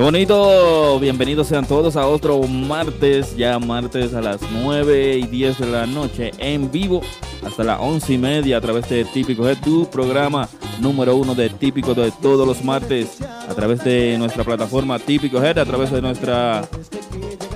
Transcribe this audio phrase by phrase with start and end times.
[0.00, 5.58] Qué bonito, bienvenidos sean todos a otro martes, ya martes a las 9 y 10
[5.58, 7.02] de la noche, en vivo
[7.44, 10.48] hasta las 11 y media a través de Típico Head, tu programa
[10.80, 15.58] número uno de Típico de todos los martes, a través de nuestra plataforma Típico Head,
[15.58, 16.66] a través de nuestra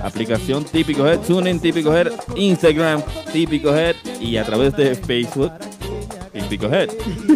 [0.03, 3.01] aplicación Típico Head, TuneIn Típico Head, Instagram
[3.33, 5.51] Típico Head y a través de Facebook
[6.31, 6.89] Típico Head.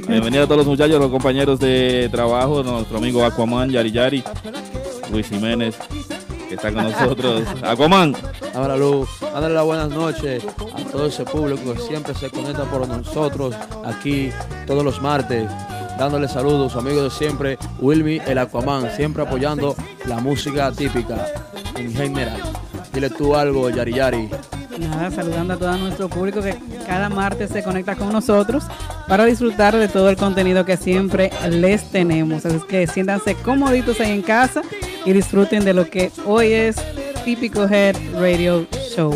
[0.08, 4.24] Bienvenidos a todos los muchachos, los compañeros de trabajo, nuestro amigo Aquaman, Yari Yari,
[5.12, 5.76] Luis Jiménez,
[6.48, 7.44] que está con nosotros.
[7.64, 8.16] Aquaman.
[8.56, 10.44] Ahora luz, dándole las buenas noches
[10.74, 14.32] a todo ese público que siempre se conecta por nosotros aquí
[14.66, 15.50] todos los martes.
[15.98, 21.28] Dándole saludos, amigos de siempre, Wilmy el Aquaman, siempre apoyando la música típica
[21.76, 22.42] en general.
[22.94, 24.30] Dile tú algo, Yari Yari.
[24.80, 26.58] Nada, saludando a todo nuestro público que
[26.88, 28.64] cada martes se conecta con nosotros
[29.10, 32.46] para disfrutar de todo el contenido que siempre les tenemos.
[32.46, 34.62] Así que siéntanse comoditos ahí en casa
[35.06, 36.76] y disfruten de lo que hoy es
[37.26, 39.14] Típico Head Radio Show.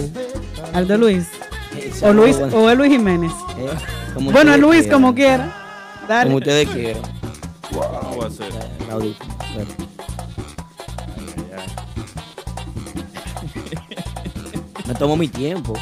[0.73, 1.27] Aldo Luis.
[2.01, 3.31] O Luis, o es Luis Jiménez.
[4.13, 5.01] Como Bueno, ustedes Luis, quieran.
[5.01, 5.55] como quiera.
[6.07, 6.23] Dale.
[6.25, 7.01] Como ustedes quieran.
[7.71, 8.45] ¿Cómo va a ser?
[8.47, 9.15] El.
[9.55, 9.71] Bueno.
[14.87, 15.73] Me tomo mi tiempo.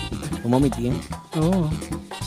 [0.43, 1.01] Tomo mi tiempo.
[1.35, 1.69] Oh.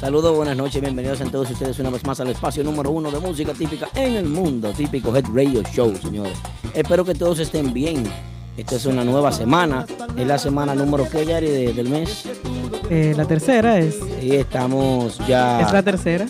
[0.04, 3.18] Saludos, buenas noches, bienvenidos a todos ustedes una vez más al espacio número uno de
[3.20, 6.34] música típica en el mundo, típico Head Radio Show, señores.
[6.74, 8.04] Espero que todos estén bien.
[8.54, 12.24] Esta es una nueva semana, es la semana número que Yari de- del mes.
[12.90, 13.96] Eh, la tercera es.
[14.20, 15.62] Y estamos ya.
[15.62, 16.26] Es la tercera.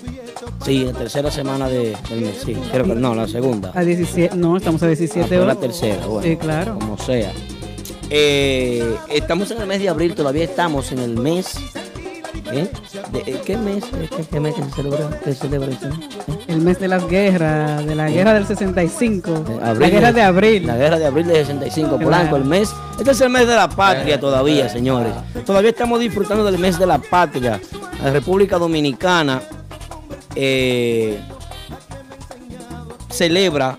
[0.65, 2.55] Sí, la tercera semana de- del mes, sí.
[2.71, 3.73] Creo que no, la segunda.
[3.75, 4.37] A 17.
[4.37, 5.59] No, estamos a Ah, 17 pero la hoy.
[5.59, 6.23] tercera, bueno.
[6.29, 6.79] Sí, claro.
[6.79, 7.33] Como sea.
[8.09, 11.57] Eh, estamos en el mes de abril, todavía estamos en el mes.
[12.61, 12.71] ¿Eh?
[13.13, 13.85] De- eh, ¿Qué mes?
[14.17, 15.21] ¿Qué, qué mes se celebra?
[15.25, 15.69] ¿Qué se celebra.
[16.47, 19.31] El mes de las guerras, de la guerra del 65.
[19.49, 20.67] Eh, la guerra de abril.
[20.67, 22.05] La guerra de abril de 65, Claro.
[22.05, 22.71] Polanco, el mes.
[22.99, 25.13] Este es el mes de la patria todavía, señores.
[25.45, 27.61] Todavía estamos disfrutando del mes de la patria.
[28.03, 29.41] La República Dominicana
[30.37, 31.19] eh,
[33.11, 33.77] celebra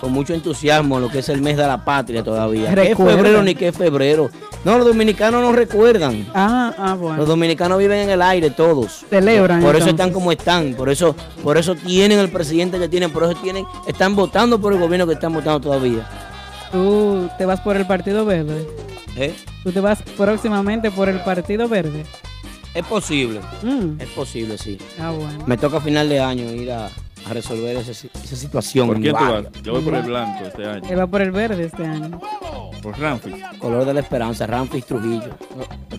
[0.00, 2.74] con mucho entusiasmo lo que es el mes de la patria todavía.
[2.74, 4.30] ¿Qué febrero ni qué febrero?
[4.68, 6.26] No, los dominicanos no recuerdan.
[6.34, 7.16] Ah, ah, bueno.
[7.16, 9.06] Los dominicanos viven en el aire todos.
[9.08, 9.92] Celebran, Por eso entonces.
[9.94, 10.74] están como están.
[10.74, 13.10] Por eso, por eso tienen el presidente que tienen.
[13.10, 16.06] Por eso tienen, están votando por el gobierno que están votando todavía.
[16.70, 18.68] Tú te vas por el Partido Verde.
[19.16, 19.34] ¿Eh?
[19.64, 22.04] Tú te vas próximamente por el Partido Verde.
[22.74, 23.40] Es posible.
[23.62, 23.98] Mm.
[24.02, 24.76] Es posible, sí.
[25.00, 25.44] Ah, bueno.
[25.46, 26.90] Me toca a final de año ir a,
[27.26, 28.86] a resolver esa situación.
[28.88, 29.44] ¿Por quién tú vas?
[29.62, 30.82] Yo voy por el blanco este año.
[30.88, 32.20] Él va por el verde este año.
[32.82, 33.34] Por Ramfis.
[33.58, 35.30] Color de la esperanza, Ramfis Trujillo.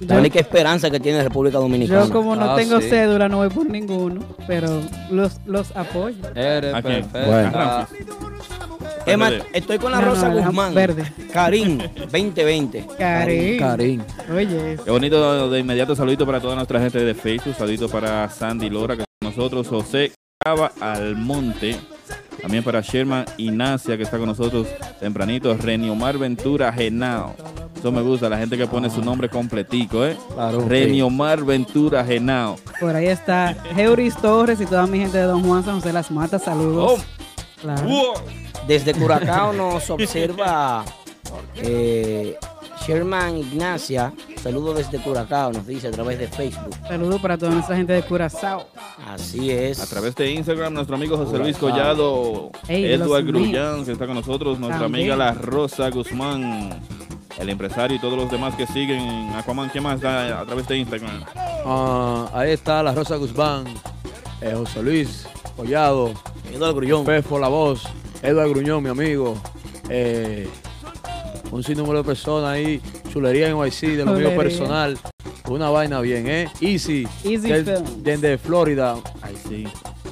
[0.08, 2.06] La única esperanza que tiene la República Dominicana.
[2.06, 2.90] Yo como no Ah, tengo sí.
[2.90, 4.82] cédula no voy por ninguno, pero
[5.12, 6.16] los, los apoyo.
[6.36, 7.26] Eres ¿A perfecta.
[7.26, 7.52] Bueno.
[7.52, 7.98] Ramfis.
[9.06, 10.74] Es más, estoy con la No, Rosa no, Guzmán.
[10.74, 11.04] verde.
[11.34, 11.78] Karim,
[12.12, 12.86] 2020.
[12.98, 13.60] Karim.
[13.60, 14.02] Karim.
[14.34, 18.70] Oye, Qué bonito, de inmediato saludito para toda nuestra gente de Facebook, saludito para Sandy
[18.70, 20.12] Lora, que está con nosotros, José
[20.46, 21.78] Almonte,
[22.42, 24.68] también para Sherman Ignacia, que está con nosotros
[24.98, 27.36] tempranito, Reniomar Ventura Genao.
[27.78, 30.16] Eso me gusta, la gente que pone su nombre completico, ¿eh?
[30.34, 30.66] Claro.
[30.66, 32.56] Reniomar Ventura Genao.
[32.80, 36.10] por ahí está Heuris Torres y toda mi gente de Don Juan San José Las
[36.10, 36.44] Matas.
[36.44, 37.02] Saludos.
[37.02, 37.62] Oh.
[37.62, 38.14] Claro.
[38.66, 40.86] Desde Curacao nos observa
[41.58, 42.38] eh,
[42.88, 44.14] Sherman Ignacia.
[44.44, 46.74] Saludo desde Curacao, nos dice a través de Facebook.
[46.88, 48.68] Saludos para toda nuestra gente de Curazao.
[49.06, 49.80] Así es.
[49.82, 54.06] A través de Instagram, nuestro amigo José Luis Collado, Ey, de Edward Grullán, que está
[54.08, 55.12] con nosotros, nuestra También.
[55.12, 56.70] amiga La Rosa Guzmán,
[57.38, 59.30] el empresario y todos los demás que siguen.
[59.36, 61.24] Aquaman, ¿qué más está a través de Instagram?
[61.66, 63.66] Ah, ahí está la Rosa Guzmán,
[64.42, 65.28] eh, José Luis
[65.58, 66.14] Collado,
[66.50, 67.06] Eduardo Grullón.
[67.06, 67.84] Fefo La Voz,
[68.24, 69.36] Eduardo Gruñón, mi amigo.
[69.90, 70.48] eh,
[71.52, 72.80] un sinnúmero de personas ahí,
[73.12, 74.98] chulería en YC, de lo mío personal.
[75.48, 76.48] Una vaina bien, ¿eh?
[76.62, 78.96] Easy, Easy del- desde Florida.
[79.22, 79.66] Ay, sí.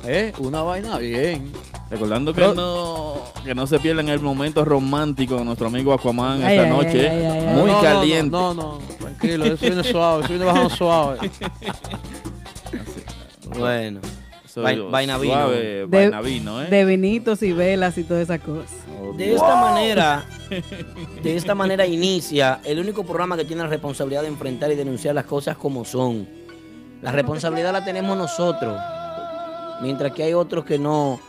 [0.05, 0.33] ¿Eh?
[0.39, 1.51] Una vaina bien.
[1.89, 3.15] Recordando que Pero- no,
[3.45, 7.09] que no se pierdan el momento romántico de nuestro amigo Aquaman Ay, esta ay, noche.
[7.09, 7.55] ay, ay, ay.
[7.55, 8.31] Muy No, caliente.
[8.31, 11.29] No, no, no, tranquilo, eso viene suave, eso viene bajando suave.
[13.57, 14.01] Bueno.
[14.91, 15.33] Vaina vino.
[15.35, 16.67] suave, De- vaina vino, ¿eh?
[16.67, 18.67] De vinitos y velas y toda esa cosa.
[19.15, 20.25] De esta manera,
[21.23, 25.15] de esta manera inicia el único programa que tiene la responsabilidad de enfrentar y denunciar
[25.15, 26.27] las cosas como son.
[27.01, 28.79] La responsabilidad la tenemos nosotros,
[29.81, 31.19] mientras que hay otros que no,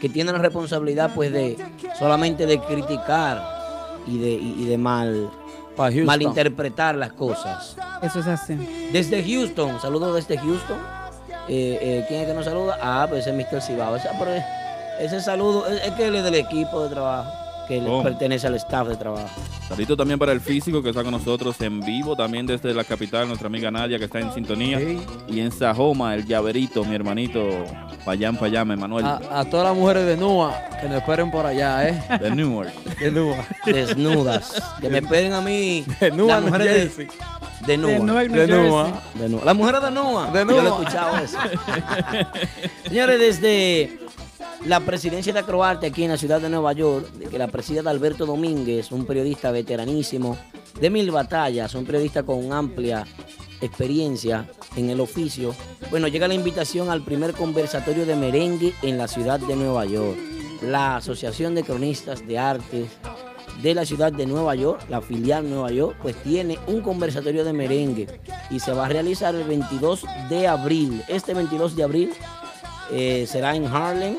[0.00, 1.56] que tienen la responsabilidad pues de
[1.98, 3.42] solamente de criticar
[4.06, 5.30] y de, y, y de mal,
[6.04, 7.76] malinterpretar las cosas.
[8.02, 8.54] Eso es así.
[8.92, 10.78] Desde Houston, saludos desde Houston.
[11.48, 12.78] Eh, eh, ¿Quién es que nos saluda?
[12.82, 13.60] Ah, pues ese es Mr.
[13.60, 13.96] Cibao.
[13.96, 14.32] Ese, pero
[15.00, 17.30] ese saludo es, es que él es del equipo de trabajo,
[17.68, 18.02] que le ¿Cómo?
[18.02, 19.28] pertenece al staff de trabajo.
[19.68, 23.26] Saludito también para el físico que está con nosotros en vivo, también desde la capital,
[23.26, 24.78] nuestra amiga Nadia que está en sintonía.
[24.78, 25.00] Sí.
[25.28, 27.42] Y en Sajoma, el llaverito, mi hermanito,
[28.04, 31.88] Payán Payán, Emanuel, A, a todas las mujeres de Nua que nos esperen por allá,
[31.88, 32.00] ¿eh?
[32.20, 32.72] de Newark.
[33.00, 33.44] De Nua.
[33.66, 34.62] Desnudas.
[34.80, 35.84] que me esperen a mí.
[36.00, 37.08] De Nua, las mujeres de,
[37.66, 37.90] de Nua.
[38.22, 38.46] De.
[38.46, 39.02] Nua.
[39.14, 39.44] De Nua.
[39.44, 40.30] Las mujeres de Nua.
[40.30, 40.78] De Yo lo he Nua.
[40.80, 41.38] escuchado eso.
[42.88, 43.98] Señores, desde
[44.64, 48.26] la presidencia de Acroarte aquí en la ciudad de Nueva York, que la presida Alberto
[48.26, 50.36] Domínguez, un periodista veteranísimo
[50.80, 53.06] de mil batallas, un periodista con amplia
[53.60, 55.54] experiencia en el oficio.
[55.90, 60.18] Bueno, llega la invitación al primer conversatorio de merengue en la ciudad de Nueva York.
[60.62, 62.88] La Asociación de Cronistas de Artes
[63.62, 67.52] de la ciudad de Nueva York, la filial Nueva York, pues tiene un conversatorio de
[67.52, 68.20] merengue
[68.50, 71.02] y se va a realizar el 22 de abril.
[71.08, 72.12] Este 22 de abril
[72.90, 74.16] eh, será en Harlem,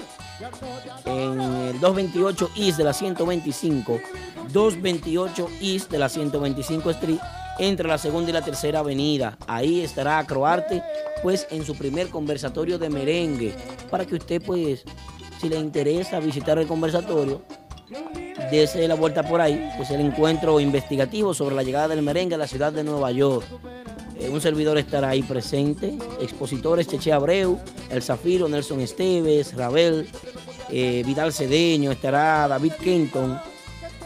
[1.05, 3.99] en el 228 East de la 125,
[4.51, 7.19] 228 East de la 125 Street,
[7.59, 9.37] entre la segunda y la tercera avenida.
[9.47, 10.83] Ahí estará Acroarte,
[11.23, 13.55] pues en su primer conversatorio de merengue,
[13.89, 14.83] para que usted, pues,
[15.39, 17.41] si le interesa visitar el conversatorio,
[18.51, 22.39] dése la vuelta por ahí, pues el encuentro investigativo sobre la llegada del merengue a
[22.39, 23.45] la ciudad de Nueva York.
[24.19, 27.59] Eh, un servidor estará ahí presente, expositores Cheche Abreu,
[27.89, 30.07] El Zafiro, Nelson Esteves, Rabel,
[30.69, 33.39] eh, Vidal Cedeño, estará David Kenton,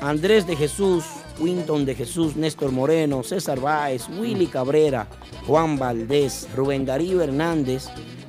[0.02, 1.06] Andrés de Jesús,
[1.40, 5.08] Winton de Jesús, Néstor Moreno, César Báez, Willy Cabrera,
[5.48, 7.86] Juan Valdés, Rubén Darío Hernández,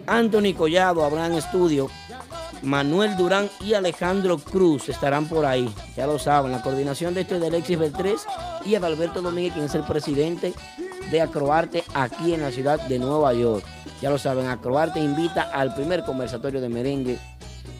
[0.07, 1.91] Anthony Collado, Abraham Estudio,
[2.63, 5.69] Manuel Durán y Alejandro Cruz estarán por ahí.
[5.97, 8.25] Ya lo saben, la coordinación de esto es de Alexis Beltrés
[8.65, 10.55] y Adalberto Domínguez, quien es el presidente
[11.13, 13.65] de Acroarte aquí en la ciudad de Nueva York.
[14.01, 17.19] Ya lo saben, Acroarte invita al primer conversatorio de merengue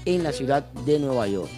[0.05, 1.51] en la ciudad de Nueva York.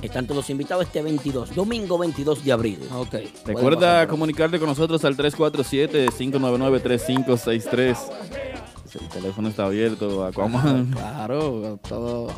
[0.00, 2.78] Están todos invitados este 22, domingo 22 de abril.
[2.94, 3.16] Ok.
[3.44, 7.96] Recuerda comunicarte con nosotros al 347-599-3563.
[9.00, 10.90] El teléfono está abierto, Aquaman.
[10.94, 12.28] Claro, todo.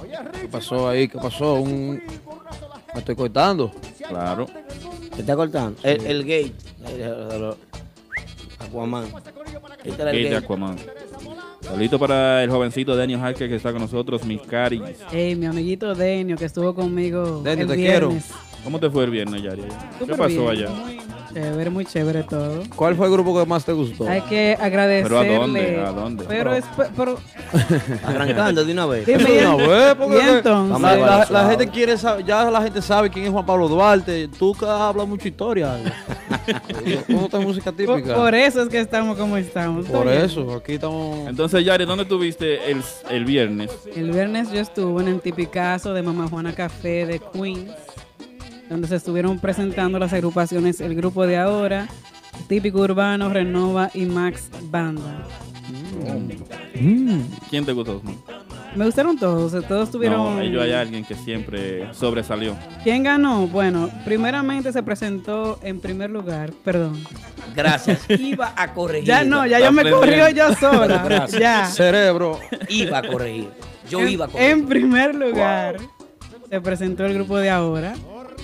[0.41, 1.07] ¿Qué pasó ahí?
[1.07, 1.57] ¿Qué pasó?
[1.57, 2.03] Un...
[2.95, 3.71] Me estoy cortando.
[4.09, 4.47] Claro.
[5.15, 5.79] ¿Se está cortando?
[5.83, 6.55] El, el gate.
[8.61, 9.05] Aquaman.
[9.85, 10.37] Este era el Gate de gate.
[10.45, 10.77] Aquaman.
[11.61, 14.83] Saludito para el jovencito Daniel Harker que está con nosotros, mis caris.
[15.13, 18.09] Ey, mi amiguito Denio, que estuvo conmigo Denio, el te quiero.
[18.09, 18.31] viernes.
[18.65, 19.63] ¿Cómo te fue el viernes, Yari?
[20.07, 20.69] ¿Qué pasó bien, allá?
[20.71, 20.99] Muy
[21.33, 22.63] chévere, muy chévere todo.
[22.77, 24.09] ¿Cuál fue el grupo que más te gustó?
[24.09, 25.09] Hay que agradecerle.
[25.09, 25.81] ¿Pero a dónde?
[25.81, 26.25] ¿A dónde?
[26.29, 26.65] Pero, es,
[26.97, 27.19] pero
[28.05, 29.07] Arrancando de una vez.
[29.07, 32.83] dime, De una vez, porque y entonces, Vamos La, gente quiere saber, ya la gente
[32.83, 34.29] sabe quién es Juan Pablo Duarte.
[34.29, 35.79] Tú que hablas mucha historia.
[37.07, 38.15] ¿Cómo está música por, típica?
[38.15, 39.87] por eso es que estamos como estamos.
[39.87, 41.29] Por eso, aquí estamos.
[41.29, 43.71] Entonces, Yari, ¿dónde tuviste el, el viernes?
[43.95, 47.71] El viernes yo estuve en el tipicazo de Mamá Juana Café de Queens,
[48.71, 51.89] donde se estuvieron presentando las agrupaciones El Grupo de Ahora,
[52.49, 55.25] Típico Urbano, Renova y Max Banda.
[57.51, 58.01] ¿Quién te gustó?
[58.77, 60.37] Me gustaron todos, todos tuvieron...
[60.37, 62.57] No, ellos hay alguien que siempre sobresalió.
[62.85, 63.49] ¿Quién ganó?
[63.49, 67.03] Bueno, primeramente se presentó en primer lugar, perdón.
[67.57, 68.03] Gracias.
[68.09, 69.09] Iba a corregir.
[69.09, 71.03] Ya no, ya yo me corrió yo sola.
[71.05, 71.41] Gracias.
[71.41, 71.67] ya.
[71.67, 72.39] Cerebro.
[72.69, 73.49] Iba a corregir.
[73.91, 74.51] Yo En- iba a corregir.
[74.53, 75.77] En primer lugar,
[76.49, 77.95] se presentó el grupo de ahora.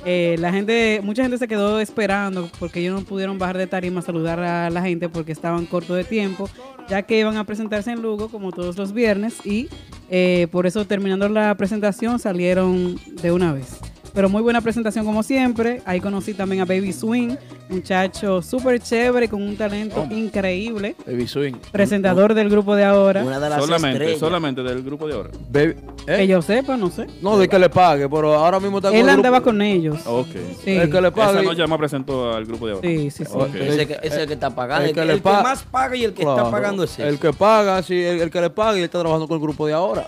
[0.08, 3.98] Eh, la gente, mucha gente se quedó esperando porque ellos no pudieron bajar de tarima
[3.98, 6.48] a saludar a la gente porque estaban cortos de tiempo,
[6.88, 9.68] ya que iban a presentarse en Lugo como todos los viernes y
[10.08, 13.80] eh, por eso terminando la presentación salieron de una vez.
[14.16, 15.82] Pero muy buena presentación como siempre.
[15.84, 17.36] Ahí conocí también a Baby Swing,
[17.68, 20.96] muchacho súper chévere con un talento increíble.
[21.06, 21.52] Baby Swing.
[21.70, 23.22] Presentador del grupo de ahora.
[23.22, 24.18] Una de las Solamente, estrellas.
[24.18, 25.30] solamente del grupo de ahora.
[25.50, 26.16] Baby- ¿eh?
[26.16, 27.06] Que yo sepa, no sé.
[27.20, 29.60] No, de que le pague, pero ahora mismo está con Él el andaba grupo- con
[29.60, 29.98] ellos.
[30.06, 30.28] Ok.
[30.64, 30.70] Sí.
[30.70, 31.42] El que le Esa pague.
[31.42, 32.88] noche me presentó al grupo de ahora.
[32.88, 33.32] Sí, sí, sí.
[33.60, 34.88] Ese, que, ese es el que está pagando.
[34.88, 36.38] El El, que más paga y el que Claro.
[36.38, 37.06] está pagando es ese.
[37.06, 39.42] El que paga, sí, el, el que le paga y él está trabajando con el
[39.42, 40.06] grupo de ahora.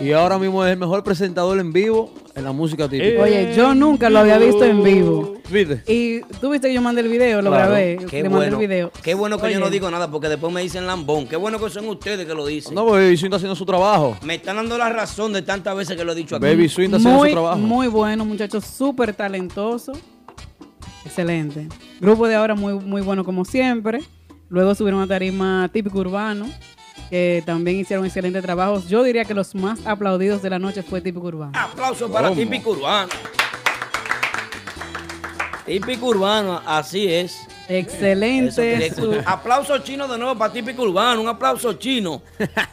[0.00, 3.22] Y ahora mismo es el mejor presentador en vivo en la música típica.
[3.22, 5.34] Oye, yo nunca lo había visto en vivo.
[5.50, 5.82] ¿Viste?
[5.86, 7.66] Y tú viste que yo mandé el video, lo Claro.
[7.72, 8.60] grabé, Qué le mandé bueno.
[8.60, 8.90] el video.
[9.02, 11.26] Qué bueno que yo no digo nada porque después me dicen lambón.
[11.26, 12.74] Qué bueno que son ustedes que lo dicen.
[12.74, 14.16] No, Baby Swing está haciendo su trabajo.
[14.24, 16.44] Me están dando la razón de tantas veces que lo he dicho aquí.
[16.46, 17.58] Baby Swing está haciendo Muy, su trabajo.
[17.58, 19.92] muy bueno, muchachos, súper talentoso.
[21.04, 21.68] Excelente.
[22.00, 24.00] Grupo de ahora muy, muy bueno como siempre.
[24.48, 26.46] Luego subieron a tarima típico urbano,
[27.12, 28.88] que también hicieron excelentes trabajos.
[28.88, 31.52] Yo diría que los más aplaudidos de la noche fue típico urbano.
[31.54, 32.40] Aplausos para ¿Cómo?
[32.40, 33.10] Típico Urbano.
[35.66, 37.46] Típico Urbano, así es.
[37.68, 38.94] Excelente.
[38.94, 39.20] su-.
[39.26, 41.20] Aplauso chino de nuevo para Típico Urbano.
[41.20, 42.22] Un aplauso chino.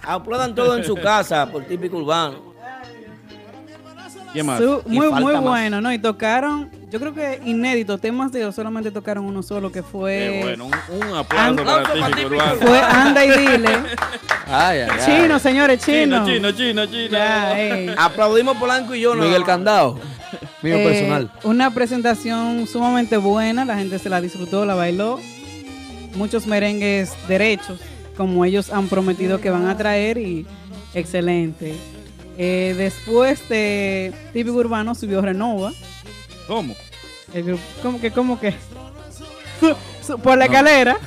[0.04, 2.49] Aplaudan todo en su casa por Típico Urbano.
[4.86, 5.42] Muy, muy más.
[5.42, 5.92] bueno, ¿no?
[5.92, 10.18] Y tocaron, yo creo que inédito, temas de ellos solamente tocaron uno solo, que fue...
[10.32, 12.56] Qué bueno, un, un aplauso para Urbano.
[12.62, 13.70] Fue Anda y Dile.
[14.52, 15.00] Ay, ay, ay.
[15.22, 16.26] Chino, señores, chino.
[16.26, 17.10] Chino, chino, chino, chino.
[17.12, 17.94] Ya, ey.
[17.96, 19.14] Aplaudimos Polanco y yo.
[19.14, 19.24] no.
[19.24, 20.00] Miguel Candado.
[20.64, 21.32] Mío Eh, personal.
[21.44, 25.20] Una presentación sumamente buena, la gente se la disfrutó, la bailó.
[26.16, 27.80] Muchos merengues derechos,
[28.18, 30.48] como ellos han prometido que van a traer y
[30.96, 31.76] excelente.
[32.42, 35.74] Eh, después de Típico Urbano subió Renova.
[36.48, 36.74] ¿Cómo?
[37.34, 38.12] El grupo, ¿Cómo que?
[38.12, 38.54] ¿Cómo que?
[40.24, 40.98] Por la escalera.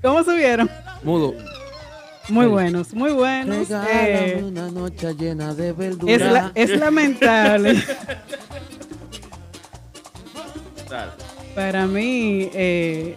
[0.00, 0.70] ¿Cómo subieron?
[1.02, 1.34] Mudo.
[2.30, 3.68] Muy buenos, muy buenos.
[3.70, 6.12] Eh, una noche llena de verdura.
[6.12, 7.84] es, la- es lamentable.
[11.54, 13.16] Para mí, eh,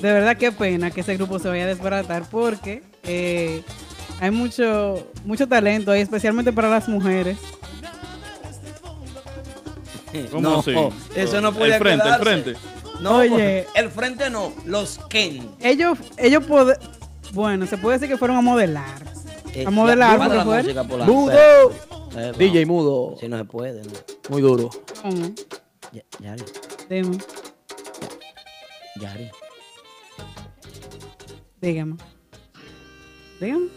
[0.00, 3.62] de verdad qué pena que ese grupo se vaya a desbaratar porque eh,
[4.20, 7.38] hay mucho, mucho talento ahí, especialmente para las mujeres.
[10.30, 10.72] ¿Cómo no, así?
[11.14, 12.24] Eso no puede El frente, el quedarse.
[12.42, 12.54] frente.
[13.00, 13.66] No, Oye.
[13.74, 15.50] el frente no, los Ken.
[15.60, 16.78] Ellos, ellos pod-
[17.32, 19.02] bueno, se puede decir que fueron a modelar.
[19.54, 21.12] Eh, A modelar, ya, la Polanco.
[21.12, 21.32] Mudo.
[22.16, 22.66] Eh, DJ.
[22.66, 23.16] Mudo.
[23.20, 23.84] Si no se puede.
[23.84, 23.92] ¿no?
[24.30, 24.70] Muy duro.
[25.02, 25.30] ¿Cómo?
[25.92, 26.42] Ya- Yari,
[26.90, 27.18] Dime,
[29.00, 29.30] Yari.
[31.60, 31.96] dígame.
[33.40, 33.68] Dígame.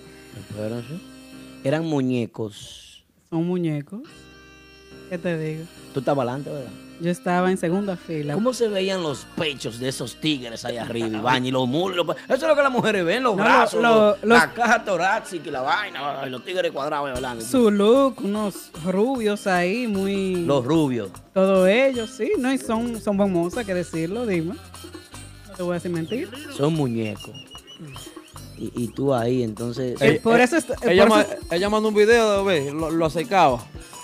[1.63, 3.03] Eran muñecos.
[3.29, 4.01] Son muñecos.
[5.09, 5.63] ¿Qué te digo?
[5.93, 6.71] Tú estabas adelante, ¿verdad?
[7.01, 8.35] Yo estaba en segunda fila.
[8.35, 11.45] ¿Cómo se veían los pechos de esos tigres ahí arriba, Iván?
[11.45, 12.05] Y los muslos.
[12.25, 14.83] Eso es lo que las mujeres ven, los No, brazos, lo- los- los- la caja
[14.85, 17.43] torácica y la vaina, los tigres cuadrados hablando.
[17.43, 20.45] Su look, unos rubios ahí, muy...
[20.45, 21.09] Los rubios.
[21.33, 22.53] Todos ellos, sí, ¿no?
[22.53, 24.53] Y son, son moza, que decirlo, dime.
[25.49, 26.29] No te voy a decir mentir.
[26.55, 27.31] Son muñecos.
[28.61, 29.99] Y, y tú ahí, entonces.
[30.01, 32.91] Eh, por eso est- eh, Ella, por ma- eso- ella mandó un video, ve, lo,
[32.91, 33.59] lo acercaba.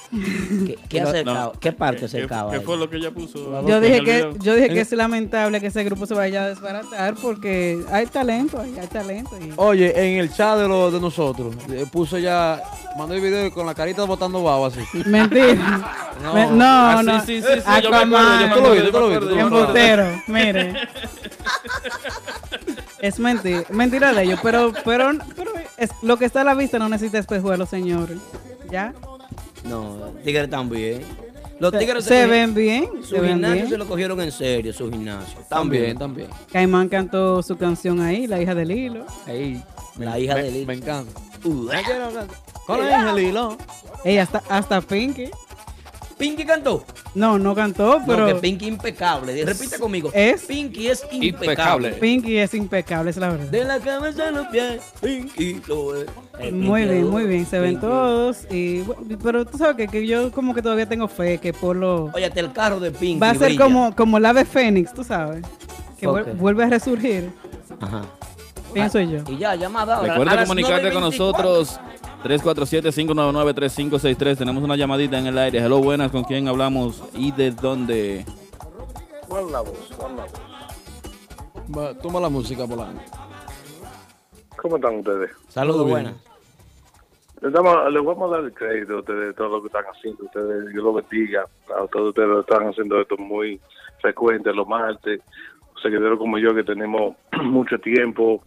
[0.09, 1.51] ¿Qué, qué No, acercaba?
[1.59, 2.49] ¿Qué parte acercaba?
[2.51, 2.63] ¿Qué ahí?
[2.65, 3.61] fue lo que ella puso?
[3.67, 7.13] Yo dije que, yo dije que es lamentable que ese grupo se vaya a desbaratar
[7.21, 9.37] porque hay talento, hay, hay talento.
[9.39, 12.59] y- Oye, en el chat de, lo, de nosotros, eh, puso ya,
[12.97, 14.79] mandó el video con la carita botando baba así.
[15.05, 15.93] Mentira.
[16.23, 16.33] No.
[16.33, 17.19] Me- no, Ah, no.
[17.23, 19.59] sí, sí, sí, yo me acuerdo, yo me acuerdo, yo me acuerdo, yo me acuerdo.
[19.59, 20.73] Embustero, mire.
[23.00, 26.80] Es mentira, mentira de ellos, pero, pero, pero es, lo que está a la vista
[26.80, 28.18] no necesita espejuelos, señores.
[28.72, 28.94] ¿Ya?
[29.63, 31.01] No, tigres también.
[31.60, 33.70] Los Se, tigres se cogieron- ven bien, Su se gimnasio bien.
[33.70, 35.39] se lo cogieron en serio, su gimnasio.
[35.50, 36.27] También, también.
[36.51, 39.06] Caimán cantó su canción ahí, La hija del hilo.
[39.25, 39.63] Ahí.
[39.98, 40.66] La hija me, de Lili.
[40.68, 41.20] Me encanta.
[41.44, 41.68] Uh,
[42.68, 43.58] Con la hija de Lilo.
[44.04, 45.32] Ella hasta, hasta Pinky.
[46.17, 46.83] Pinky cantó.
[47.13, 49.45] No, no cantó, Pero pero que Pinky impecable.
[49.45, 50.09] Repite conmigo.
[50.13, 51.27] Es- Pinky es impecable.
[51.89, 51.89] Impecable.
[51.93, 53.45] Pinky es impecable, es la verdad.
[53.47, 56.07] De la cabeza a los pies, Pinky lo es.
[56.39, 57.81] Eh, Muy bien, muy bien, se ven Pinky.
[57.86, 58.38] todos.
[58.50, 61.75] Y, bueno, pero tú sabes que, que yo como que todavía tengo fe que por
[61.75, 62.05] lo...
[62.05, 63.63] Óyate, el carro de Pinky Va a ser brilla.
[63.63, 65.43] como, como el ave fénix, tú sabes.
[66.00, 67.31] Que vuelve a resurgir,
[67.79, 68.01] Ajá.
[68.74, 69.19] pienso yo.
[69.29, 70.00] Y ya, llamada.
[70.01, 71.05] Recuerda comunicarte con 9:24.
[71.05, 71.79] nosotros
[72.24, 74.38] 347-599-3563.
[74.38, 75.59] Tenemos una llamadita en el aire.
[75.59, 76.12] Hello, buenas.
[76.12, 78.25] ¿Con quién hablamos y de dónde?
[79.27, 79.91] ¿Cuál la la voz?
[81.75, 83.01] Va, Toma la música, Polanco.
[84.62, 85.31] ¿Cómo están ustedes?
[85.50, 86.13] Saludos, buenas.
[87.41, 89.83] Les, damos- les vamos a dar el crédito a ustedes de todo lo que están
[89.86, 90.24] haciendo.
[90.25, 91.45] Ustedes, Dios los bendiga.
[91.69, 93.62] A todos ustedes lo están haciendo esto muy
[94.01, 95.21] frecuente los martes.
[95.83, 98.41] Seguidores como yo que tenemos mucho tiempo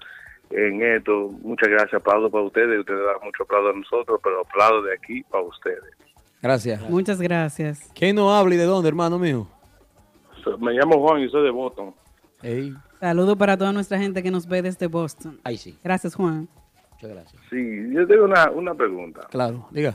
[0.50, 1.30] en esto.
[1.42, 1.94] Muchas gracias.
[1.94, 2.80] Aplaudo para ustedes.
[2.80, 5.82] Ustedes dan mucho aplauso a nosotros, pero aplaudo de aquí para ustedes.
[6.42, 6.80] Gracias.
[6.88, 7.90] Muchas gracias.
[7.94, 9.46] ¿Quién no habla y de dónde, hermano mío?
[10.42, 11.94] So- Me llamo Juan y soy de Boston.
[12.42, 12.74] Ey.
[12.98, 15.38] Saludo para toda nuestra gente que nos ve desde Boston.
[15.44, 15.78] Ahí sí.
[15.84, 16.48] Gracias, Juan.
[16.92, 17.42] Muchas gracias.
[17.50, 19.26] Sí, yo tengo una, una pregunta.
[19.30, 19.94] Claro, diga.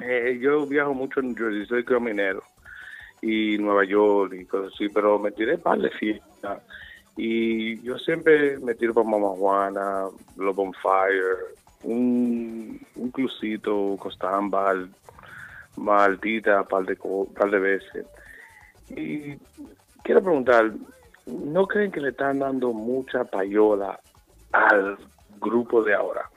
[0.00, 2.42] Eh, yo viajo mucho en New Jersey, soy caminero
[3.22, 6.62] y Nueva York y cosas así, pero me tiré par de fiestas
[7.22, 10.06] y yo siempre me tiro para Mama Juana,
[10.38, 14.50] los Bonfire, un, un clubcito, costaban
[15.76, 16.96] más altita, par de,
[17.36, 18.06] par de veces.
[18.88, 19.36] Y
[20.02, 20.72] quiero preguntar,
[21.26, 24.00] ¿no creen que le están dando mucha payola
[24.52, 24.96] al
[25.42, 26.29] grupo de ahora?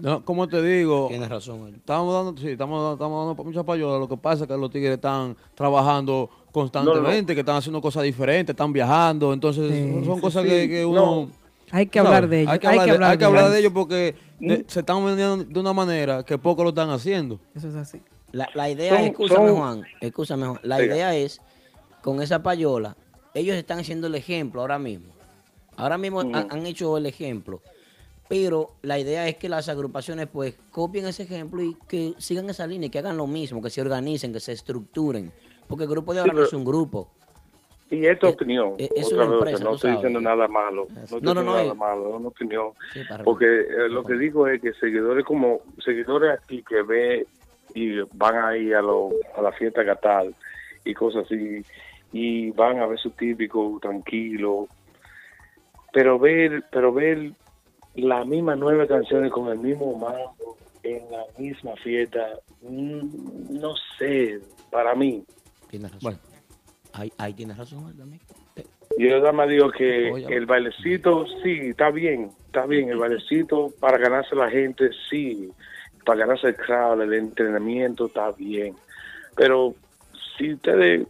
[0.00, 1.74] No, como te digo, Tienes razón.
[1.74, 3.98] Estamos dando, sí, estamos, dando- estamos dando mucha payola.
[3.98, 8.52] Lo que pasa es que los tigres están trabajando constantemente, que están haciendo cosas diferentes,
[8.54, 9.32] están viajando.
[9.32, 10.48] Entonces, Sí, son cosas sí.
[10.48, 11.00] que, que uno.
[11.26, 11.30] No.
[11.70, 12.06] Hay que ¿sabes?
[12.14, 12.52] hablar de ellos.
[12.52, 14.48] Hay que hablar, de, hay que hablar de ellos porque Mm.
[14.48, 17.38] de- se están vendiendo de una manera que pocos lo están haciendo.
[17.54, 18.00] Eso es así.
[18.32, 21.40] La, la idea Son- es, escúchame son- Juan, escúchame Juan, la idea es,
[22.02, 22.96] con esa payola,
[23.34, 25.12] ellos están haciendo el ejemplo ahora mismo.
[25.76, 27.60] Ahora mismo han, han hecho el ejemplo,
[28.28, 32.66] pero la idea es que las agrupaciones pues copien ese ejemplo y que sigan esa
[32.66, 35.32] línea, que hagan lo mismo, que se organicen, que se estructuren,
[35.66, 37.10] porque el grupo de ahora no es un grupo.
[37.90, 39.96] Y esta Eh, opinión, eh, es otra una vez, empresa, no estoy sabes.
[40.04, 41.74] diciendo nada malo, no estoy No, no, no, nada eh.
[41.74, 42.70] malo, es una opinión.
[42.92, 47.26] Sí, Porque eh, lo que digo es que seguidores como seguidores aquí que ve
[47.74, 50.34] y van ahí a, lo, a la fiesta catal
[50.84, 51.62] y cosas así
[52.12, 54.68] y van a ver su típico tranquilo,
[55.92, 57.32] pero ver pero ver
[57.94, 64.40] las mismas nueve canciones con el mismo mambo en la misma fiesta, mm, no sé,
[64.70, 65.24] para mí.
[65.68, 66.00] Tienes razón.
[66.02, 66.18] Bueno.
[66.92, 68.20] Ahí, ahí tienes razón también.
[68.56, 68.64] Eh,
[68.98, 73.98] Yo nada más digo que el bailecito, sí, está bien, está bien, el bailecito para
[73.98, 75.50] ganarse la gente, sí,
[76.04, 78.74] para ganarse el crowd, el entrenamiento, está bien.
[79.36, 79.74] Pero
[80.36, 81.06] si ustedes,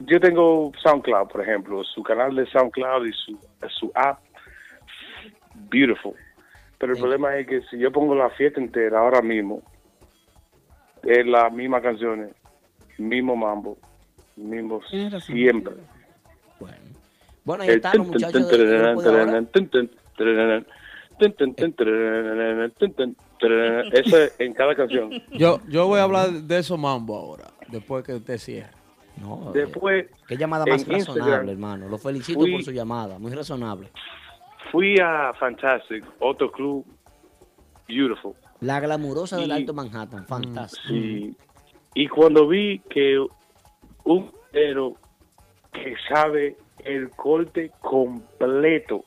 [0.00, 3.38] yo tengo SoundCloud, por ejemplo, su canal de SoundCloud y su,
[3.68, 4.20] su app,
[5.70, 6.14] beautiful.
[6.78, 7.02] Pero el Sí.
[7.02, 9.62] problema es que si yo pongo la fiesta entera ahora mismo,
[11.02, 12.30] es las mismas canciones,
[12.98, 13.76] mismo mambo,
[14.36, 14.80] mismo
[15.20, 15.74] siempre.
[16.60, 16.76] Bueno.
[17.44, 18.48] Bueno, ahí están los muchachos.
[23.92, 25.10] Eso es en cada canción.
[25.32, 28.70] Yo, yo voy a hablar de esos mambo ahora, después que usted cierre.
[29.20, 31.88] No, eh, Después Qué llamada más razonable, Instagram hermano.
[31.88, 33.90] Lo felicito fui- por su llamada, muy razonable.
[34.70, 36.84] Fui a Fantastic, otro club,
[37.86, 38.34] beautiful.
[38.60, 40.94] La glamurosa del Y- Alto Manhattan, fantástico.
[40.94, 41.36] Y,
[41.94, 43.24] y cuando vi que
[44.04, 44.94] un pero
[45.72, 49.04] que sabe el corte completo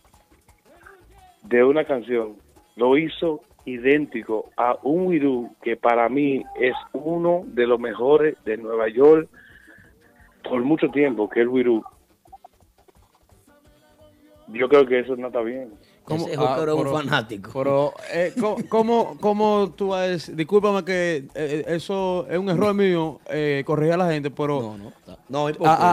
[1.44, 2.36] de una canción
[2.76, 8.58] lo hizo idéntico a un Wirú que para mí es uno de los mejores de
[8.58, 9.28] Nueva York
[10.44, 11.84] por mucho tiempo, que es el Wirú.
[14.54, 15.74] Yo creo que eso no está bien.
[16.04, 16.28] ¿Cómo?
[16.28, 17.52] Ese Ah, un fanático.
[17.54, 18.34] Pero, eh,
[18.70, 20.36] ¿cómo, cómo, tú vas?
[20.36, 24.78] Discúlpame que eh, eso es un error mío, eh, corregir a la gente, pero No,
[24.78, 24.92] no.
[25.30, 25.48] No,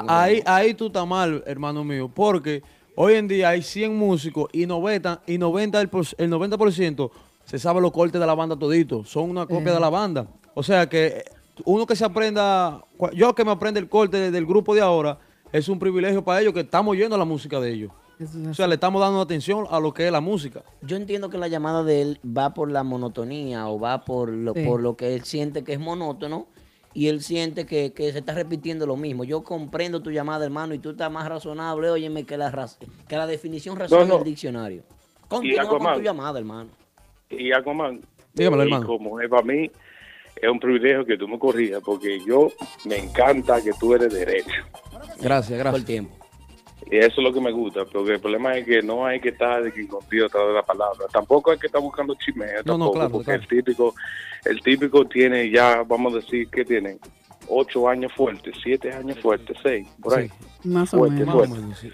[0.08, 2.62] ahí, ahí tú estás mal, hermano mío, porque
[2.96, 7.10] hoy en día hay 100 músicos y 90, y 90 el, por- el 90%
[7.44, 10.26] se sabe los cortes de la banda todito, son una copia de la banda.
[10.54, 11.24] O sea que eh,
[11.64, 12.82] uno que se aprenda,
[13.14, 15.18] yo que me aprenda el corte del grupo de ahora,
[15.52, 17.92] es un privilegio para ellos que estamos oyendo la música de ellos.
[18.50, 20.62] O sea, le estamos dando atención a lo que es la música.
[20.82, 24.54] Yo entiendo que la llamada de él va por la monotonía o va por lo,
[24.54, 24.64] Sí.
[24.64, 26.48] por lo que él siente que es monótono
[26.94, 29.22] y él siente que, que se está repitiendo lo mismo.
[29.22, 32.50] Yo comprendo tu llamada, hermano, y tú estás más razonable, óyeme, que la,
[33.06, 34.14] que la definición razonable no.
[34.16, 34.82] del diccionario.
[35.28, 36.70] Continúa con tu llamada, hermano.
[37.30, 38.00] Y Aquaman,
[38.34, 38.86] Dígamelo, y hermano.
[38.86, 39.70] como es para mí,
[40.40, 42.48] es un privilegio que tú me corrijas, porque yo
[42.86, 44.50] me encanta que tú eres derecho.
[45.20, 45.84] Gracias, Todo el gracias.
[45.84, 46.16] tiempo.
[46.90, 49.28] Y eso es lo que me gusta, porque el problema es que no hay que
[49.30, 51.06] estar de que contigo a través de la palabra.
[51.12, 53.42] Tampoco hay que estar buscando chismeo, No, no, tampoco, claro, porque claro.
[53.42, 53.94] el típico,
[54.46, 56.98] el típico tiene ya, vamos a decir, que tiene
[57.48, 60.28] ocho años fuertes, siete años fuertes, seis, por ahí.
[60.62, 61.34] Sí, Más o fuerte, menos.
[61.34, 61.62] más o fuerte.
[61.62, 61.92] menos, sí.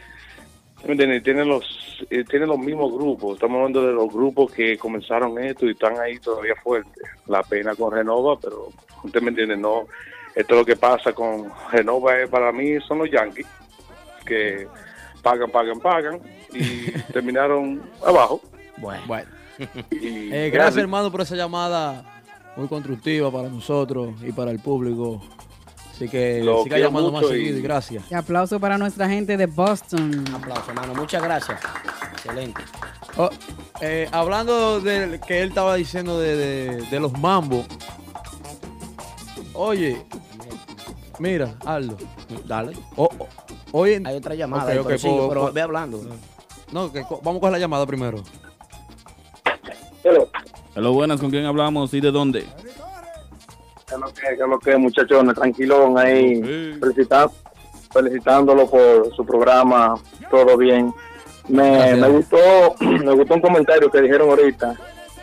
[1.23, 3.35] Tienen los, eh, tienen los mismos grupos.
[3.35, 7.03] Estamos hablando de los grupos que comenzaron esto y están ahí todavía fuertes.
[7.27, 8.69] La pena con Renova, pero
[9.03, 9.87] usted me entiende, no.
[10.35, 13.47] Esto es lo que pasa con Renova, es, para mí son los Yankees,
[14.25, 14.67] que
[15.23, 16.21] pagan, pagan, pagan
[16.53, 18.41] y terminaron abajo.
[18.77, 19.29] Bueno, Bueno.
[19.91, 22.05] Y Eh, gracias, hermano, por esa llamada
[22.57, 25.23] muy constructiva para nosotros y para el público.
[25.93, 28.03] Así que Lo siga llamando más y- seguido y gracias.
[28.11, 30.25] Y aplauso para nuestra gente de Boston.
[30.29, 30.93] un aplauso, hermano.
[30.95, 31.61] Muchas gracias.
[32.15, 32.63] Excelente.
[33.17, 33.31] Oh,
[33.81, 37.65] eh, hablando de que él estaba diciendo de, de- de los mambos.
[39.53, 40.05] Oye,
[41.19, 41.97] mira, Aldo.
[42.47, 42.73] Dale.
[42.97, 43.29] o- o-
[43.73, 46.01] hoy en- Hay otra llamada, Ok, ahí, ok, pero, sigue, po- pero po- ve hablando.
[46.73, 48.23] No, que vamos a coger la llamada primero.
[50.03, 50.29] Pero,
[50.75, 52.41] Hello, buenas, ¿con quién hablamos y de dónde?
[53.87, 55.35] ¿qué es lo que, qué es lo que, muchachones?
[55.35, 56.37] Tranquilón ahí.
[56.43, 56.79] Sí.
[56.81, 57.31] Felicita-
[57.93, 59.95] felicitándolo por su programa.
[60.31, 60.93] Todo bien.
[61.49, 62.37] Me, me gustó
[62.81, 64.75] me gustó un comentario que dijeron ahorita.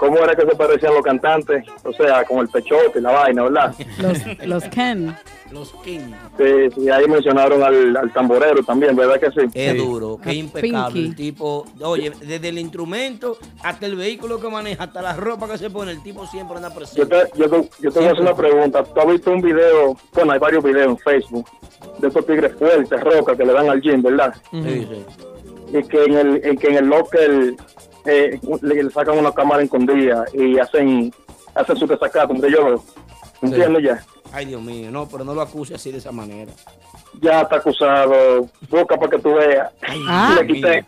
[0.01, 1.63] ¿Cómo era que se parecían los cantantes?
[1.83, 3.75] O sea, con el pechote y la vaina, ¿verdad?
[3.99, 5.15] Los, los Ken.
[5.51, 5.99] Los King.
[6.39, 9.47] Sí, sí, ahí mencionaron al, al tamborero también, ¿verdad que sí?
[9.53, 9.77] Es Sí.
[9.77, 10.93] duro, que A impecable.
[10.93, 11.07] Pinky.
[11.09, 15.59] El tipo, oye, desde el instrumento hasta el vehículo que maneja, hasta la ropa que
[15.59, 17.05] se pone, el tipo siempre anda Yo presente.
[17.05, 18.83] te, yo, te- yo te voy a hacer una pregunta.
[18.83, 19.95] ¿Tú has visto un video?
[20.13, 21.47] Bueno, hay varios videos en Facebook
[21.99, 24.33] de estos tigres fuertes, rocas, que le dan al gym, ¿verdad?
[24.49, 25.77] Sí, sí.
[25.77, 27.53] y que en el, en que en el locker
[28.05, 31.13] eh, le, le sacan una cámara escondida y hacen
[31.55, 32.83] hacen su desacato, donde yo veo.
[33.41, 34.05] ¿Entiendes ya?
[34.31, 36.51] Ay, Dios mío, no, pero no lo acuse así de esa manera.
[37.21, 39.71] Ya está acusado, busca para que tú veas.
[40.07, 40.37] Ah.
[40.39, 40.85] le quité.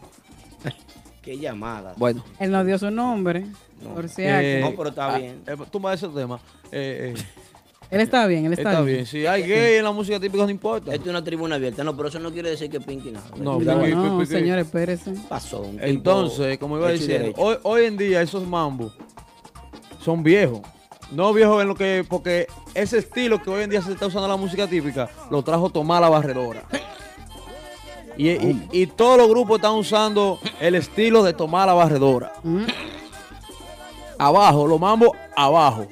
[1.22, 1.94] Qué llamada.
[1.98, 3.46] Bueno, Él nos dio su nombre.
[3.94, 5.42] Por si eh, No, pero está ah, bien.
[5.46, 6.40] eh, tú me ese tema.
[6.72, 7.24] Eh, eh,
[7.94, 9.06] Él está bien, él está, está bien.
[9.06, 10.92] Si hay gay en la música típica, no importa.
[10.94, 13.26] Esto es una tribuna abierta, no, pero eso no quiere decir que Pinky nada.
[13.38, 13.60] No.
[13.60, 15.14] Pinky- No, Pinky- señor, espérese.
[15.30, 15.62] pasó.
[15.62, 18.94] un Entonces, como iba diciendo, hoy en día esos mambos
[20.00, 20.62] son viejos.
[21.12, 24.26] No viejos en lo que, porque ese estilo que hoy en día se está usando
[24.26, 26.64] en la música típica, lo trajo Tomás la Barredora.
[28.18, 32.32] Y, y- y todos los grupos están usando el estilo de Tomás la Barredora.
[32.44, 32.64] Mm.
[34.18, 35.88] Abajo, los mambos abajo.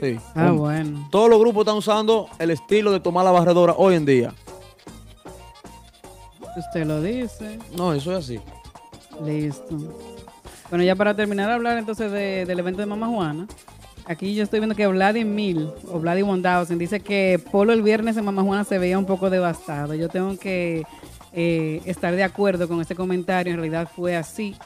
[0.00, 0.16] Sí.
[0.34, 1.08] Ah, bueno.
[1.10, 4.32] Todos los grupos están usando el estilo de Tomás la Barredora hoy en día.
[6.56, 7.58] Usted lo dice.
[7.76, 8.40] No, eso es así.
[9.24, 9.76] Listo.
[10.70, 13.46] Bueno, ya para terminar de hablar entonces de- del evento de Mamá Juana,
[14.06, 18.24] aquí yo estoy viendo que Vladimir o Vladi 1000 dice que Polo el viernes en
[18.24, 19.94] Mamá Juana se veía un poco devastado.
[19.94, 20.84] Yo tengo que
[21.32, 24.56] eh, estar de acuerdo con ese comentario, en realidad fue así.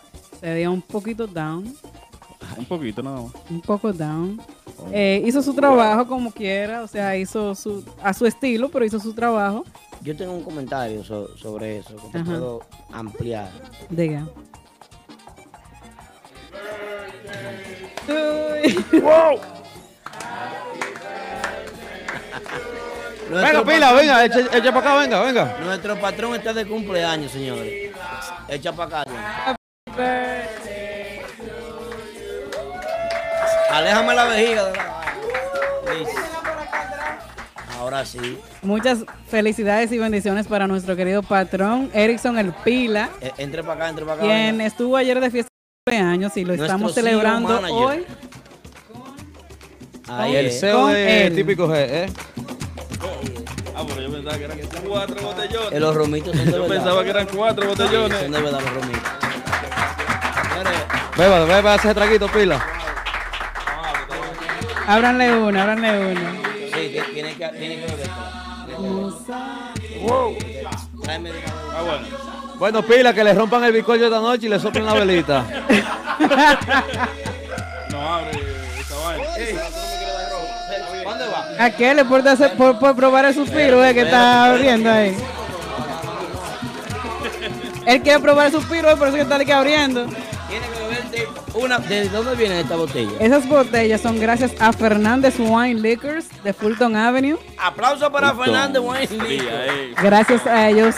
[0.40, 1.72] Se veía un poquito down,
[2.58, 3.32] Un poquito nada más.
[3.50, 4.40] un poco down.
[4.92, 8.98] Eh, hizo su trabajo como quiera, o sea, hizo su, a su estilo, pero hizo
[8.98, 9.64] su trabajo.
[10.02, 12.24] Yo tengo un comentario so- sobre eso que te Ajá.
[12.30, 12.60] puedo
[12.92, 13.50] ampliar.
[13.88, 14.26] Diga.
[23.30, 25.56] Venga, Nuestro pila, patrón- venga, echa, echa para acá, venga, venga.
[25.64, 27.90] Nuestro patrón está de cumpleaños, señores.
[28.48, 29.56] Echa para acá.
[33.72, 35.94] Aléjame la vejiga de la.
[35.98, 36.20] Listo.
[37.78, 38.38] Ahora sí.
[38.62, 43.88] Muchas felicidades y bendiciones para nuestro querido patrón Erickson El Pila, Eh, Entre para acá,
[43.88, 44.22] entre para acá.
[44.22, 44.66] quien venga.
[44.66, 47.72] estuvo ayer de fiesta de cumpleaños y lo Nuestro estamos celebrando manager.
[47.76, 48.06] hoy.
[50.08, 50.52] Ahí El.
[50.52, 51.34] CEO de él.
[51.34, 52.06] típico G, ¿eh?
[53.74, 55.72] Ah, pero yo pensaba que eran cuatro botellones.
[55.72, 56.76] Eh, Los romitos son de Yo verdad.
[56.76, 58.18] pensaba que eran cuatro Sí, botellones.
[58.20, 59.02] son de verdad los romitos.
[61.16, 62.64] Beba, beba ese traguito, pila.
[64.86, 66.32] Ábranle una, ábranle una.
[66.74, 68.10] Sí, tiene que, tiene que beber.
[71.22, 71.32] Vez.
[71.74, 72.06] Ah, bueno.
[72.58, 75.44] Bueno, pila, que le rompan el bizcocho esta noche y le soplen la velita.
[77.90, 78.30] No abre
[78.78, 79.24] esa vaina.
[81.04, 81.64] ¿Dónde va?
[81.64, 85.16] ¿A qué le por, hacer- por, por probar el suspiro eh, que está abriendo ahí?
[87.86, 90.06] Él quiere probar el suspiro, por eso que está aquí abriendo.
[90.06, 90.81] Tiene que beberte
[91.54, 91.78] una.
[91.78, 93.12] ¿De dónde viene esta botella?
[93.20, 97.38] Esas botellas son gracias a Fernández Wine Liquors de Fulton Avenue.
[97.58, 99.08] Aplauso para Fernández Wayne.
[99.08, 99.94] Sí, ahí.
[100.02, 100.94] Gracias a ellos.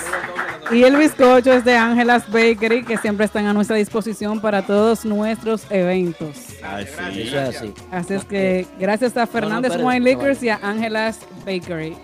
[0.71, 5.05] Y el bizcocho es de Ángelas Bakery, que siempre están a nuestra disposición para todos
[5.05, 6.37] nuestros eventos.
[6.63, 7.21] Ay, sí.
[7.21, 7.75] Eso es así.
[7.91, 11.95] Así es que gracias a Fernández Wine no Liquors y a Ángelas Bakery.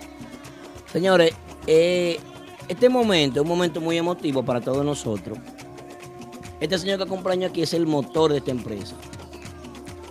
[0.93, 1.33] Señores,
[1.67, 2.21] eh,
[2.69, 5.39] este momento es un momento muy emotivo para todos nosotros.
[6.61, 8.95] Este señor que acompaña aquí es el motor de esta empresa.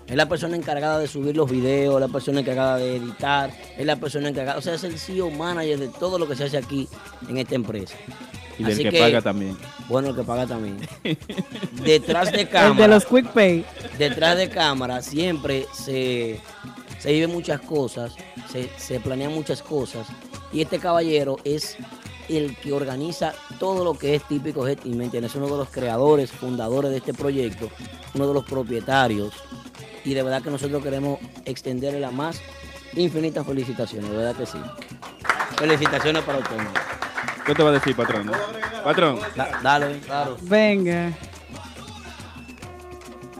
[0.07, 3.95] Es la persona encargada de subir los videos, la persona encargada de editar, es la
[3.97, 6.87] persona encargada, o sea, es el CEO manager de todo lo que se hace aquí
[7.29, 7.95] en esta empresa.
[8.57, 9.55] Y del Así que, que- paga también.
[9.87, 10.77] Bueno, el que paga también.
[11.83, 12.81] Detrás de El cámara.
[12.81, 13.65] de los Quick Pay.
[13.99, 16.39] detrás de cámara siempre se,
[16.99, 18.13] se viven muchas cosas,
[18.51, 20.07] se, se planean muchas cosas.
[20.51, 21.77] Y este caballero es
[22.29, 25.31] el que organiza todo lo que es típico Jet ¿me entiendes?
[25.31, 27.69] Es uno de los creadores, fundadores de este proyecto,
[28.13, 29.33] uno de los propietarios.
[30.05, 32.41] Y de verdad que nosotros queremos extenderle las más
[32.95, 34.57] infinitas felicitaciones, de verdad que sí.
[35.57, 36.51] Felicitaciones para usted.
[36.55, 36.71] hermano.
[37.45, 38.31] ¿Qué te va a decir, patrón?
[38.83, 39.19] Patrón.
[39.35, 40.37] Da- dale, claro.
[40.41, 41.11] Venga.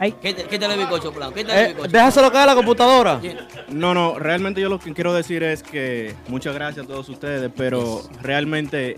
[0.02, 1.30] Ay, Quítale quítale el bizcocho, plan.
[1.32, 1.90] Quítale el Eh, bizcocho.
[1.92, 3.20] déjaselo caer a la computadora.
[3.68, 7.50] No, no, realmente yo lo que quiero decir es que muchas gracias a todos ustedes,
[7.54, 8.96] pero realmente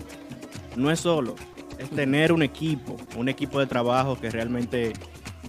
[0.77, 1.35] no es solo,
[1.77, 4.93] es tener un equipo, un equipo de trabajo que realmente,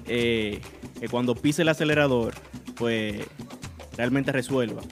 [0.09, 0.61] eh,
[0.99, 2.35] que cuando pise el acelerador,
[2.75, 3.25] pues
[3.97, 4.83] realmente resuelva.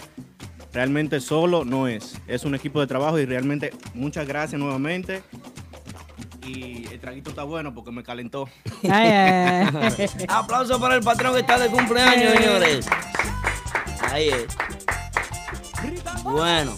[0.73, 5.23] Realmente solo no es, es un equipo de trabajo y realmente muchas gracias nuevamente
[6.47, 8.49] Y el traguito está bueno porque me calentó.
[8.85, 10.09] Ay, ay, ay.
[10.29, 12.87] Aplauso para el patrón que está de cumpleaños, señores.
[14.11, 14.47] Ahí es.
[16.25, 16.73] Bueno.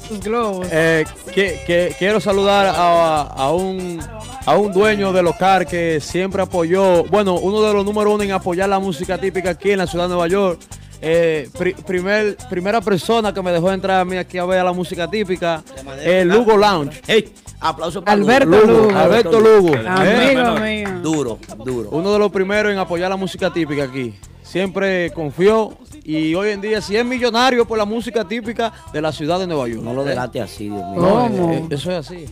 [0.70, 4.00] Eh, que- que- quiero saludar a, a un,
[4.46, 8.32] a un dueño de local que siempre apoyó, bueno, uno de los número uno en
[8.32, 10.60] apoyar la música típica aquí en la ciudad de Nueva York.
[11.02, 14.72] Eh, pri- primer, primera persona que me dejó entrar a mí aquí a ver la
[14.72, 15.62] música típica,
[15.98, 17.02] el que- Lugo Lounge.
[17.06, 17.30] hey,
[17.68, 18.66] aplauso para Alberto Lugo.
[18.66, 18.96] Lugo.
[18.98, 19.74] Alberto Lugo.
[19.88, 20.84] Amigo ¿eh?
[20.84, 21.00] mío.
[21.02, 21.88] Duro, duro.
[21.90, 24.14] Uno de los primeros en apoyar la música típica aquí.
[24.42, 29.10] Siempre confió y hoy en día sí es millonario por la música típica de la
[29.10, 29.82] ciudad de Nueva York.
[29.82, 31.00] No lo delate así, Dios mío.
[31.00, 31.52] No, ¿Cómo?
[31.52, 32.26] eh, eso es así.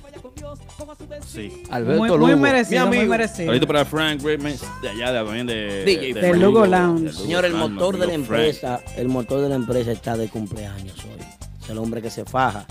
[1.27, 1.63] Sí.
[1.71, 2.21] Alberto Muy, Lugo.
[2.27, 3.11] muy mi merecido, muy amigo.
[3.13, 3.49] merecido.
[3.49, 7.05] Ahorita para Frank Rittmans, de allá de, también de, DJ Del Lugo Lounge.
[7.07, 10.97] Lugo Señor, el motor de la empresa, el motor de la empresa está de cumpleaños
[11.05, 11.25] hoy.
[11.63, 12.67] Es el hombre que se faja,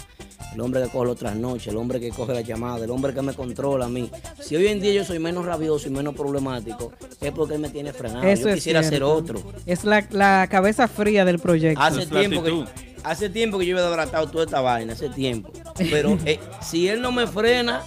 [0.53, 3.21] el hombre que coge los trasnoches, el hombre que coge la llamada, el hombre que
[3.21, 4.09] me controla a mí.
[4.39, 7.69] Si hoy en día yo soy menos rabioso y menos problemático, es porque él me
[7.69, 8.23] tiene frenado.
[8.23, 9.41] Eso yo quisiera ser otro.
[9.65, 11.81] Es la, la cabeza fría del proyecto.
[11.81, 12.65] Hace es tiempo, que,
[13.03, 15.51] hace tiempo que yo he desbaratado toda esta vaina, hace tiempo.
[15.77, 17.83] Pero eh, si él no me frena,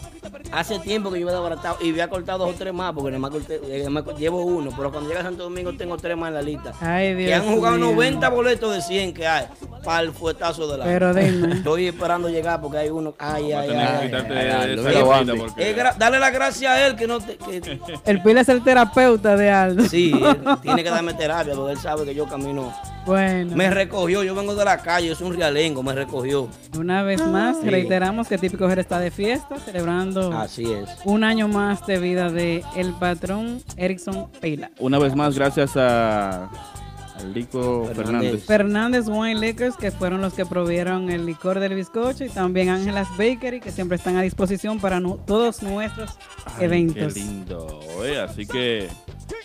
[0.53, 3.19] hace tiempo que yo he desbaratado y había cortado dos o tres más, porque nada
[3.19, 3.87] más corté- eh,
[4.19, 6.73] llevo uno, pero cuando llega a Santo Domingo tengo tres más en la lista.
[6.81, 7.87] Ay, Dios que han jugado mío.
[7.93, 9.47] 90 boletos de 100 que hay
[9.85, 10.85] para el fuetazo de la.
[10.85, 11.55] Pero dime.
[11.57, 13.15] Estoy esperando llegar porque hay uno.
[13.19, 14.11] Ay, ay, ay.
[15.99, 17.37] dale la gracia a él que no te.
[17.37, 19.85] que- El Pila es el terapeuta de Aldo.
[19.89, 22.73] sí, él tiene que darme terapia porque él sabe que yo camino.
[23.07, 26.49] Bueno, Me recogió, yo vengo de la calle, yo soy un realengo, me recogió.
[26.79, 27.69] una vez más Sí.
[27.69, 30.89] reiteramos que Típico Jer está de fiesta, celebrando Así es.
[31.05, 34.71] un año más de vida de el patrón Erickson Pila.
[34.79, 36.49] Una vez más, gracias a
[37.17, 38.45] al Lico Fernández.
[38.45, 39.05] Fernández.
[39.07, 43.61] Wine Liquors, que fueron los que provieron el licor del bizcocho, y también Ángelas Bakery,
[43.61, 46.11] que siempre están a disposición para todos nuestros
[46.59, 47.15] Ay, eventos.
[47.15, 47.81] Qué lindo.
[48.29, 48.89] Así que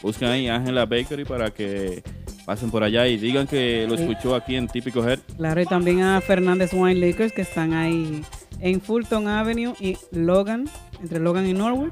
[0.02, 2.02] busquen ahí Ángela Bakery para que
[2.50, 5.20] pasen por allá y digan que lo escuchó aquí en Típico Head.
[5.38, 8.24] Claro, y también a Fernández Wine Liquors, que están ahí
[8.60, 10.68] en Fulton Avenue y Logan,
[11.00, 11.92] entre Logan y Norwood.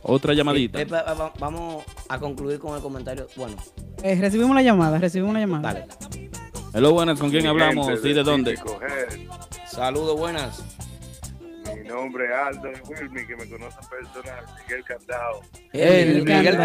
[0.00, 0.80] Otra llamadita.
[0.80, 3.26] Eh, va- va- vamos a concluir con el comentario.
[3.36, 3.56] Bueno,
[4.02, 5.70] Eh, recibimos la llamada, recibimos la llamada.
[5.74, 5.86] dale.
[6.72, 7.88] Hello, buenas, ¿con quién hablamos?
[8.02, 8.58] ¿Sí, de dónde?
[9.66, 10.62] Saludos, buenas.
[11.76, 15.40] Mi nombre es Aldo Wilmy, que me conocen personal, Miguel Candao,
[15.72, 16.58] El Miguel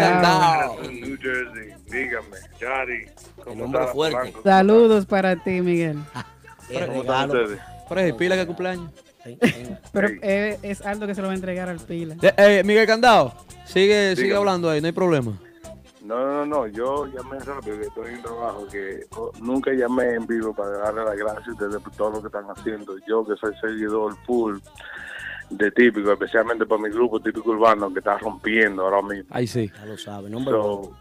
[0.82, 1.74] en New Jersey.
[1.86, 3.92] Dígame, Yari, El ¿cómo hombre está?
[3.92, 4.32] fuerte.
[4.42, 5.98] Saludos para ti, Miguel.
[6.68, 7.42] ¿Cómo están regalo.
[7.42, 7.60] ustedes?
[7.88, 8.90] Por ahí, pila que cumpleaños.
[9.92, 12.16] Pero eh, es Aldo que se lo va a entregar al Pila.
[12.36, 15.38] Eh, Miguel Candao, sigue, sigue hablando ahí, no hay problema.
[16.04, 19.06] No, no, no, yo llamé rápido, que estoy en trabajo, que
[19.40, 22.44] nunca llamé en vivo para darle las gracias a ustedes por todo lo que están
[22.50, 22.98] haciendo.
[23.08, 24.58] Yo que soy seguidor full
[25.48, 29.34] de Típico, especialmente por mi grupo Típico Urbano, que está rompiendo ahora mismo.
[29.34, 29.72] Ahí sí.
[29.74, 30.62] Ya lo sabe, nombre uno.
[30.62, 30.96] So,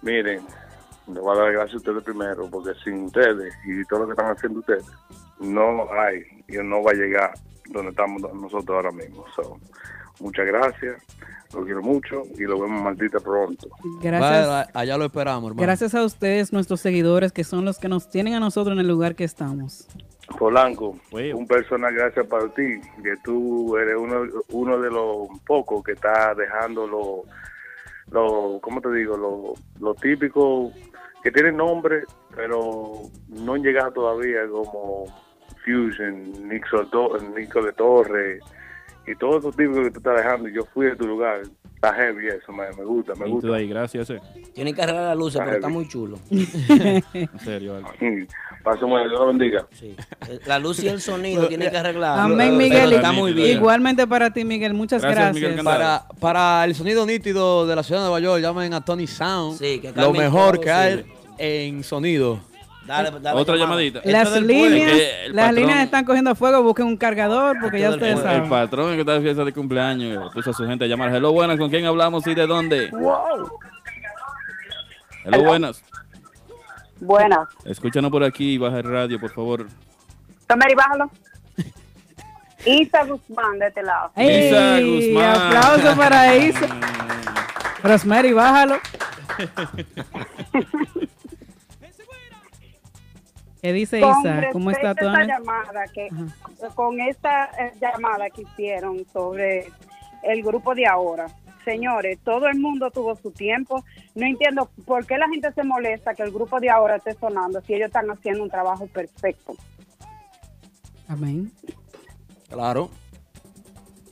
[0.00, 0.42] miren,
[1.12, 4.06] le voy a dar las gracias a ustedes primero, porque sin ustedes y todo lo
[4.06, 4.86] que están haciendo ustedes,
[5.38, 7.34] no hay, y no va a llegar
[7.66, 9.24] donde estamos nosotros ahora mismo.
[9.36, 9.58] So,
[10.20, 11.02] muchas gracias,
[11.54, 13.68] lo quiero mucho y lo vemos maldita pronto.
[14.00, 14.48] Gracias.
[14.48, 15.62] Vale, allá lo esperamos, hermano.
[15.62, 18.88] Gracias a ustedes, nuestros seguidores, que son los que nos tienen a nosotros en el
[18.88, 19.88] lugar que estamos.
[20.38, 20.96] Polanco,
[21.34, 26.34] un personal gracias para ti, que tú eres uno, uno de los pocos que está
[26.34, 27.22] dejando lo,
[28.10, 29.16] lo ¿cómo te digo?
[29.16, 30.72] Lo, lo típico,
[31.22, 32.92] que tiene nombre, pero
[33.28, 35.06] no han llegado todavía como
[35.64, 36.86] Fusion, Nico,
[37.36, 38.38] Nico de Torre,
[39.06, 41.42] y todos esos típicos que tú estás dejando, y yo fui a tu lugar,
[41.74, 43.54] está heavy eso, man, me gusta, me gusta.
[43.56, 44.10] ahí, gracias.
[44.10, 44.20] eh.
[44.54, 46.18] Tiene que arreglar la luz, pero está muy chulo.
[46.30, 47.88] En serio, Aldo.
[48.62, 49.66] Paso bueno, Dios lo bendiga.
[49.72, 49.96] Sí.
[50.46, 52.18] La luz y el sonido tiene que arreglar.
[52.18, 52.92] Amén, Miguel.
[52.92, 53.56] Está muy bien.
[53.56, 54.74] Igualmente para ti, Miguel.
[54.74, 55.34] Muchas Gracias, gracias.
[55.34, 55.78] Miguel Candado.
[55.78, 59.58] Para, para el sonido nítido de la ciudad de Nueva York, llamen a Tony Sound.
[59.58, 61.04] Sí, que lo mejor todo, que hay sí.
[61.38, 62.40] en sonido.
[62.86, 63.80] Dale, dale Otra llamada.
[63.82, 64.00] llamadita.
[64.04, 66.62] Las líneas, Es que el las patrón- líneas están cogiendo fuego.
[66.62, 68.30] Busquen un cargador porque ya ustedes pueblo.
[68.30, 68.50] El saben.
[68.50, 71.14] patrón que está de fiesta de cumpleaños eh, puso a su gente a llamar.
[71.14, 72.90] Hello, buenas, ¿con quién hablamos y de dónde?
[75.24, 75.82] Hello, buenas.
[77.00, 77.48] Buenas.
[77.64, 79.66] Escúchanos por aquí, baja el radio, por favor.
[80.46, 81.10] Tomeri, bájalo.
[82.66, 84.10] Isa Guzmán, de este lado.
[84.16, 84.80] Isa.
[84.80, 85.36] Guzmán.
[85.54, 86.66] Aplauso para Isa.
[87.84, 88.78] Rosemary, bájalo.
[93.62, 94.42] ¿Qué dice Con Isa?
[94.52, 96.08] ¿Cómo está toda esta llamada que
[96.74, 99.68] con esta eh, llamada que hicieron sobre
[100.22, 101.26] el grupo de ahora.
[101.64, 103.84] Señores, todo el mundo tuvo su tiempo.
[104.14, 107.60] No entiendo por qué la gente se molesta que el grupo de ahora esté sonando
[107.60, 109.54] si ellos están haciendo un trabajo perfecto.
[111.06, 111.52] Amén.
[112.48, 112.90] Claro.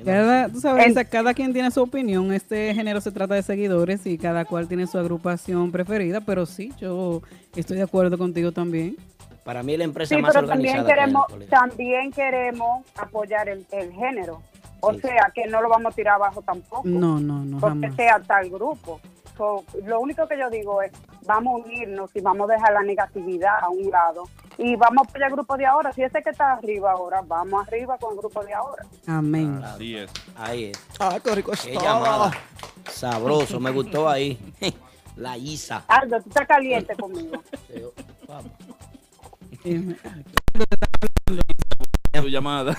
[0.04, 2.32] Cada, tú sabes, Isa, cada quien tiene su opinión.
[2.32, 6.72] Este género se trata de seguidores y cada cual tiene su agrupación preferida, pero sí,
[6.78, 7.22] yo
[7.56, 8.96] estoy de acuerdo contigo también.
[9.44, 10.86] Para mí la empresa Sí, más pero también organizada.
[10.86, 11.50] que la queremos, actualidad.
[11.60, 14.42] también queremos apoyar el, el género.
[14.80, 15.00] O Sí.
[15.00, 16.82] sea, que no lo vamos a tirar abajo tampoco.
[16.84, 17.96] No, no, no, porque jamás.
[17.96, 19.00] sea tal grupo.
[19.36, 20.90] So, lo único que yo digo es,
[21.24, 24.24] vamos a unirnos y vamos a dejar la negatividad a un lado.
[24.56, 25.92] Y vamos a apoyar el grupo de ahora.
[25.92, 28.84] Si ese que está arriba ahora, vamos arriba con el grupo de ahora.
[29.06, 29.62] Amén.
[29.64, 30.10] Así es.
[30.36, 30.84] Ahí es.
[30.98, 32.32] Ah, qué rico Qué llamada.
[32.90, 34.38] Sabroso, me gustó ahí.
[35.16, 35.84] La Isa.
[35.88, 37.40] Aldo, tú estás caliente conmigo.
[38.28, 38.52] Vamos.
[42.12, 42.76] Tu llamada.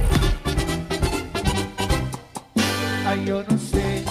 [3.04, 4.04] Ay, yo no sé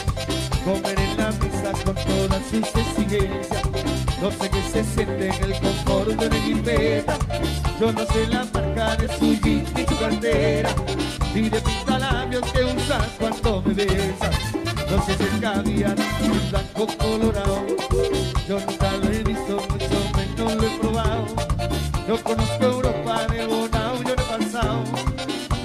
[0.65, 3.63] comer en la mesa con todas sus exigencias.
[4.21, 7.17] No sé qué se siente en el confort de una jipeta.
[7.79, 10.75] Yo no sé la marca de su jean ni su cartera.
[11.33, 14.35] Ni de pintalabios que usas cuando me besas.
[14.91, 17.65] No sé si es caviar es blanco colorado.
[18.49, 21.25] Yo nunca lo he visto, mucho menos lo he probado.
[22.05, 23.45] Yo conozco Europa de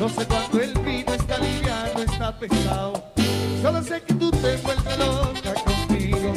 [0.08, 3.04] No sé cuándo el vino está liviano, está pesado.
[3.60, 6.32] Solo sé que tú te vuelves loca conmigo.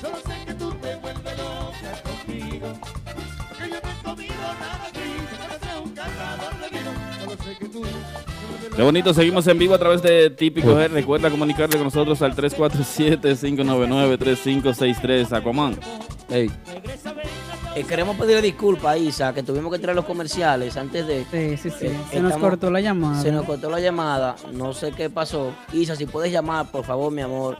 [0.00, 2.72] Solo sé que tú te vuelves loca conmigo.
[3.50, 5.00] Porque yo no he comido nada aquí.
[5.30, 6.90] Me parece un cargador de vino.
[7.20, 7.82] Solo sé que tú.
[8.74, 10.88] Qué bonito, seguimos en vivo a través de Típico G.
[10.88, 15.36] Recuerda comunicarte con nosotros al 347-599-3563.
[15.36, 15.78] Aquaman.
[16.30, 16.50] Ey,
[17.78, 21.24] Eh, queremos pedirle disculpas a Isa, que tuvimos que tirar los comerciales antes de...
[21.30, 21.86] Sí, sí, sí.
[21.86, 23.22] Eh, Se nos cortó la llamada.
[23.22, 25.52] Se nos cortó la llamada, no sé qué pasó.
[25.72, 27.56] Isa, si puedes llamar, por favor, mi amor,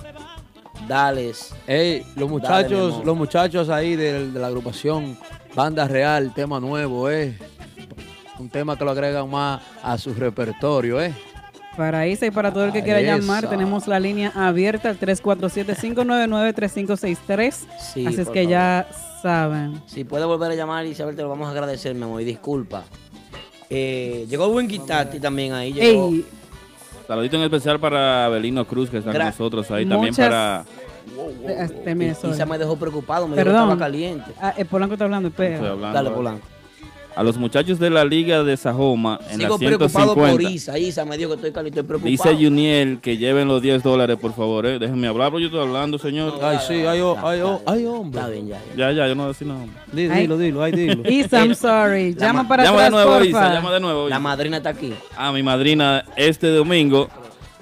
[0.89, 1.55] dales.
[1.67, 5.17] ey, los muchachos, los muchachos ahí de, de la agrupación
[5.55, 7.37] Banda Real, tema nuevo, eh.
[8.39, 11.15] Un tema que lo agregan más a su repertorio, eh.
[11.77, 13.17] Para Isa y para todo el que Ah, quiera esa.
[13.19, 17.53] llamar, tenemos la línea abierta al 347-599-3563.
[17.79, 18.49] Sí, Así es que favor.
[18.51, 18.89] ya
[19.23, 19.81] saben.
[19.87, 22.85] Si puedes volver a llamar, Isabel, te lo vamos a agradecer, mi amor, y disculpa.
[23.71, 25.73] Eh, llegó Winky Tati también ahí.
[25.73, 26.09] Llegó.
[26.09, 26.25] Ey,
[27.07, 29.87] Saludito en especial para Abelino Cruz, que está con nosotros ahí.
[29.87, 30.65] También para.
[31.47, 32.35] eh, termine, sorry.
[32.35, 33.63] Isa me dejó preocupado, me dijo que Perdón.
[33.71, 34.31] estaba caliente.
[34.41, 35.71] Ah, el Polanco está hablando, Estoy espera.
[35.71, 35.95] hablando.
[35.95, 36.47] Dale, Polanco.
[37.19, 40.51] A los muchachos de la Liga de Sajoma en Sigo la preocupado por 150.
[40.53, 40.79] Isa.
[40.79, 42.33] Isa me dijo que estoy caliente, estoy preocupado.
[42.33, 44.65] Dice Juniel que lleven los 10 dólares, por favor.
[44.67, 44.79] Eh.
[44.79, 46.39] Déjenme hablar, pero yo estoy hablando, señor.
[46.41, 48.23] Ay, sí, ay, oh, ay, oh, ay, Está hombre.
[48.31, 48.61] bien, ya.
[48.77, 48.77] ya.
[48.77, 49.65] Ya, ya, yo no voy a decir nada.
[50.15, 50.21] Ay.
[50.23, 51.03] Dilo, dilo, ay, dilo.
[51.11, 52.15] Isa, I'm sorry.
[52.15, 54.09] La Llama ma- para llama de atrás, nuevo, Isa, llama de nuevo.
[54.09, 54.95] La madrina está aquí.
[55.17, 57.09] A mi madrina este domingo.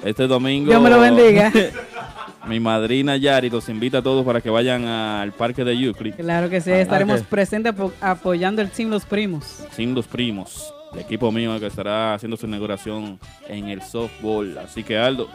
[0.05, 0.69] Este domingo.
[0.69, 1.51] Dios me lo bendiga.
[2.49, 6.15] mi madrina Yari los invita a todos para que vayan al parque de Euclid.
[6.15, 7.27] Claro que sí, estaremos ok.
[7.27, 9.65] presentes apo- apoyando el Team Los Primos.
[9.73, 10.73] sin los primos.
[10.95, 14.57] El equipo mío que estará haciendo su inauguración en el softball.
[14.59, 15.29] Así que Aldo,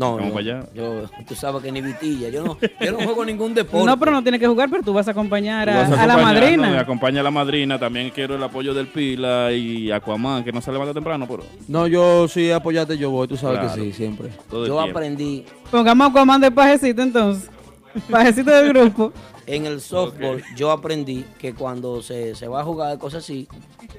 [0.00, 0.66] No, Vamos no, para allá.
[0.74, 2.30] Yo, tú sabes que ni vitilla.
[2.30, 3.84] Yo no, yo no juego ningún deporte.
[3.86, 6.14] No, pero no tiene que jugar, pero tú vas a acompañar a, vas a la
[6.14, 6.80] acompañarnos, Me madrina.
[6.80, 7.78] acompaña la madrina.
[7.78, 11.86] También quiero el apoyo del Pila y Aquaman, que no se levanta temprano, pero No,
[11.86, 13.74] yo sí apoyate, yo voy, tú sabes Claro.
[13.74, 14.30] que sí, siempre.
[14.50, 14.80] Yo tiempo.
[14.80, 17.50] aprendí Pongamos a Aquaman de pajecito entonces.
[18.10, 19.12] Pajecito del grupo.
[19.46, 23.48] En el softball, yo aprendí que cuando se, se va a jugar cosas así,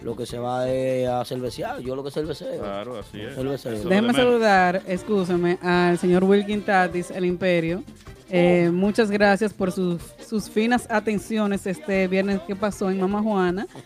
[0.01, 1.79] lo que se va es a cervecear.
[1.79, 2.59] Yo lo que cerveceo.
[2.59, 3.35] Claro, así es.
[3.35, 3.89] Cerveceo.
[3.89, 7.83] Déjeme saludar, excúseme, al señor Wilkin Tatis, el Imperio.
[8.29, 13.67] Eh, muchas gracias por sus, sus finas atenciones este viernes que pasó en Mama Juana.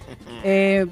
[0.48, 0.86] Eh,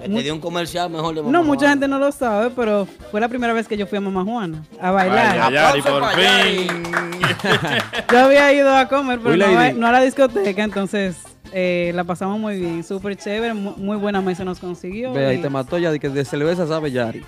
[0.00, 1.70] Te dio un comercial mejor de no, Mamá mucha Juana.
[1.72, 4.62] gente no lo sabe, pero fue la primera vez que yo fui a Mama Juana
[4.80, 5.52] a bailar.
[5.52, 6.82] Yari, Aplauso por fin.
[8.12, 11.16] Yo había ido a comer, pero no, a, no a la discoteca, entonces
[11.52, 15.12] eh, la pasamos muy bien, súper chévere, mu- muy buena mesa nos consiguió.
[15.12, 17.22] Ve, ahí te mató ya de que de cerveza sabe Yari.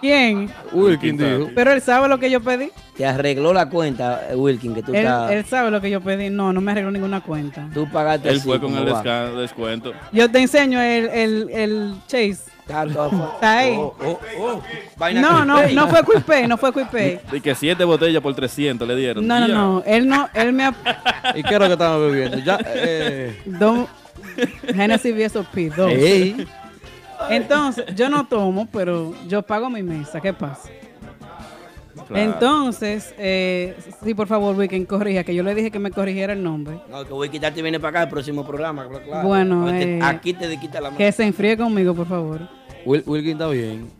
[0.00, 0.50] ¿Quién?
[0.72, 1.50] Wilkin dijo.
[1.54, 2.70] Pero él sabe lo que yo pedí.
[2.96, 6.28] Te arregló la cuenta, Wilkin, que tú, Él, estás- él sabe lo que yo pedí.
[6.30, 7.68] No, no me arregló ninguna cuenta.
[7.72, 8.84] tú pagaste Él así, fue con el
[9.36, 9.92] descuento.
[10.12, 12.52] Yo te enseño el, el, el Chase.
[12.62, 13.74] Está ahí.
[13.76, 14.62] Oh, oh, oh.
[15.14, 17.20] No, no, no fue Quick Pay, no fue Quick Pay.
[17.32, 19.26] Y que siete botellas por 300 le dieron.
[19.26, 19.54] No, no, Ya.
[19.54, 19.82] no.
[19.84, 20.76] Él no, él me ap-
[21.34, 22.38] ¿Y qué es lo que estamos bebiendo?
[22.38, 23.88] Ya, eh, do-
[24.72, 25.90] Genesis VSOP, dos.
[25.90, 26.46] ey,
[27.30, 30.20] Entonces, yo no tomo, pero yo pago mi mesa.
[30.20, 30.68] ¿Qué pasa?
[32.08, 32.16] Claro.
[32.32, 36.42] Entonces, eh, sí, por favor, Weekend, corrija, que yo le dije que me corrigiera el
[36.42, 36.78] nombre.
[36.90, 38.86] No, que voy a quitarte y viene para acá el próximo programa.
[39.04, 39.28] claro.
[39.28, 40.98] Bueno, Aquí- eh, aquí te quita la mano.
[40.98, 42.40] Que se enfríe conmigo, por favor.
[42.84, 43.90] Wil- Wilkin está bien.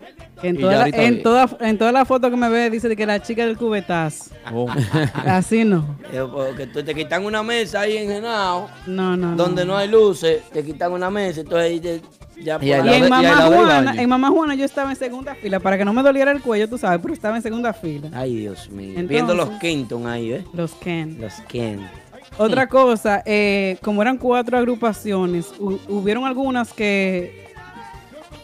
[0.43, 2.95] En, Y toda, Yari está en, toda, en toda la foto que me ve dice
[2.97, 4.30] que la chica del cubetazo.
[4.53, 4.66] Oh.
[5.24, 5.97] Así no.
[6.12, 9.37] Eh, porque te quitan una mesa ahí en Genao, No, no.
[9.37, 12.01] donde no hay luces, te quitan una mesa, entonces ahí te-
[12.43, 15.78] ya Y Y en Mamá Juana, en Mamá Juana yo estaba en segunda fila para
[15.78, 18.09] que no me doliera el cuello, tú sabes, pero estaba en segunda fila.
[18.12, 18.89] Ay, Dios mío.
[18.89, 20.45] Entonces- Viendo los Kenton ahí, ¿eh?
[20.53, 21.18] Los Ken.
[21.20, 21.80] Los Ken.
[22.39, 27.41] Otra cosa, eh, como eran cuatro agrupaciones, hu- hubieron algunas que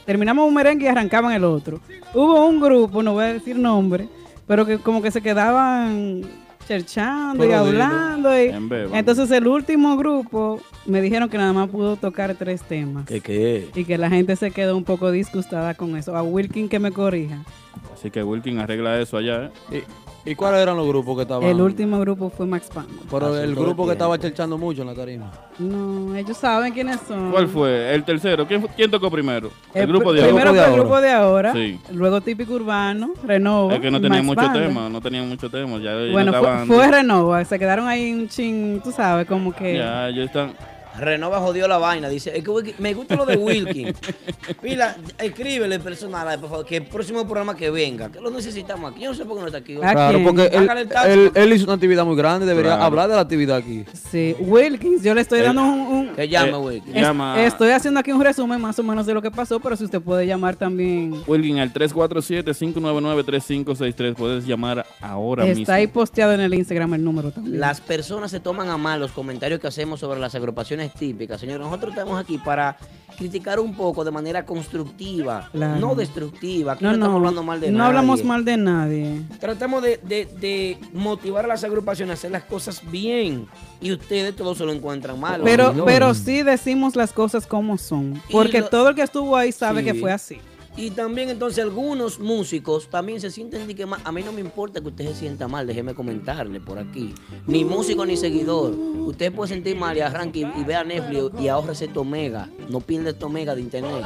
[0.09, 1.81] terminamos un merengue y arrancaban el otro.
[2.15, 4.09] Hubo un grupo, no voy a decir nombre,
[4.47, 6.23] pero que como que se quedaban
[6.67, 8.31] cherchando y hablando.
[8.43, 8.51] Y,
[8.95, 13.05] entonces el último grupo me dijeron que nada más pudo tocar tres temas.
[13.05, 13.69] ¿Qué qué?
[13.75, 16.17] Y que la gente se quedó un poco disgustada con eso.
[16.17, 17.45] A Wilkin que me corrija.
[17.93, 19.85] Así que Wilkin arregla eso allá, ¿eh?
[20.29, 21.45] ¿Y, cuáles eran los grupos que estaban?
[21.49, 22.93] El último grupo fue Max Panda.
[23.11, 25.31] Pero Hace el grupo que estaba cherchando mucho en la tarima.
[25.59, 27.31] No, ellos saben quiénes son.
[27.31, 27.95] ¿Cuál fue?
[27.95, 28.47] El tercero.
[28.47, 29.51] ¿Quién, tocó primero?
[29.73, 30.33] El, El grupo de ahora.
[30.35, 31.81] Primero fue el grupo de ahora, Sí.
[31.93, 33.75] luego típico urbano, Renova.
[33.75, 35.79] Es que no tenían mucho tema, no tenían mucho tema.
[35.79, 39.77] Ya Bueno, no fue, fue Renova, se quedaron ahí un ching, tú sabes, como que...
[39.79, 40.53] Ya, ellos están.
[40.99, 42.09] Renova jodió la vaina.
[42.09, 43.95] Dice, es que Wilkin- me gusta lo de Wilkin.
[44.63, 49.03] Pila, escríbele personal, por favor, que el próximo programa que venga, que lo necesitamos aquí.
[49.03, 49.77] Yo no sé por qué no está aquí.
[49.83, 50.69] ¿A Claro, porque él,
[51.07, 52.85] él- él hizo una actividad muy grande, debería Claro.
[52.85, 53.85] hablar de la actividad aquí.
[54.11, 55.81] Sí, Wilkins, yo le estoy Eh, dando un...
[55.81, 56.97] un- Que llame, Eh, Wilkin.
[56.97, 59.77] es- llama- Estoy haciendo aquí un resumen más o menos de lo que pasó, pero
[59.77, 61.15] si usted puede llamar también...
[61.27, 64.15] Wilkin al 347-599-3563.
[64.15, 65.75] Puedes llamar ahora Está mismo.
[65.75, 67.61] ahí posteado en el Instagram el número también.
[67.61, 71.41] Las personas se toman a mal los comentarios que hacemos sobre las agrupaciones típicas.
[71.41, 72.77] Señores, nosotros estamos aquí para
[73.17, 75.81] criticar un poco de manera constructiva, Claro.
[75.81, 76.75] no destructiva.
[76.75, 77.89] Aquí no, estamos hablando mal de no nadie.
[77.89, 79.23] hablamos mal de nadie.
[79.41, 83.49] Tratamos de, de- de motivar a las agrupaciones a hacer las cosas bien.
[83.81, 85.41] Y ustedes todos se lo encuentran mal.
[85.45, 89.51] Pero, pero sí decimos las cosas como son, porque lo- todo el que estuvo ahí
[89.53, 89.87] sabe Sí.
[89.87, 90.39] que fue así.
[90.79, 94.41] Y también entonces algunos músicos también se sienten de que ma- a mí no me
[94.41, 97.13] importa que usted se sienta mal, déjeme comentarle por aquí.
[97.49, 98.71] Ni músico ni seguidor.
[98.71, 102.49] Usted puede sentir mal y arranque y, y vea Netflix y ahorrese este omega.
[102.71, 104.05] No pierda este omega de internet.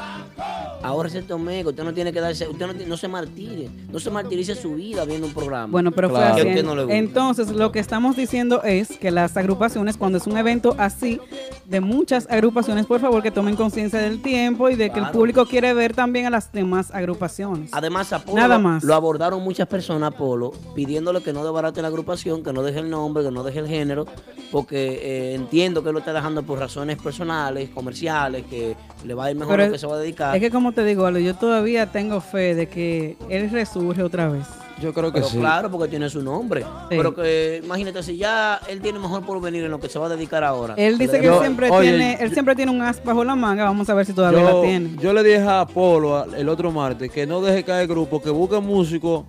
[0.82, 1.68] Ahorrese este omega.
[1.68, 3.68] Usted no tiene que darse, usted no, no se martire.
[3.92, 5.66] No se martirice su vida viendo un programa.
[5.70, 6.38] Bueno, pero Claro.
[6.42, 6.62] fue así.
[6.62, 6.88] no.
[6.90, 11.20] Entonces, lo que estamos diciendo es que las agrupaciones, cuando es un evento así,
[11.66, 15.46] de muchas agrupaciones, por favor, que tomen conciencia del tiempo y de que el público
[15.46, 17.70] quiere ver también a las demás agrupaciones.
[17.72, 18.82] Además, a Polo Nada lo- más.
[18.84, 22.90] lo abordaron muchas personas, Polo, pidiéndole que no debarate la agrupación, que no deje el
[22.90, 24.06] nombre, que no deje el género,
[24.50, 29.30] porque eh, entiendo que lo está dejando por razones personales, comerciales, que le va a
[29.30, 30.34] ir mejor Pero lo que se va a dedicar.
[30.36, 34.46] Es que como te digo, yo todavía tengo fe de que él resurge otra vez.
[34.82, 35.38] Yo creo que Pero sí.
[35.38, 36.64] claro, porque tiene su nombre.
[36.88, 40.08] Pero que imagínate, si ya él tiene mejor porvenir en lo que se va a
[40.08, 40.74] dedicar ahora.
[40.76, 43.22] Él dice que Yo- él siempre oye, tiene, él yo- siempre tiene un as bajo
[43.24, 44.96] la manga, vamos a ver si todavía la Yo, tiene.
[45.00, 48.30] yo le dije a Polo el otro martes que no deje caer el grupo, que
[48.30, 49.24] busque músicos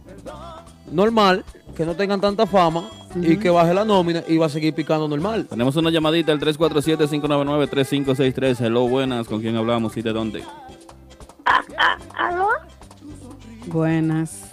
[0.91, 1.45] normal,
[1.75, 5.07] que no tengan tanta fama y que baje la nómina y va a seguir picando
[5.07, 5.45] normal.
[5.49, 8.59] Tenemos una llamadita al 347-599-3563.
[8.61, 9.27] Hello, buenas.
[9.27, 10.43] ¿Con quién hablamos y de dónde?
[12.17, 12.47] ¿Aló?
[13.67, 14.49] Buenas.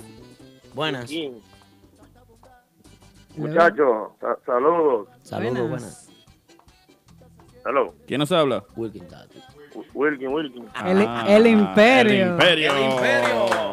[0.74, 1.10] Buenas.
[3.36, 5.08] Muchachos, sa- saludos.
[5.22, 6.08] Saludos, buenas.
[7.64, 7.94] Hello.
[8.06, 8.64] ¿Quién nos habla?
[8.76, 9.38] Wilkin Tati.
[9.94, 10.64] Wilkin, Wilkin.
[10.84, 12.24] El, Ah, el imperio.
[12.24, 12.72] El imperio.
[12.76, 13.46] El imperio.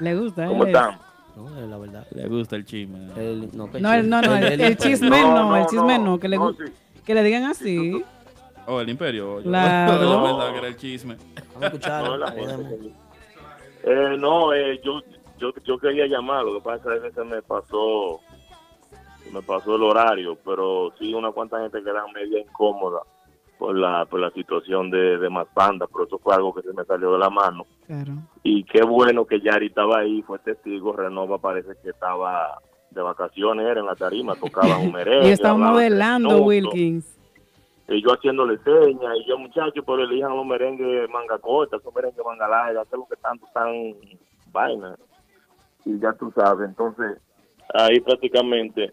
[0.00, 0.98] Le gusta, ¿Cómo él es- están?
[1.36, 2.06] No, la verdad.
[2.12, 3.08] Le gusta el chisme.
[3.16, 6.28] El- no, No, el, no, no, el, chisme No, no, el chisme no, no, que
[6.28, 6.72] le, no, gu- sí.
[7.04, 8.04] que le digan así.
[8.66, 9.38] Oh, el imperio.
[9.40, 10.00] Yo- Claro.
[10.02, 11.16] Yo pensaba que era el chisme.
[11.54, 12.10] Vamos a escucharlo.
[12.10, 12.68] No, la podemos.
[12.68, 12.92] gente.
[13.84, 15.00] Eh, no, eh, yo,
[15.38, 18.20] yo, yo quería llamar, lo que pasa es que se me pasó,
[19.22, 23.00] se me pasó el horario, pero sí una cuanta gente queda media incómoda
[23.58, 26.72] por la, por la situación de, de más banda, pero eso fue algo que se
[26.72, 27.66] me salió de la mano.
[27.86, 28.12] Claro.
[28.42, 32.58] Y qué bueno que Yari estaba ahí, fue testigo, Renova parece que estaba
[32.90, 35.28] de vacaciones, era en la tarima, tocaba un merengue.
[35.28, 37.13] Y está hablaban modelando Wilkins.
[37.88, 42.24] Y yo haciéndole señas, y yo muchachos, pero elijan los merengues manga corta, esos merengues
[42.24, 43.94] manga larga, que es lo que tanto están
[44.52, 44.96] vaina.
[45.84, 47.18] Y ya tú sabes, entonces
[47.74, 48.84] ahí prácticamente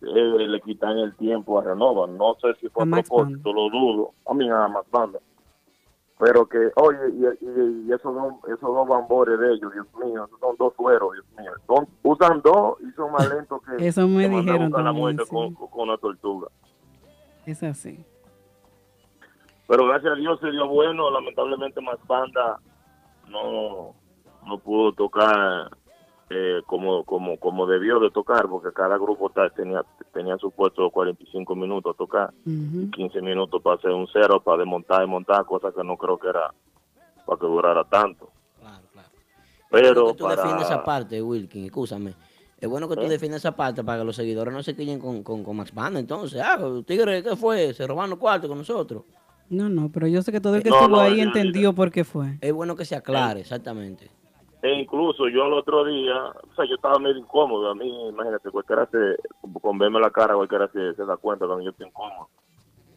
[0.00, 2.06] eh, le quitan el tiempo a Renova.
[2.08, 4.10] No sé si fue A propósito, lo dudo.
[4.28, 5.20] A mí nada más banda.
[6.18, 10.24] Pero que, oye, y, y- y esos, dos, esos dos bambores de ellos, Dios mío,
[10.24, 11.52] esos son dos sueros, Dios mío.
[11.68, 14.82] Son, usan dos y son más lentos que, Eso me que mandar a dijeron buscar
[14.84, 15.30] la también, muerte sí.
[15.30, 16.48] con, con una tortuga.
[17.46, 18.04] Es así.
[19.68, 22.58] Pero gracias a Dios se dio bueno, lamentablemente más banda
[23.28, 23.94] no,
[24.46, 25.70] no pudo tocar
[26.30, 31.94] eh, como, como, como debió de tocar, porque cada grupo tenía, tenía supuesto 45 minutos
[31.94, 35.98] a tocar, 15 minutos para hacer un cero, para desmontar y montar, cosa que no
[35.98, 36.52] creo que era
[37.26, 38.30] para que durara tanto.
[39.70, 40.74] Pero que tú defiendes para...
[40.74, 42.14] esa parte, Wilkin, escúchame.
[42.58, 43.08] Es bueno que tú ¿Eh?
[43.08, 46.00] defiendas esa parte para que los seguidores no se quillen con, con, con Max Banda.
[46.00, 47.74] Entonces, ah, Tigre, ¿qué fue?
[47.74, 49.04] Se robaron los cuartos con nosotros.
[49.50, 51.72] No, no, pero yo sé que todo el que No, estuvo no, ahí yo- entendió
[51.74, 52.38] por qué fue.
[52.40, 54.10] Es bueno que se aclare, exactamente.
[54.60, 57.70] E incluso yo el otro día, o sea, yo estaba medio incómodo.
[57.70, 59.16] A mí, imagínate, cualquiera se,
[59.60, 62.28] con verme la cara, cualquiera se, se da cuenta cuando yo estoy incómodo.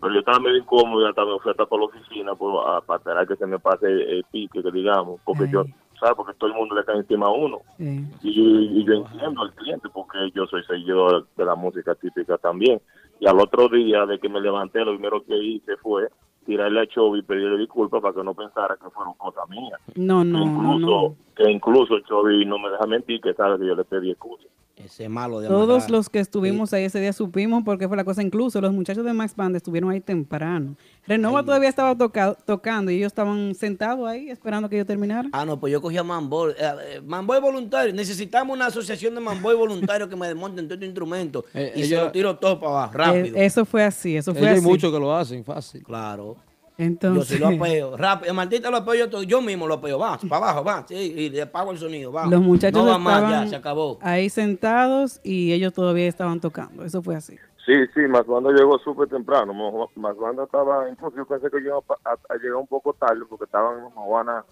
[0.02, 2.82] Pero yo estaba medio incómodo y hasta me fui hasta por la oficina por, a-
[2.82, 5.22] para esperar que se me pase el, el pique, que digamos.
[5.24, 5.64] Porque yo,
[6.00, 6.16] ¿sabes?
[6.16, 7.60] Porque todo el mundo le cae encima a uno.
[7.78, 8.06] Sí.
[8.24, 12.40] Y, yo- y yo entiendo al cliente porque yo soy seguidor de la música típica
[12.40, 12.82] también.
[13.20, 16.10] Y al otro día de que me levanté, lo primero que hice fue
[16.46, 19.80] tirarle a Chovy y pedirle disculpas para que no pensara que fueron cosas mías.
[19.96, 21.16] No, no, no, incluso, no.
[21.36, 24.48] Que incluso Chovy no me deja mentir que sabe que yo le pedí excusas.
[24.86, 25.92] Ese malo de Todos amarrar.
[25.92, 28.22] los que estuvimos ahí ese día supimos por qué fue la cosa.
[28.22, 30.76] Incluso los muchachos de Max Band estuvieron ahí temprano.
[31.08, 35.30] Renova todavía estaba toca- tocando y ellos estaban sentados ahí esperando que yo terminara.
[35.32, 36.52] Ah, no, pues yo cogí a Manboy.
[36.52, 36.56] Eh,
[36.96, 37.94] eh, Manboy voluntario.
[37.94, 41.46] Necesitamos una asociación de Manboy voluntarios que me desmonten todo este instrumento.
[41.54, 43.36] Eh, y ella- se lo tiro todo para abajo, rápido.
[43.38, 44.68] Eh, eso fue así, eso fue Ellos hay así.
[44.68, 45.84] muchos que lo hacen fácil.
[45.84, 46.38] Claro.
[46.82, 47.96] Entonces, Yo sí lo apeo.
[47.96, 48.34] Rápido.
[48.34, 49.22] Maldita lo apeo yo todo.
[49.22, 50.00] Yo mismo lo apeo.
[50.00, 50.86] Va, para abajo, va.
[50.88, 52.12] Sí, y le apago el sonido.
[52.12, 52.26] Va.
[52.26, 54.00] los muchachos no va más, estaban ya, se acabó.
[54.02, 56.84] ahí sentados y ellos todavía estaban tocando.
[56.84, 57.38] Eso fue así.
[57.68, 59.54] Sí, sí, Más Banda llegó súper temprano.
[59.96, 63.46] Más Banda estaba, incluso yo pensé que yo iba a, llegar un poco tarde porque
[63.46, 64.44] estaban en Juana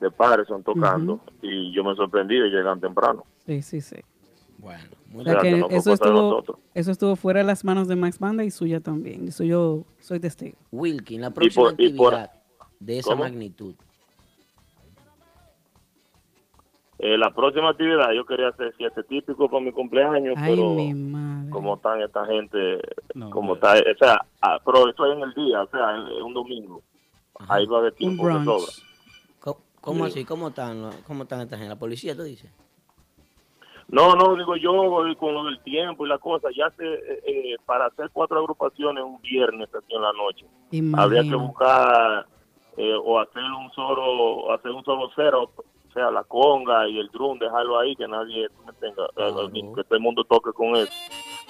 [0.00, 3.24] de Patterson tocando y yo me sorprendí de llegar temprano.
[3.44, 3.96] Sí, sí, sí.
[4.56, 6.44] Bueno, O sea que no eso de estuvo,
[6.74, 9.28] eso estuvo fuera de las manos de Max Banda y suya también.
[9.28, 10.58] Eso yo soy testigo.
[10.70, 12.42] Wilkin, la próxima por- y por- actividad
[12.80, 13.22] de esa ¿Cómo?
[13.24, 13.74] magnitud.
[17.00, 20.92] Eh, la próxima actividad yo quería hacer siete típico para mi cumpleaños, Ay, pero mi
[20.94, 21.48] madre.
[21.50, 22.80] como están esta gente,
[23.14, 26.22] No, como está, o sea, ah, pero eso es en el día, o sea, es
[26.22, 26.82] un domingo.
[27.48, 28.44] Ahí va de Un tiempo brunch.
[28.44, 28.72] sobra.
[29.38, 30.10] ¿Cómo, cómo Sí.
[30.10, 30.24] así?
[30.24, 31.68] ¿Cómo están, ¿Cómo están esta gente?
[31.68, 32.50] ¿La policía, tú dices?
[33.90, 34.72] No, no, digo yo
[35.18, 39.02] con lo del tiempo y la cosa, ya se, eh, eh, para hacer cuatro agrupaciones
[39.02, 40.44] un viernes aquí en la noche,
[40.94, 42.26] habría que buscar
[42.76, 47.08] eh, o hacer un solo, hacer un solo cero, o sea, la conga y el
[47.08, 50.92] drum, dejarlo ahí, que nadie tenga, eh, que todo el mundo toque con eso.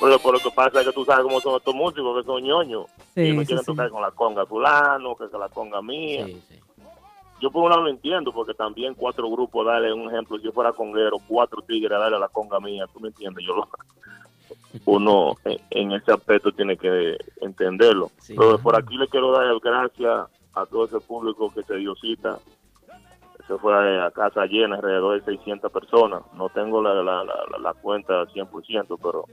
[0.00, 2.40] Pero, pero lo que pasa es que tú sabes cómo son estos músicos, que son
[2.40, 3.72] ñoños, Sí, y me sí, quieren sí.
[3.72, 6.24] tocar con la conga fulano, que con la conga mía.
[7.40, 10.52] Yo por un lado lo entiendo, porque también cuatro grupos, darle un ejemplo, si yo
[10.52, 13.68] fuera conguero, cuatro tigres, darle a la conga mía, tú me entiendes, yo lo,
[14.86, 18.10] uno en, en ese aspecto tiene que entenderlo.
[18.36, 22.38] Pero por aquí le quiero dar gracias a todo ese público que se dio cita.
[23.46, 23.72] Se fue
[24.04, 26.22] a casa llena, alrededor de 600 personas.
[26.34, 29.24] No tengo la, la, la, la- cuenta 100%, pero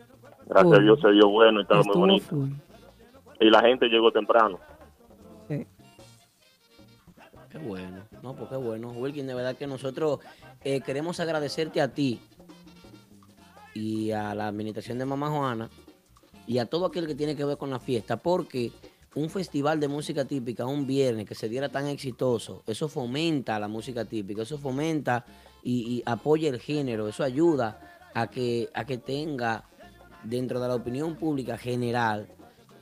[0.46, 0.82] gracias a.
[0.82, 2.28] Dios se dio bueno y estaba muy bonito.
[2.30, 2.50] full.
[3.42, 4.58] Y la gente llegó temprano.
[5.50, 5.68] Sí.
[7.56, 8.90] Qué bueno, no, pues qué bueno.
[8.90, 10.20] Wilkin, de verdad que nosotros
[10.66, 12.20] eh, queremos agradecerte a ti
[13.74, 15.70] y a la administración de Mamá Juana
[16.48, 18.74] y a todo aquel que tiene que ver con la fiesta, porque
[19.16, 23.70] un festival de música típica un viernes que se diera tan exitoso, eso fomenta la
[23.70, 25.26] música típica, eso fomenta
[25.64, 29.64] y, y apoya el género, eso ayuda a que, a que tenga
[30.26, 32.28] dentro de la opinión pública general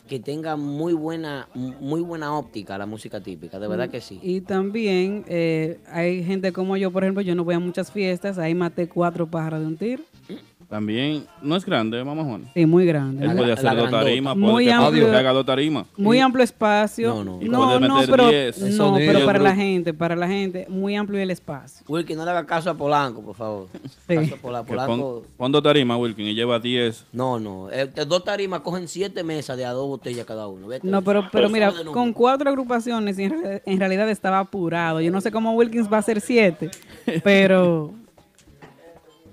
[0.07, 4.19] que tenga muy buena muy buena óptica la música típica, de verdad que sí.
[4.21, 8.37] Y también eh, hay gente como yo, por ejemplo, yo no voy a muchas fiestas,
[8.37, 10.03] ahí maté cuatro pájaros de un tiro.
[10.73, 12.49] También no es grande, mamá Juan.
[12.55, 13.23] Sí, muy grande.
[13.23, 15.11] Él puede hacer dos tarimas, puede Muy que, amplio.
[15.11, 15.85] que haga dos tarimas.
[15.97, 17.09] Muy amplio espacio.
[17.13, 17.41] No, no.
[17.43, 18.57] Y No, pero, 10.
[18.59, 21.85] no, Eso pero digo, para la gente, para la gente, muy amplio el espacio.
[21.87, 23.67] Wilkin, no le haga caso a Polanco, por favor.
[24.07, 24.15] Sí.
[24.15, 24.85] Caso a Polanco.
[24.87, 27.05] pon, pon dos tarimas, Wilkin, y lleva 10.
[27.13, 27.69] No, no.
[27.71, 30.65] eh, dos tarimas cogen siete mesas de a dos botellas cada uno.
[30.65, 30.87] Vete.
[30.87, 35.01] No, pero, pero mira, con cuatro agrupaciones en, en realidad estaba apurado.
[35.01, 36.71] Yo no sé cómo Wilkins va a ser siete,
[37.23, 37.93] pero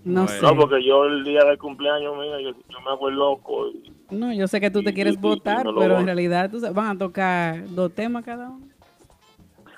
[0.04, 0.40] no sé.
[0.42, 3.68] No, porque yo el día del cumpleaños mío, yo, yo me hago el loco.
[3.68, 6.50] y- No, yo sé que tú te Y- quieres y- votar, no pero en realidad
[6.50, 8.66] tú van a tocar dos temas cada uno.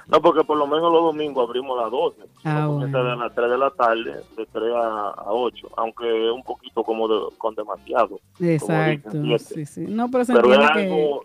[0.08, 2.22] No, porque por lo menos los domingos abrimos a las 12.
[2.44, 3.10] Ah, Comienza bueno.
[3.12, 6.82] de las 3 de la tarde, de 3 a, a 8, aunque es un poquito
[6.82, 8.18] como de- con demasiado.
[8.40, 9.80] Exacto, dicen, sí, sí.
[9.88, 10.92] No, pero se Pero es entiende que...
[11.02, 11.24] algo,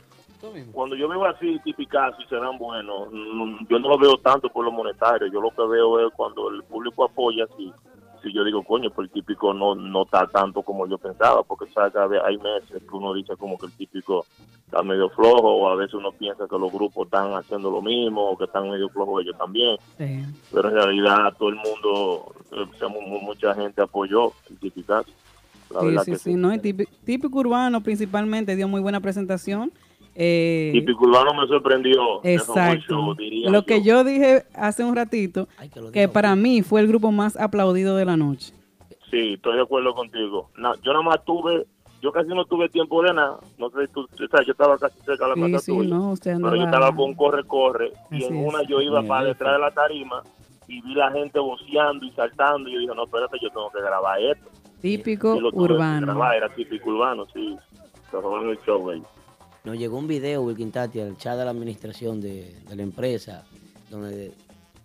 [0.71, 4.47] cuando yo veo así tipicazo y se dan buenos, mm, yo no lo veo tanto
[4.47, 7.73] por lo monetario, yo lo que veo es cuando el público apoya, si,
[8.21, 11.65] si yo digo, coño, pues el típico no, no está tanto como yo pensaba, porque
[11.71, 14.25] sabes hay- hay meses que uno dice como que el típico
[14.65, 18.31] está medio flojo, o a veces uno piensa que los grupos están haciendo lo mismo,
[18.31, 19.77] o que están medio flojos ellos también.
[19.97, 20.23] Sí.
[20.51, 25.11] Pero en realidad todo el mundo, eh, o sea, mu- mucha gente apoyó el Tipicazo.
[25.69, 26.53] La Sí, verdad sí, que sí, ¿no?
[26.53, 29.71] Y típico, típico urbano principalmente dio muy buena presentación.
[30.19, 32.21] Eh, Típico Urbano me sorprendió.
[32.23, 33.15] Exacto.
[33.15, 33.15] Show,
[33.51, 35.47] Lo que yo dije hace un ratito,
[35.93, 38.51] que para mí fue el grupo más aplaudido de la noche.
[39.11, 40.49] Sí, estoy de acuerdo contigo.
[40.57, 41.67] Na- yo nada más tuve,
[42.01, 43.37] yo casi no tuve tiempo de nada.
[43.59, 45.71] No sé, si tú, o sea, yo estaba casi cerca de la Sí, casa sí,
[45.77, 45.89] tuya.
[45.95, 47.91] no, usted pero yo estaba con corre, corre.
[48.09, 49.33] Y en una yo iba Bien, para bien.
[49.33, 50.23] detrás de la tarima
[50.67, 52.67] y vi la gente voceando y saltando.
[52.69, 54.49] Y yo dije, no, espérate, yo tengo que grabar esto.
[54.81, 56.07] Típico Y urbano.
[56.07, 57.55] grabar, era típico urbano, sí.
[58.09, 59.01] Se robó en el show, güey.
[59.67, 63.43] Nos llegó un video, Wilkin Tati, al chat de la administración de, de la empresa,
[63.91, 64.31] donde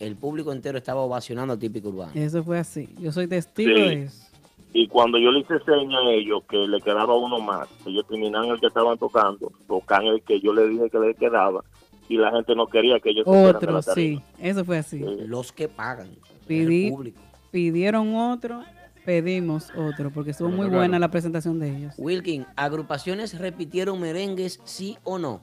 [0.00, 2.10] el público entero estaba ovacionando a Típico Urbano.
[2.16, 2.88] Eso fue así.
[2.98, 3.80] Yo soy testigo Sí.
[3.80, 4.26] de eso.
[4.74, 8.48] Y cuando yo le hice seña a ellos que le quedaba uno más, ellos terminaban
[8.48, 11.62] el que estaban tocando, tocan el que yo le dije que le quedaba,
[12.08, 14.20] y la gente no quería que ellos Otro, sí.
[14.40, 14.98] Eso fue así.
[14.98, 16.08] Los que pagan.
[16.48, 17.20] Pidí- el público.
[17.52, 18.62] pidieron otro,
[19.04, 20.78] pedimos otro, porque estuvo muy Claro.
[20.78, 21.94] buena la presentación de ellos.
[21.98, 25.40] Wilkin, ¿agrupaciones repitieron merengues, sí o no?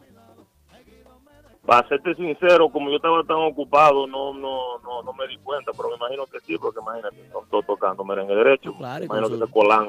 [1.66, 5.72] Para serte sincero, como yo estaba tan ocupado, no no no no me di cuenta,
[5.74, 8.74] pero me imagino que sí, porque imagínate, son todos tocando merengue derecho.
[8.76, 9.88] Claro, me imagino su- que se colan,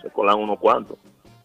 [0.00, 0.96] se colan unos cuantos,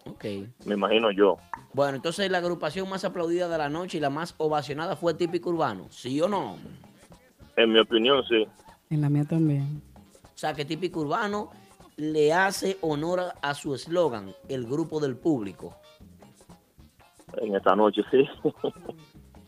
[0.09, 0.23] Ok.
[0.65, 1.37] me imagino yo.
[1.73, 5.49] Bueno, entonces la agrupación más aplaudida de la noche y la más ovacionada fue Típico
[5.49, 6.55] Urbano, ¿sí o no?
[7.57, 8.47] En mi opinión, sí.
[8.89, 9.81] En la mía también.
[10.41, 11.51] O sea, que Típico Urbano
[11.97, 15.75] le hace honor a su eslogan, el grupo del público.
[17.37, 18.27] En esta noche, sí.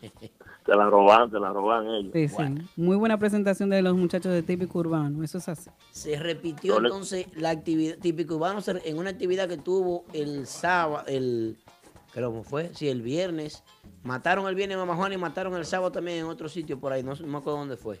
[0.00, 2.12] se la roban, se la roban ellos.
[2.12, 2.44] Sí, sí.
[2.76, 5.24] Muy buena presentación de los muchachos de Típico Urbano.
[5.24, 5.68] Eso es así.
[5.90, 11.02] Se repitió le- entonces la actividad, Típico Urbano en una actividad que tuvo el sábado,
[11.08, 11.58] el,
[12.12, 13.64] que fue, sí, el viernes.
[14.04, 16.92] Mataron el viernes a Mamá Juan y mataron el sábado también en otro sitio por
[16.92, 18.00] ahí, no, no me acuerdo dónde fue.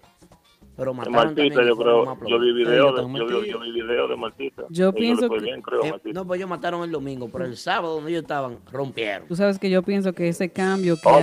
[0.76, 1.68] Pero mataron Martita, también.
[1.68, 4.62] yo creo, yo vi video, de, están yo, yo vi video de Martita.
[4.70, 6.18] Yo Ellos pienso que- bien, creo, a Eh, Martita.
[6.20, 9.28] no, pues ellos mataron el domingo, pero el sábado donde ellos estaban, rompieron.
[9.28, 11.14] Tú sabes que yo pienso que ese cambio que Oh,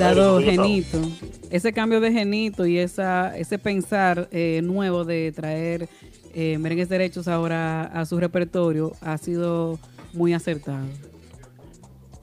[0.00, 0.40] ha dado.
[0.40, 0.98] Genito,
[1.50, 5.88] ese cambio de Genito y esa ese pensar eh, nuevo de traer
[6.34, 9.78] eh, merengues derechos ahora a su repertorio ha sido
[10.12, 10.86] muy acertado.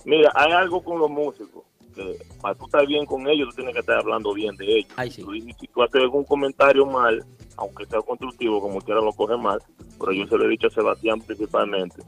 [0.05, 1.63] Mira, hay algo con los músicos.
[1.95, 4.91] Que para tú estar bien con ellos, tú tienes que estar hablando bien de ellos.
[5.23, 7.23] Tú dices, si tú haces algún comentario mal,
[7.57, 9.59] aunque sea constructivo, como quiera lo coge mal,
[9.99, 12.01] pero yo se lo he dicho a Sebastián principalmente.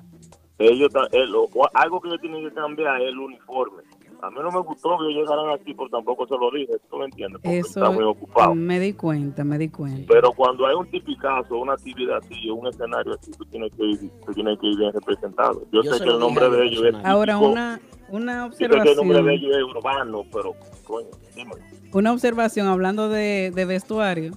[0.59, 3.83] Ellos, el- o algo que ellos tienen que cambiar es el uniforme.
[4.21, 6.73] A mí no me gustó que ellos llegaran aquí, pero tampoco se lo dije.
[6.89, 7.41] ¿Tú me entiendes?
[7.41, 8.55] Porque está muy Eso ocupado.
[8.55, 10.05] me di cuenta, me di cuenta.
[10.11, 13.99] Pero cuando hay un tipicazo, una actividad así, un escenario así, tú tienes que ir,
[14.25, 15.61] tú tienes que ir bien representado.
[15.71, 17.51] Yo, Yo sé que el nombre de ellos es Ahora típico.
[17.51, 20.53] una una Yo sé que el nombre de observación, ellos es urbano, pero
[20.85, 21.61] coño, dímelo.
[21.93, 24.31] una observación hablando de, de vestuario.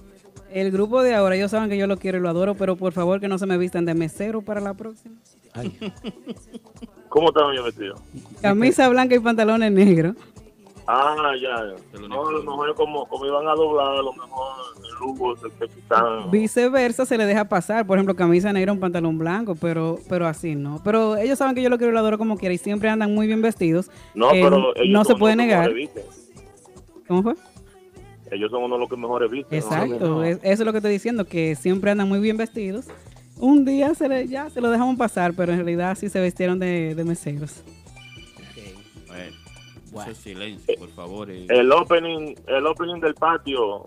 [0.53, 2.93] El grupo de ahora, ellos saben que yo lo quiero y lo adoro, pero por
[2.93, 5.15] favor que no se me vistan de mesero para la próxima.
[7.09, 7.95] ¿Cómo estaban yo vestido?
[8.41, 10.15] Camisa blanca y pantalones negros.
[10.87, 11.99] Ah, ya.
[12.07, 15.37] No, a lo mejor es como, como iban a doblar, a lo mejor el Lugo
[15.37, 16.29] se, se quitan.
[16.31, 20.55] Viceversa se le deja pasar, por ejemplo, camisa negra, un pantalón blanco, pero pero así
[20.55, 20.81] no.
[20.83, 23.13] Pero ellos saben que yo lo quiero y lo adoro como quiera y siempre andan
[23.13, 23.89] muy bien vestidos.
[24.15, 25.71] No, pero ellos no se puede los que negar.
[27.07, 27.35] ¿Cómo fue?
[28.31, 29.59] Ellos son uno de los que mejores visten.
[29.59, 29.65] ¿no?
[29.65, 32.87] Exacto, es- eso es lo que estoy diciendo, que siempre andan muy bien vestidos.
[33.37, 36.57] Un día se le, ya se lo dejamos pasar, pero en realidad sí se vestieron
[36.59, 37.63] de, de meseros.
[39.91, 41.29] Bueno, silencio, por favor.
[41.29, 41.45] eh.
[41.49, 43.83] El opening, el opening del patio,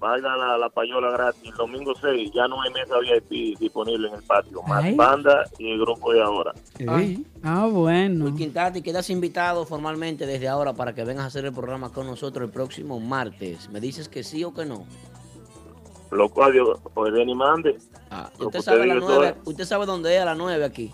[0.00, 4.14] valga la, la payola gratis, el domingo 6, ya no hay mesa VIP disponible en
[4.14, 4.62] el patio.
[4.62, 4.94] Más Ay.
[4.94, 6.52] banda y el grupo de ahora.
[7.44, 8.34] Ah, bueno.
[8.34, 12.46] Quintati, quedas invitado formalmente desde ahora para que vengas a hacer el programa con nosotros
[12.46, 13.68] el próximo martes.
[13.70, 14.84] ¿Me dices que sí o que no?
[16.10, 17.78] Loco, adiós, pues ven y mande.
[18.10, 19.48] Ah, Lo ¿Usted sabe, a diga las eso nueve, es.
[19.48, 20.90] ¿Usted sabe dónde es a las 9 aquí?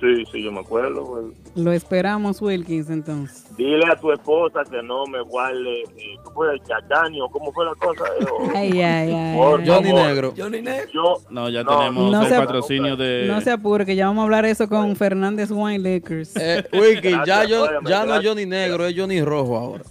[0.00, 1.04] Sí, sí, yo me acuerdo.
[1.04, 1.54] pues.
[1.56, 3.44] Lo esperamos, Wilkins, entonces.
[3.56, 7.28] Dile a tu esposa que no me guarde, eh, ¿cómo fue el chacaño?
[7.28, 8.04] ¿Cómo fue la cosa?
[8.18, 9.36] Eh, Ay, ay, ay.
[9.36, 9.66] Por ay.
[9.66, 9.84] favor.
[9.84, 10.90] Johnny Negro.
[10.92, 13.26] Yo, No, ya No, tenemos no el patrocinio de.
[13.28, 16.34] No se apure, que ya vamos a hablar eso con Fernández Wine Lakers.
[16.36, 18.26] Eh, Wilkin, ya, yo, óyeme, ya no es.
[18.26, 19.84] Johnny Negro, es Johnny Rojo ahora.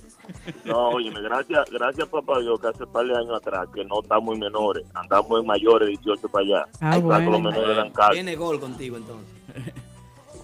[0.63, 4.35] No, oye, gracias, gracias papá Dios que hace par de años atrás que no estamos
[4.35, 6.65] en menores, andamos en mayores, 18 para allá.
[6.79, 7.31] Ah, bueno.
[7.31, 7.91] los menores.
[8.11, 9.27] Tiene gol contigo entonces.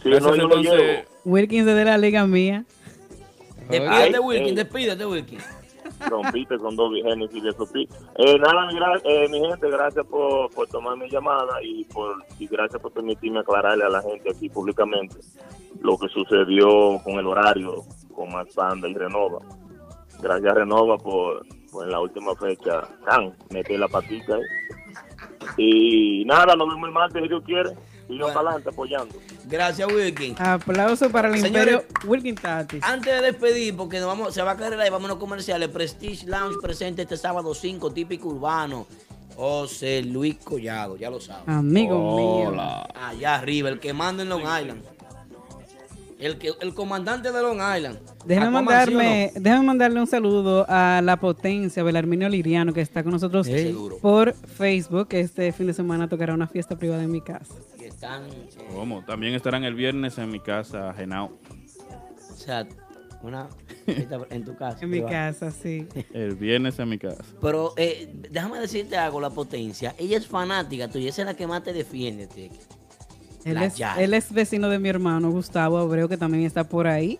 [0.06, 1.04] No, yo lo llevo.
[1.26, 2.64] Wilkins es de la liga mía.
[3.70, 4.64] Despídete, Ay, Wilkin, eh.
[4.64, 5.40] despídete, Wilkin.
[6.10, 7.88] rompiste con dos Génesis de Sopi.
[8.18, 12.18] Eh, nada, mi, gra- eh, mi gente, gracias por, por tomar mi llamada y por
[12.38, 15.16] y gracias por permitirme aclararle a la gente aquí públicamente
[15.82, 17.84] lo que sucedió con el horario
[18.14, 19.40] con Max Banda y Renova.
[20.22, 24.36] Gracias Renova por, por en la última fecha, can, meter la patita.
[24.36, 24.42] ahí.
[25.58, 27.70] Y nada, nos vemos el martes si Dios quiere.
[28.08, 29.16] Y yo para adelante apoyando.
[29.46, 30.36] Gracias, Wilkin.
[30.38, 32.84] Aplauso para el Señores, imperio Wilkin Tatis.
[32.84, 35.70] Antes de despedir, porque nos vamos, se va a caer y vamos a los comerciales.
[35.70, 38.86] Prestige Lounge presente este sábado 5, típico urbano.
[39.36, 41.50] José Luis Collado, ya lo saben.
[41.50, 42.62] Amigo mío.
[42.96, 44.82] Allá arriba, el que manda en Long Island.
[46.26, 48.00] El, comandante de Long Island.
[48.26, 48.52] Déjame Aquaman, ¿sí o no?
[48.52, 53.48] mandarme, déjame mandarle un saludo a la potencia Belarminio Liriano que está con nosotros
[54.02, 55.10] por Facebook.
[55.12, 57.54] Este fin de semana tocará una fiesta privada en mi casa.
[57.80, 58.24] Están,
[58.74, 59.06] ¿Cómo?
[59.06, 61.38] También estarán el viernes en mi casa, Genao.
[62.34, 62.68] o sea,
[63.22, 63.48] una
[63.88, 64.80] en tu casa.
[64.82, 65.88] En mi casa, sí.
[66.12, 67.24] El viernes en mi casa.
[67.42, 69.94] Pero eh, déjame decirte algo, la potencia.
[70.00, 72.26] Ella es fanática tuya, esa es la que más te defiende.
[72.28, 72.50] te-
[73.46, 74.04] Él es, Yari.
[74.04, 77.20] él es vecino de mi hermano Gustavo Abreu, que también está por ahí.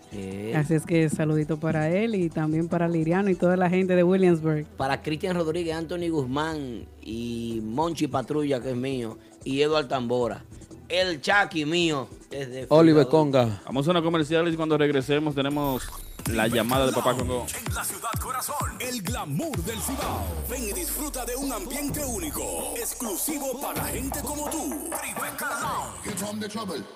[0.54, 4.02] Así es que saludito para él y también para Liriano y toda la gente de
[4.02, 4.66] Williamsburg.
[4.76, 10.42] para Cristian Rodríguez, Anthony Guzmán y Monchi Patrulla, que es mío, y Eduardo Tambora.
[10.88, 12.08] El Chucky mío.
[12.30, 13.62] Desde Oliver Conga.
[13.64, 15.84] Vamos a una comercial y cuando regresemos tenemos
[16.32, 17.46] la llamada de Papá Congo.
[17.68, 20.26] En la ciudad corazón, el glamour del Cibao.
[20.50, 24.90] Ven y disfruta de un ambiente único, exclusivo para gente como tú.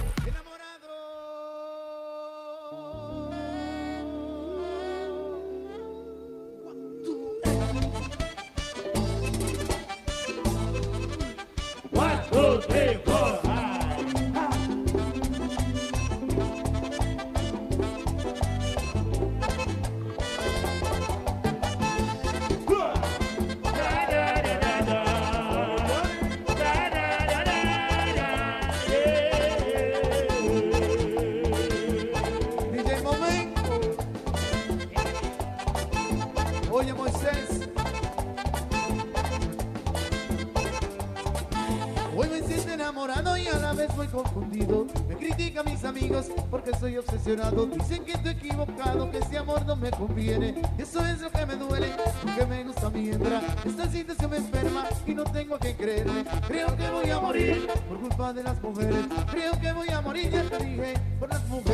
[53.92, 56.24] Esta situación me enferma y no tengo a quien creerle.
[56.48, 59.04] Creo que voy a morir por culpa de las mujeres.
[59.30, 61.71] Creo que voy a morir, ya te dije, por las mujeres.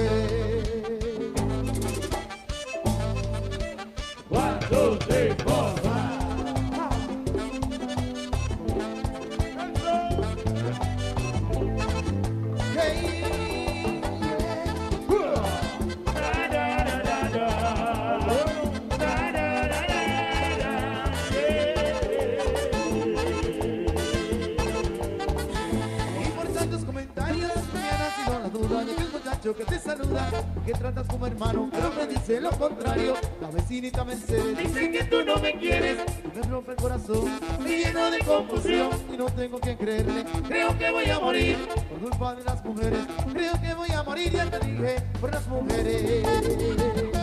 [33.69, 35.99] Vecinita Mercedes dice que tú no me quieres,
[36.35, 40.25] me rompe el corazón, me lleno de confusión y no tengo quien creerle.
[40.47, 41.57] Creo que voy a morir
[41.91, 43.01] por culpa de las mujeres.
[43.31, 47.18] Creo que voy a morir, ya te dije, por las mujeres.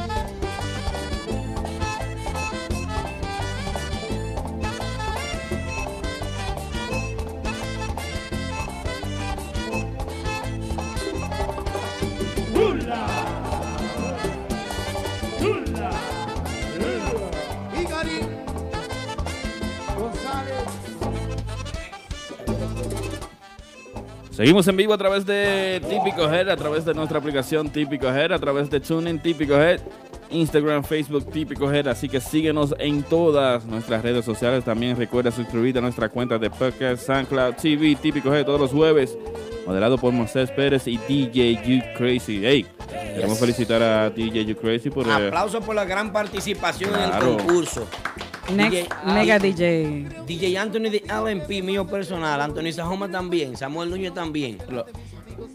[24.36, 28.34] Seguimos en vivo a través de Típico Head, a través de nuestra aplicación Típico Head,
[28.34, 29.80] a través de TuneIn Típico Head,
[30.30, 31.88] Instagram, Facebook Típico Head.
[31.88, 34.66] Así que síguenos en todas nuestras redes sociales.
[34.66, 39.18] También recuerda suscribirte a nuestra cuenta de podcast SoundCloud TV Típico Head todos los jueves,
[39.66, 42.42] moderado por Moisés Pérez y DJ You Crazy.
[42.44, 42.66] Hey,
[43.16, 45.08] queremos felicitar a DJ You Crazy por...
[45.08, 47.88] eh, Aplausos por la gran participación en el concurso.
[48.54, 50.08] Next, DJ, Mega DJ.
[50.28, 52.40] DJ Anthony de LMP, mío personal.
[52.42, 53.58] Anthony Sajoma también.
[53.58, 54.60] Samuel Núñez también.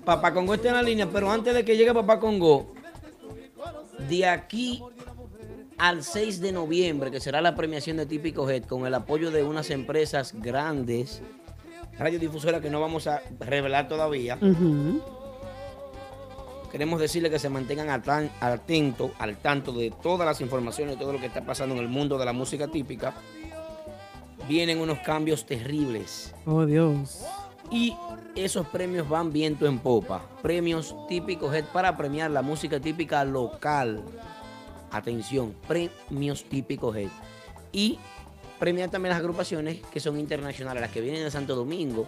[0.05, 2.75] Papá Congo está en la línea, pero antes de que llegue Papá Congo,
[4.09, 4.83] de aquí
[5.79, 9.43] al 6 de noviembre, que será la premiación de Típico Head, con el apoyo de
[9.45, 11.23] unas empresas grandes,
[11.99, 15.01] radiodifusoras que no vamos a revelar todavía, Ujú.
[16.71, 21.01] Queremos decirle que se mantengan al tan- atento, al tanto de todas las informaciones, de
[21.03, 23.15] todo lo que está pasando en el mundo de la música típica.
[24.49, 26.35] Vienen unos cambios terribles.
[26.47, 27.25] Oh, Dios.
[27.71, 27.95] Y
[28.35, 30.23] esos premios van viento en popa.
[30.43, 34.03] Premios típicos Head para premiar la música típica local.
[34.91, 37.11] Atención, premios típicos Head.
[37.73, 37.99] Y
[38.59, 42.07] premiar también las agrupaciones que son internacionales, las que vienen de Santo Domingo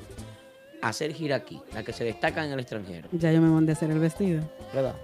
[0.82, 3.08] hacer gira aquí, las que se destacan en el extranjero.
[3.12, 4.42] Ya yo me mandé a hacer el vestido.
[4.74, 4.94] ¿Verdad?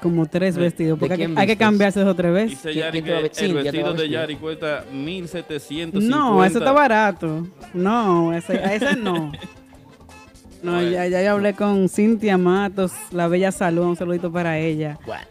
[0.00, 2.50] Como tres ¿De- vestidos, porque hay que, hay cambiarse dos o tres veces.
[2.50, 3.44] Dice ¿Quién- Yari que vestir?
[3.56, 4.08] el ¿Ya te va a vestido de?
[4.10, 5.98] Yari cuesta 1750.
[6.16, 7.46] No, eso está barato.
[7.74, 9.32] No, ese, a ese no.
[10.62, 14.96] No, ya, ya yo hablé con Cintia Matos, la bella salud, un saludito para ella.
[15.04, 15.24] Bueno.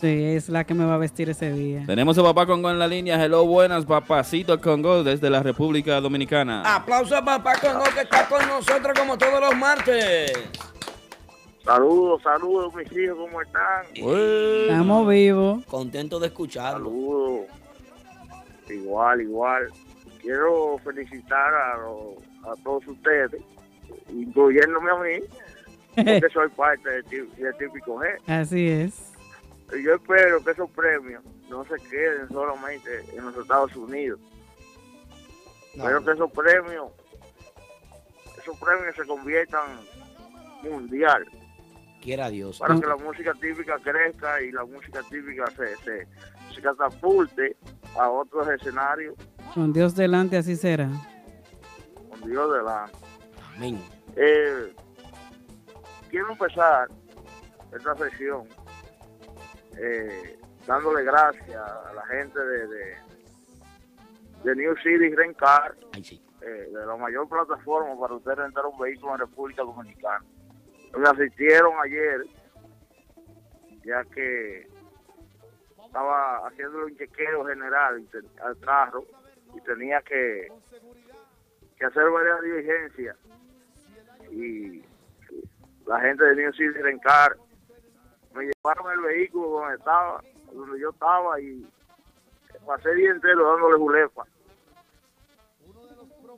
[0.00, 1.84] Sí, es la que me va a vestir ese día.
[1.86, 3.22] Tenemos a papá Congo en la línea.
[3.24, 6.62] Hello, buenas, papacito Congo desde la República Dominicana.
[6.76, 10.32] Aplauso a papá Congo que está con nosotros como todos los martes.
[11.64, 13.84] Saludos, saludos, mis hijos, ¿cómo están?
[13.94, 15.64] Estamos vivos.
[15.64, 16.88] Contento de escucharlo.
[16.90, 17.46] Saludos.
[18.68, 19.62] Igual, igual.
[20.20, 23.30] Quiero felicitar a, todos ustedes,
[24.12, 25.24] incluyéndome a mí,
[25.94, 28.06] porque soy parte del tí- del típico G.
[28.26, 29.15] Así es.
[29.72, 34.20] Y Yo espero que esos premios no se queden solamente en los Estados Unidos.
[35.74, 36.90] Espero que esos premios,
[38.38, 39.80] esos premios se conviertan
[40.62, 41.24] mundial
[42.00, 42.58] Quiera Dios.
[42.58, 46.06] para que la música típica crezca y la música típica se, se,
[46.54, 47.56] se catapulte
[47.98, 49.14] a otros escenarios
[49.54, 50.88] Con Dios delante, así será.
[52.08, 52.92] con Dios delante.
[53.56, 53.80] Amén.
[54.16, 54.72] Eh,
[56.10, 56.88] quiero empezar
[57.76, 58.48] esta sesión
[59.78, 62.96] eh, dándole gracias a la gente de, de,
[64.44, 69.20] de New City Rencar, eh, de la mayor plataforma para usted rentar un vehículo en
[69.20, 70.24] República Dominicana.
[70.96, 72.24] Me asistieron ayer,
[73.84, 74.66] ya que
[75.84, 78.06] estaba haciendo un chequeo general
[78.42, 79.04] al carro
[79.54, 80.48] y tenía que,
[81.78, 83.16] que hacer varias diligencias
[84.30, 84.84] y
[85.86, 87.36] la gente de New City Rencar
[88.36, 90.22] me llevaron el vehículo donde estaba,
[90.52, 91.66] donde yo estaba y
[92.66, 94.26] pasé el día entero dándole julepa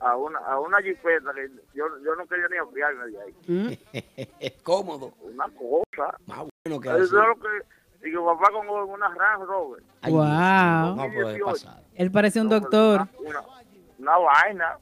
[0.01, 4.53] a una, a una jipeta que yo, yo no quería ni apiarme de ahí.
[4.63, 5.13] Cómodo.
[5.21, 6.17] Una cosa.
[6.25, 9.83] Más bueno que Eso es lo que digo, papá con una Range Rover.
[10.07, 10.95] wow.
[10.95, 11.83] No puede pasar.
[11.95, 13.07] Él parece un doctor.
[13.19, 13.41] Una,
[13.97, 14.77] una vaina.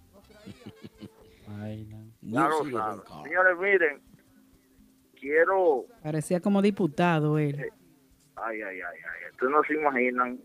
[1.60, 2.52] Rencar.
[3.24, 4.02] Señores, miren,
[5.20, 7.72] quiero Parecía como diputado él.
[8.36, 9.32] Ay, ay, ay, ay.
[9.32, 10.40] Ustedes no se imaginan.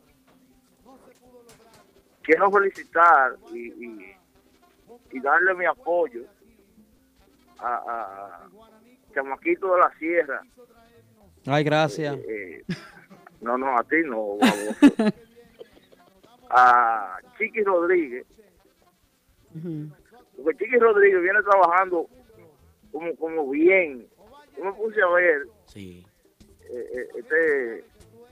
[2.22, 4.16] Quiero felicitar y, y,
[5.10, 6.22] y darle mi apoyo
[7.58, 8.48] a, a,
[9.14, 10.42] Chamaquito de la Sierra.
[11.46, 12.16] Ay, gracias.
[12.16, 12.64] Eh,
[13.40, 15.14] no, no, a ti no, baboso.
[16.54, 18.26] A Chiqui Rodríguez.
[20.36, 22.06] Porque Chiqui Rodríguez viene trabajando
[22.92, 24.06] como, como bien.
[24.56, 26.06] Yo me puse a ver Sí.
[26.70, 27.84] eh, eh, este,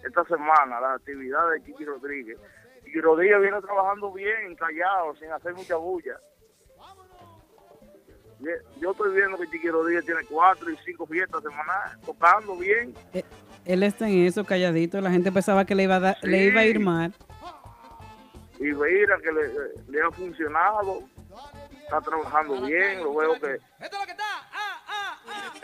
[0.06, 2.38] esta semana la actividad de Chiqui Rodríguez.
[2.84, 6.18] Chiqui Rodríguez viene trabajando bien, callado, sin hacer mucha bulla.
[8.80, 12.94] Yo estoy viendo que Chiqui Rodríguez tiene cuatro y cinco fiestas semanales, tocando bien.
[13.12, 13.22] Eh,
[13.66, 14.98] Él está en eso, calladito.
[15.02, 17.12] La gente pensaba que le iba a, dar- le iba a ir mal.
[18.58, 19.48] Y mira que le,
[19.88, 21.02] le ha funcionado,
[21.82, 23.58] está trabajando bien, lo veo que...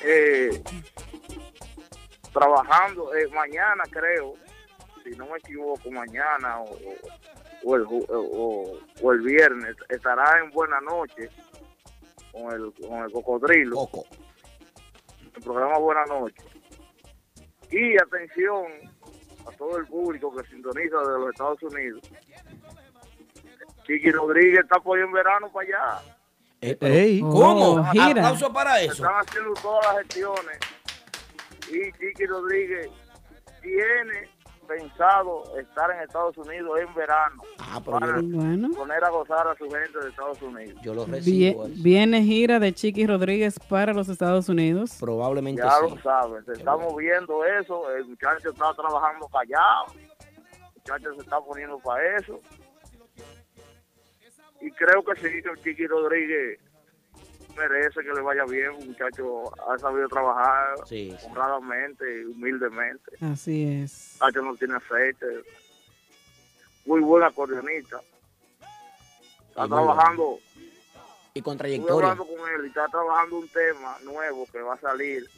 [0.03, 0.63] Eh,
[2.33, 4.35] trabajando eh, mañana creo,
[5.03, 11.31] si no me equivoco, mañana o, el, o, o el viernes, estará en Buena Noche
[12.33, 13.89] con el, con el cocodrilo.
[15.35, 16.43] El programa Buena Noche.
[17.71, 18.67] Y atención
[19.47, 22.03] a todo el público que sintoniza de los Estados Unidos.
[23.87, 26.16] Chiqui Rodríguez está por en verano para allá.
[26.81, 27.21] Ey.
[27.21, 27.85] ¿Cómo?
[27.93, 28.07] gira.
[28.09, 28.93] Aplauso para Se eso.
[28.95, 30.59] Están haciendo todas las gestiones.
[31.71, 32.89] Y Chiqui Rodríguez
[33.63, 34.29] tiene
[34.69, 37.43] pensado estar en Estados Unidos en verano.
[37.61, 38.69] Ah, pero para Bueno.
[38.77, 40.81] poner a gozar a su gente de Estados Unidos.
[40.83, 41.67] yo lo Vie- recibo.
[41.67, 41.75] eso.
[41.83, 44.97] viene gira de Chiqui Rodríguez para los Estados Unidos.
[44.99, 45.95] Probablemente Ya sí.
[45.95, 47.91] lo saben, se estamos viendo eso.
[47.93, 49.87] El muchacho está trabajando callado.
[49.95, 52.41] El muchacho se está poniendo para eso.
[54.67, 56.59] Y creo que sí, que el Chiqui Rodríguez
[57.57, 58.71] merece que le vaya bien.
[58.71, 61.27] Un muchacho ha sabido trabajar Sí, sí.
[61.29, 63.13] honradamente, humildemente.
[63.21, 64.17] Así es.
[64.21, 65.27] muchacho no tiene aceite.
[66.85, 68.01] Muy buen acordeonista.
[69.51, 70.39] Está Y trabajando,
[71.35, 72.11] Y con trayectoria.
[72.11, 75.29] hablando con él y está trabajando un tema nuevo que va a salir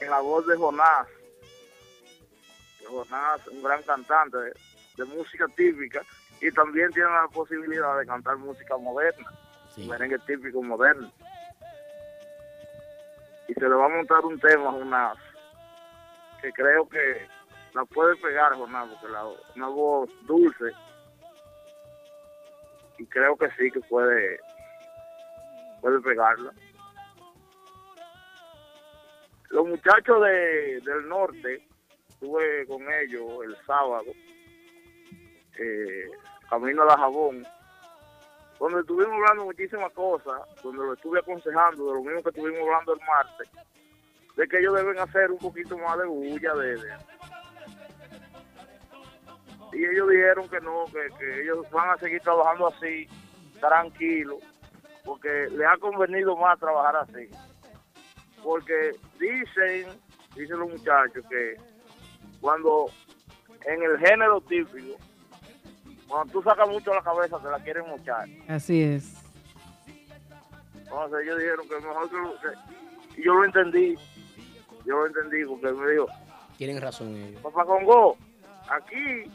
[0.00, 1.06] en la voz de Jonás.
[2.88, 4.52] Jonás, un gran cantante de,
[4.96, 6.02] de música típica,
[6.40, 9.30] y también tiene la posibilidad de cantar música moderna,
[9.76, 11.10] merengue típico moderno.
[13.48, 15.18] Y se le va a montar un tema a Jonás,
[16.40, 17.26] que creo que
[17.74, 19.24] la puede pegar Jonás, porque la,
[19.56, 20.72] una voz dulce,
[22.98, 24.38] y creo que sí que puede,
[25.80, 26.52] puede pegarla.
[29.50, 31.66] Los muchachos de, del norte,
[32.08, 34.12] estuve con ellos el sábado,
[35.58, 36.08] eh,
[36.50, 37.46] camino a la jabón,
[38.58, 42.92] donde estuvimos hablando muchísimas cosas, donde lo estuve aconsejando de lo mismo que estuvimos hablando
[42.94, 43.48] el martes,
[44.36, 46.94] de que ellos deben hacer un poquito más de bulla, de, de-
[49.72, 53.06] y ellos dijeron que no, que, que ellos van a seguir trabajando así,
[53.60, 54.38] tranquilos,
[55.04, 57.28] porque les ha convenido más trabajar así.
[58.42, 59.86] Porque dicen,
[60.34, 61.56] dicen los muchachos, que
[62.40, 62.86] cuando
[63.64, 64.96] en el género típico,
[66.10, 68.28] cuando tú sacas mucho la cabeza, te la quieren mochar.
[68.48, 69.14] Así es.
[70.74, 73.94] Entonces ellos dijeron que mejor que, lo- que- y yo lo entendí,
[74.84, 76.06] yo lo entendí porque me dijo,
[76.58, 77.40] Tienen razón ellos.
[77.40, 78.16] Papá Congo,
[78.68, 79.30] aquí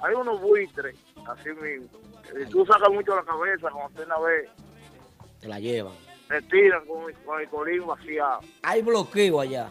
[0.00, 0.96] hay unos buitres,
[1.28, 1.88] así mismo.
[2.36, 4.50] Si tú sacas mucho la cabeza, cuando usted una vez
[5.40, 5.92] Te la llevan.
[6.28, 8.40] te tiran con, el- con el colín vaciado.
[8.62, 9.70] Hay bloqueo allá.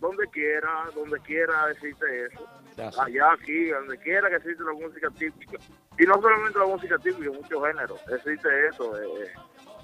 [0.00, 2.44] Donde quiera, donde quiera existe eso.
[2.76, 2.98] Gracias.
[3.06, 5.58] Allá, aquí, donde quiera que existe la música típica.
[5.98, 8.00] Y no solamente la música típica, muchos géneros.
[8.10, 8.96] Existe eso.
[9.02, 9.32] eh,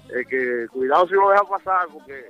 [0.09, 2.25] eh, que cuidado si lo deja pasar, porque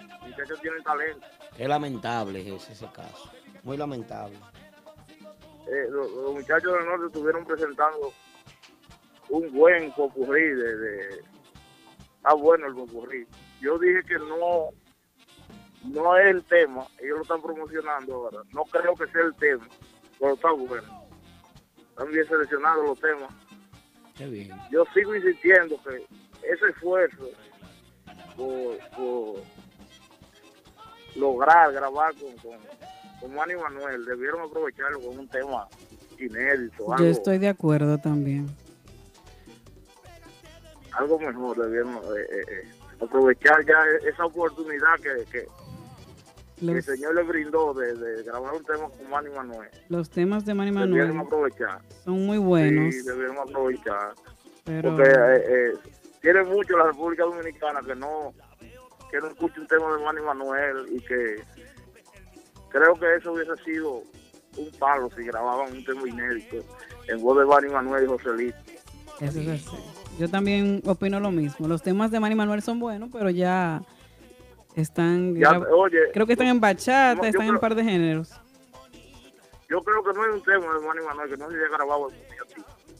[0.00, 1.26] los muchachos tienen talento.
[1.56, 3.30] Es lamentable ese, ese caso.
[3.62, 4.36] Muy lamentable.
[5.66, 8.12] eh, los, los muchachos del norte estuvieron presentando
[9.28, 11.24] un buen popurrí de, de
[12.24, 13.26] ah bueno el popurrí
[13.60, 14.70] yo dije que no
[15.84, 19.66] no es el tema ellos lo están promocionando ahora no creo que sea el tema
[20.18, 21.04] pero está bueno
[21.90, 23.30] están bien seleccionados los temas
[24.16, 24.50] Qué bien.
[24.70, 26.04] yo sigo insistiendo que
[26.42, 27.28] ese esfuerzo
[28.36, 29.42] por, por
[31.16, 32.58] lograr grabar con, con,
[33.20, 35.66] con Manny Manuel debieron aprovecharlo con un tema
[36.18, 38.48] inédito, Yo algo, estoy de acuerdo también.
[40.92, 42.68] algo mejor, debieron eh, eh, eh,
[43.00, 45.46] aprovechar ya esa oportunidad que, que,
[46.58, 49.68] que el Señor le brindó de, de grabar un tema con Manny Manuel.
[49.88, 51.80] los temas de Manny Debieron Manuel aprovechar.
[52.04, 54.14] son muy buenos, Sí, debieron aprovechar.
[54.64, 55.72] pero Porque eh, eh,
[56.20, 58.32] tiene mucho la República Dominicana que no
[59.10, 61.36] que no escucha un tema de Manny Manuel y que
[62.70, 64.02] creo que eso hubiese sido
[64.56, 66.56] un palo si grababan un tema inédito
[67.08, 68.58] en voz de Manny Manuel y Joselito.
[69.20, 69.76] eso es así.
[70.18, 71.68] Yo también opino lo mismo.
[71.68, 73.82] Los temas de Manny Manuel son buenos, pero ya
[74.80, 77.84] están, Ya, gra- oye, creo que están en bachata, no, están en un par de
[77.84, 78.30] géneros.
[79.68, 82.06] Yo creo que no hay un tema de Manny Manuel que no se haya grabado
[82.08, 82.16] así.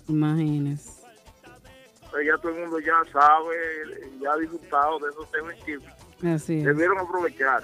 [0.09, 0.91] Imagínese.
[2.11, 3.55] Pues ya todo el mundo ya sabe,
[4.20, 5.55] ya ha disfrutado de esos temas.
[6.35, 6.64] Así es.
[6.64, 7.62] Debieron aprovechar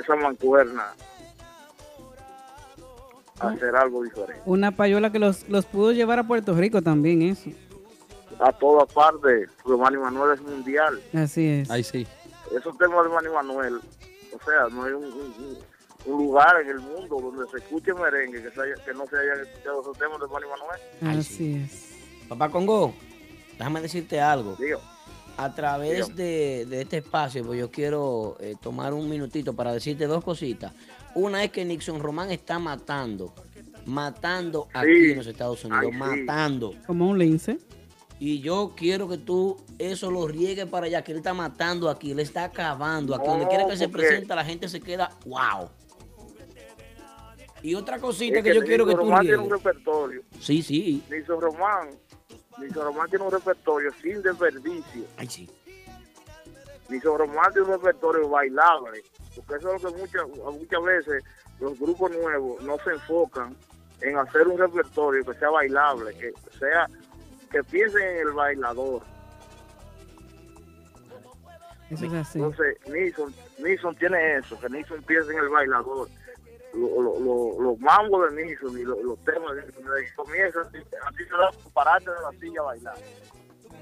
[0.00, 0.92] esa mancuerna
[3.40, 4.42] hacer algo diferente.
[4.46, 7.50] Una payola que los, los pudo llevar a Puerto Rico también, eso.
[8.40, 11.00] A todas partes, porque Manny Manuel es mundial.
[11.14, 11.70] Así es.
[11.70, 12.06] Ahí sí.
[12.56, 15.58] Esos temas de Manny Manuel, o sea, no hay un, un-
[16.06, 19.16] un lugar en el mundo donde se escuche merengue que, se haya- que no se
[19.16, 21.18] hayan escuchado esos temas de Manny Manuel.
[21.18, 21.94] Así es.
[22.28, 22.94] Papá Congo,
[23.56, 24.56] déjame decirte algo.
[24.56, 24.80] Digo.
[25.36, 30.06] A través de, de este espacio, pues yo quiero eh, tomar un minutito para decirte
[30.06, 30.72] dos cositas.
[31.16, 33.32] Una es que Nixon Román está matando,
[33.86, 35.98] matando aquí en los Estados Unidos, Ay, sí.
[36.22, 36.74] matando.
[36.86, 37.58] Como un lince.
[38.26, 42.12] Y yo quiero que tú eso lo riegues para allá, que él está matando aquí,
[42.12, 43.26] él está acabando aquí.
[43.26, 45.68] Donde No, quiera que se presenta, la gente se queda, wow.
[47.60, 49.62] Y otra cosita Es que, yo quiero que Nilson tú Román tiene un riegues.
[49.62, 50.22] repertorio.
[50.40, 51.02] Sí, sí.
[51.10, 51.90] Nilson Román,
[52.72, 55.04] Román tiene un repertorio sin desperdicio.
[55.18, 55.50] Ay, sí.
[56.88, 59.02] Nilson Román tiene un repertorio bailable.
[59.36, 61.24] Porque eso es lo que muchas, muchas veces
[61.60, 63.54] los grupos nuevos no se enfocan
[64.00, 66.88] en hacer un repertorio que sea bailable, que sea
[67.54, 69.00] que piensen en el bailador.
[71.88, 72.38] Eso es así.
[72.40, 76.08] Entonces, Nixon, Nixon tiene eso, que Nixon piensa en el bailador.
[76.72, 80.14] Lo- lo- lo- los mambos de Nixon y lo- los temas de Nixon, desde que
[80.16, 82.96] comienza, así, así se da pararte de la silla a bailar.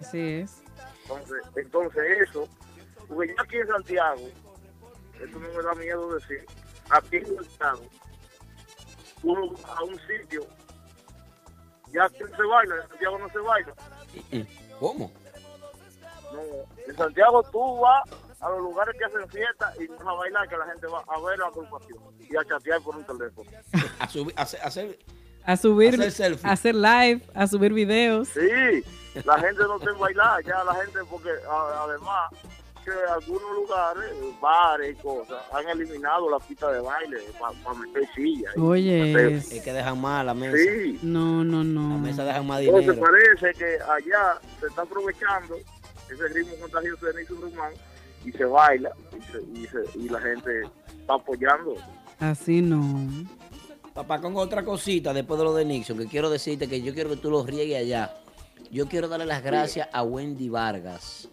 [0.02, 0.62] Así es.
[1.04, 2.46] Entonces, entonces eso,
[3.08, 4.20] porque ya aquí en Santiago,
[5.18, 6.44] eso no me da miedo decir,
[6.90, 7.82] aquí en Santiago,
[9.22, 10.46] uno a un sitio,
[11.92, 13.72] ya se baila, en Santiago no se baila.
[14.80, 15.12] ¿Cómo?
[16.32, 16.40] No,
[16.88, 18.02] en Santiago tú vas
[18.40, 21.20] a los lugares que hacen fiesta y no a bailar, que la gente va a
[21.20, 23.50] ver la agrupación y a chatear por un teléfono.
[24.00, 24.98] A subir, a hacer, a hacer-
[25.44, 28.28] A Hacer live, a subir videos.
[28.28, 28.84] Sí,
[29.24, 32.30] la gente no en bailar, ya la gente, porque a- además
[32.84, 34.04] que algunos lugares,
[34.40, 38.56] bares y cosas, han eliminado la pista de baile para meter sillas.
[38.56, 40.56] Oye, meter- es- que dejan mal la mesa.
[40.56, 40.98] Sí.
[41.02, 41.90] No, no, no.
[41.90, 43.10] La mesa dejan más Entonces dinero.
[43.10, 45.56] parece que allá se está aprovechando
[46.10, 47.72] ese ritmo contagioso de Nixon Román
[48.24, 50.62] y se baila y, se- y se- y la gente
[50.98, 51.74] está apoyando.
[52.20, 53.08] Así no.
[53.94, 57.10] Papá, con otra cosita después de lo de Nixon, que quiero decirte que yo quiero
[57.10, 58.14] que tú lo riegues allá.
[58.70, 61.28] Yo quiero darle las gracias a Wendy Vargas.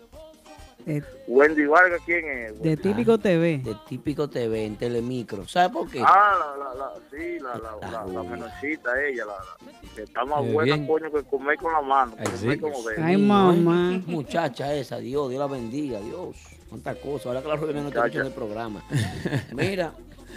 [0.93, 2.61] De, Wendy Vargas, ¿quién es?
[2.61, 3.59] de Típico TV.
[3.63, 5.47] De Típico TV en Telemicro.
[5.47, 6.01] ¿Sabes por qué?
[6.05, 10.25] Ah, la, la, la, sí, la, la, la, la menorcita, ella, la, la- que está
[10.25, 10.87] más buena, bien.
[10.87, 12.13] coño, que comer con la mano.
[12.17, 12.75] comer como.
[13.01, 14.01] Ay, mamá.
[14.07, 16.35] Muchacha esa, Dios, Dios la bendiga, Dios.
[16.69, 17.27] Cuántas cosas.
[17.27, 18.83] Ahora claro que no está escuchando el programa.
[19.53, 19.93] Mira,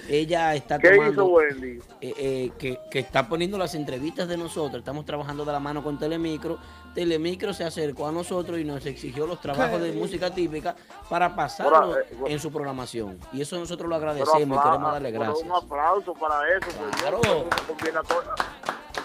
[0.09, 1.13] ella está ¿Qué tomando...
[1.13, 1.79] hizo Wendy?
[2.01, 4.81] eh, eh, que, que está poniendo las entrevistas de nosotros.
[4.81, 6.59] Estamos trabajando de la mano con Telemicro.
[6.95, 10.75] Telemicro se acercó a nosotros y nos exigió los trabajos de música típica
[11.09, 12.27] para pasarlo eh, bueno.
[12.35, 13.19] en su programación.
[13.33, 15.43] Y eso nosotros lo agradecemos y queremos darle gracias.
[15.47, 16.69] Un aplauso para eso.
[17.01, 17.21] Claro.
[17.21, 18.23] Porque eso nos conviene a todo-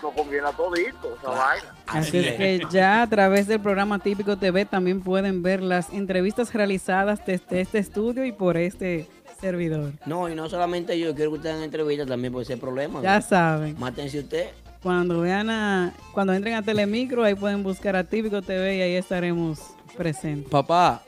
[0.03, 1.75] nos conviene a todito, esa vaina.
[1.87, 6.53] Así es que ya a través del programa Típico TV también pueden ver las entrevistas
[6.53, 9.07] realizadas desde este estudio y por este
[9.39, 9.91] servidor.
[10.05, 13.01] No, y no solamente yo, quiero que ustedes hagan entrevistas también por ese problema.
[13.01, 13.21] Ya ¿no?
[13.21, 13.75] saben.
[13.79, 14.49] Mátense usted.
[14.81, 18.95] Cuando vean a, cuando entren a Telemicro, ahí pueden buscar a Típico TV y ahí
[18.95, 19.59] estaremos
[19.97, 20.49] presentes.
[20.49, 21.01] Papá,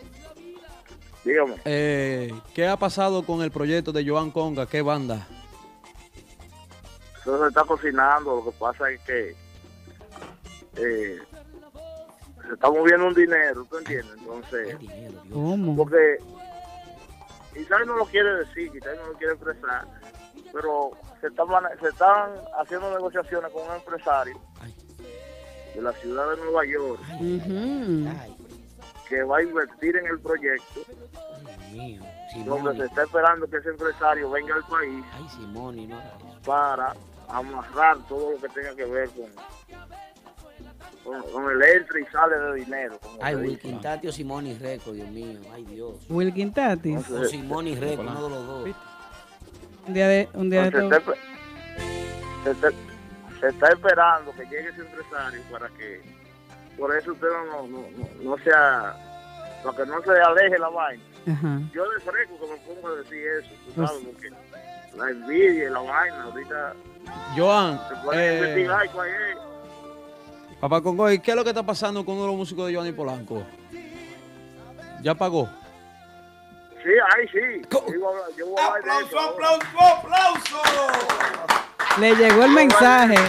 [1.24, 1.56] Dígame.
[1.66, 4.66] eh, ¿qué ha pasado con el proyecto de Joan Conga?
[4.66, 5.28] ¿Qué banda?
[7.22, 9.36] Eso se está cocinando, lo que pasa es que
[10.78, 11.18] eh,
[12.48, 14.16] se está moviendo un dinero, ¿tú entiendes?
[14.18, 14.78] Entonces,
[15.32, 15.76] ¿Cómo?
[15.76, 16.18] porque
[17.54, 19.86] quizás no lo quiere decir, quizás no lo quiere expresar,
[20.54, 20.92] pero
[21.22, 21.48] se están,
[21.80, 24.40] se están haciendo negociaciones con un empresario
[25.76, 27.02] de la ciudad de Nueva York
[29.08, 30.82] que va a invertir en el proyecto,
[31.72, 32.02] Mío,
[32.46, 35.72] donde se está esperando que ese empresario venga al país Ay, no
[36.46, 36.96] para
[37.28, 39.26] amarrar todo lo que tenga que ver con,
[41.10, 43.00] con, con el entra y sale de dinero.
[43.22, 43.36] Ay.
[43.36, 45.40] Wilkin Tati o Simoni Reco, Dios mío.
[45.54, 45.96] Ay, Dios.
[46.10, 47.10] Wilkin Tatis.
[47.10, 48.70] O Simoni Reco, uno de los dos.
[49.88, 50.90] Un día de, un día de todo.
[50.90, 51.12] se, está,
[52.44, 52.72] se está-
[53.40, 56.02] se está esperando que llegue ese empresario para que,
[56.78, 58.96] por eso usted no, no, no, no sea,
[59.64, 61.04] para que no se aleje la vaina.
[61.32, 61.60] Ajá.
[61.74, 64.30] Yo de fresco que me pongo a decir eso, tú Pues- sabes, porque
[64.98, 66.74] la envidia y la vaina, ahorita
[67.38, 69.38] Joan, se puede eh, investigar y cuál es.
[70.60, 72.88] Papá Congo, ¿y qué es lo que está pasando con uno de los músicos de
[72.90, 73.44] y Polanco?
[75.02, 75.48] ¿Ya pagó?
[76.84, 77.62] Sí, ay, sí.
[77.72, 79.60] Yo voy a hablar- yo voy a hablar de eso ahora.
[82.00, 83.16] Le llegó el mensaje.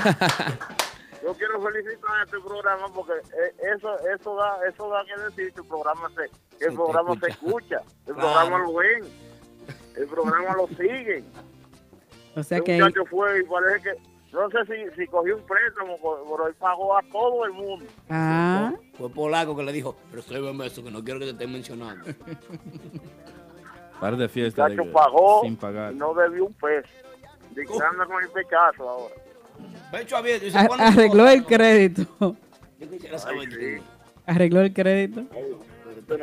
[1.23, 5.53] Yo quiero felicitar a este programa porque eh, eso eso da eso da que decir
[5.53, 7.77] que el programa se que el programa se escucha,
[8.07, 8.21] el Claro.
[8.21, 9.05] programa lo ven,
[9.97, 11.25] el programa lo siguen.
[12.35, 15.43] O sea que ahí- muchacho fue y parece que no sé si, si cogió un
[15.43, 15.97] préstamo,
[16.31, 17.85] pero él pagó a todo el mundo.
[18.09, 22.05] Ah, Fue Polaco que le dijo, resuélveme eso, que no quiero que te estén mencionando.
[24.01, 25.93] Par de fiestas de- pagó sin pagar.
[25.93, 26.89] y no debió un peso.
[27.55, 29.15] Que anda con el pechazo ahora.
[29.93, 30.47] Pecho abierto.
[30.59, 32.37] A- ¿cuándo arregló se el crédito.
[32.79, 33.83] Yo quisiera saber qué.
[34.27, 35.23] Arregló el crédito.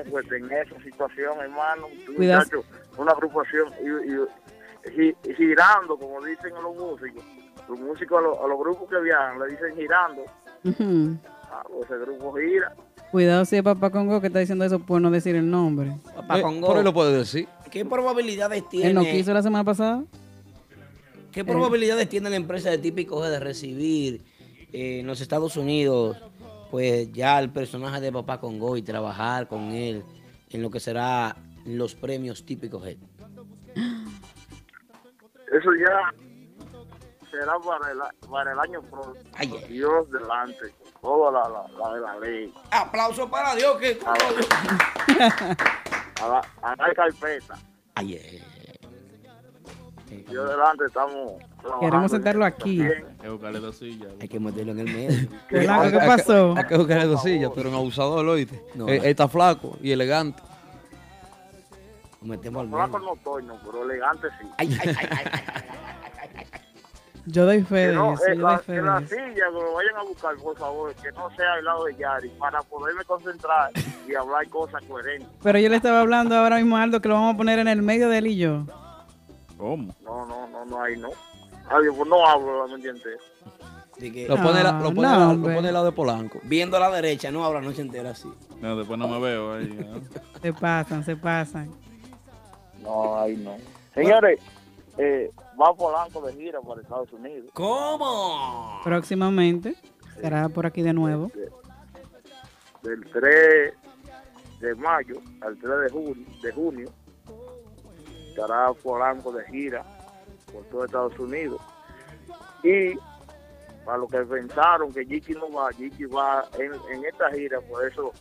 [0.10, 1.88] Puede tener esa situación, hermano.
[2.16, 2.64] Cuidado.
[2.98, 7.24] una agrupación y, y- gi- girando, como dicen los músicos.
[7.70, 10.22] Los músicos a, los- a los grupos que viajan le dicen girando.
[10.64, 11.18] Ujú.
[11.52, 12.74] Ah, pues ese grupo gira.
[13.12, 15.98] Cuidado si es Papá Congo que está diciendo eso por no decir el nombre.
[16.16, 16.68] Papá Congo.
[16.68, 17.48] Por lo puede decir.
[17.72, 18.90] ¿Qué probabilidades tiene?
[18.90, 20.04] Él no quiso la semana pasada.
[21.32, 24.24] ¿Qué probabilidades tiene la empresa de Típico G de recibir
[24.74, 26.18] eh, en los Estados Unidos,
[26.72, 30.04] pues ya el personaje de Papá Congo y trabajar con él
[30.50, 31.36] en lo que será
[31.66, 32.98] los premios Típico G?
[33.76, 36.14] Eso ya
[37.32, 38.00] será para el,
[38.30, 39.58] para el año próximo.
[39.68, 40.74] Dios delante.
[41.02, 42.54] Toda la, la, la de la ley.
[42.72, 44.14] Aplauso para Dios que A
[46.28, 47.58] la, a la carpeta.
[47.96, 48.44] Ay, eh.
[50.30, 51.34] Dios delante estamos.
[51.80, 52.82] Queremos sentarlo aquí.
[52.82, 54.14] Hay que buscarle dos sillas.
[54.22, 55.30] Hay que meterlo en el medio.
[55.50, 56.56] ¿qué pasó?
[56.58, 58.64] Hay que buscarle dos sillas, pero un abusador, ¿lo oíste?
[58.76, 58.88] No.
[58.88, 60.42] Él, él está flaco y elegante.
[62.22, 64.48] Metemos al Flaco no estoy, no, pero elegante sí.
[64.58, 65.42] Ay, ay, ay, ay,
[67.30, 68.98] Yo doy fe Que, de no, eso, eh, yo la, doy fe que de la
[69.00, 69.08] eso.
[69.10, 72.30] silla que me vayan a buscar, por favor, que no sea al lado de Yari,
[72.40, 73.72] para poderme concentrar
[74.08, 75.28] y hablar cosas coherentes.
[75.44, 77.68] Pero yo le estaba hablando ahora mismo a Aldo que lo vamos a poner en
[77.68, 78.64] el medio de él y yo.
[79.58, 79.94] ¿Cómo?
[80.04, 81.10] No, no, no, no, ahí no.
[81.70, 83.20] Adiós, pues no hablo, ¿me entiendes?
[84.30, 86.40] Lo pone, la- lo, pone Ah, no, la- lo pone al lado de Polanco.
[86.44, 88.32] Viendo a la derecha, no habla la noche entera así.
[88.62, 89.68] No, después no me veo ahí.
[89.68, 90.00] ¿no?
[90.42, 91.72] Se pasan, se pasan.
[92.84, 93.58] No, ahí no.
[93.96, 94.40] Señores,
[95.00, 97.50] eh, va Polanco de gira para Estados Unidos.
[97.54, 98.80] ¿Cómo?
[98.84, 99.76] Próximamente
[100.20, 101.32] será por aquí de nuevo.
[102.84, 103.74] Del 3
[104.60, 106.90] de mayo al 3 de junio, de junio
[108.30, 109.84] estará Polanco de gira
[110.52, 111.62] por todo Estados Unidos.
[112.64, 112.96] Y
[113.86, 117.88] para los que pensaron que Jiki no va, Jiki va en, en esta gira, por
[117.88, 118.12] eso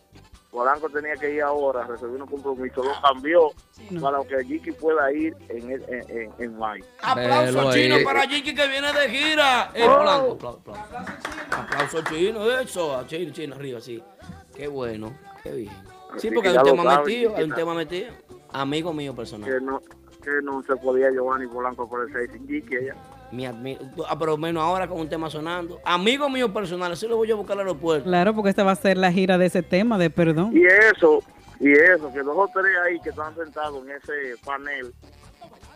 [0.51, 3.51] Polanco tenía que ir ahora, resolvió un compromiso, lo cambió
[4.01, 6.85] para que Jiki pueda ir en, el- en, en, en mayo.
[7.03, 8.05] Aplauso Velo chino ahí.
[8.05, 9.71] para Jiki que viene de gira.
[9.75, 9.97] Eh, Oh.
[9.99, 10.83] Polanco, aplauso, aplauso.
[11.51, 14.03] Aplauso chino, eso, chino, chino arriba, sí.
[14.55, 15.13] Qué bueno,
[15.43, 15.73] qué bien.
[16.17, 18.11] Sí, porque que hay un tema metido, hay un tema metido.
[18.53, 19.51] Amigo mío personal.
[19.51, 19.81] Que no,
[20.23, 22.95] que no se podía Giovanni Polanco por el 6 sin Jiki allá.
[23.33, 25.81] Mi ah, pero menos ahora con un tema sonando.
[25.85, 28.05] Amigo mío personal, así lo voy a buscar al aeropuerto.
[28.05, 30.53] Claro, porque esta va a ser la gira de ese tema de perdón.
[30.57, 31.23] Y eso,
[31.61, 34.13] y eso, que dos o tres ahí que están sentados en ese
[34.45, 34.95] panel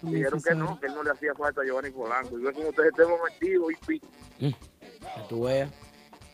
[0.02, 2.38] dijeron que no, que no le hacía falta a Giovanni Polanco.
[2.38, 4.02] Y ve como ustedes estemos metidos y pi-
[4.38, 4.54] Que
[5.28, 5.70] tú veas.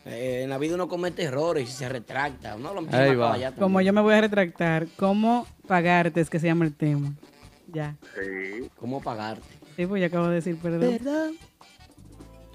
[0.05, 2.55] Eh, en la vida uno comete errores y se retracta.
[2.55, 3.35] Uno lo Ahí va.
[3.59, 7.11] Como yo me voy a retractar, ¿cómo pagarte es que se llama el tema?
[7.67, 7.97] Ya.
[8.15, 8.69] Sí.
[8.79, 9.43] ¿Cómo pagarte?
[9.77, 11.37] Sí, pues ya acabo de decir perdón.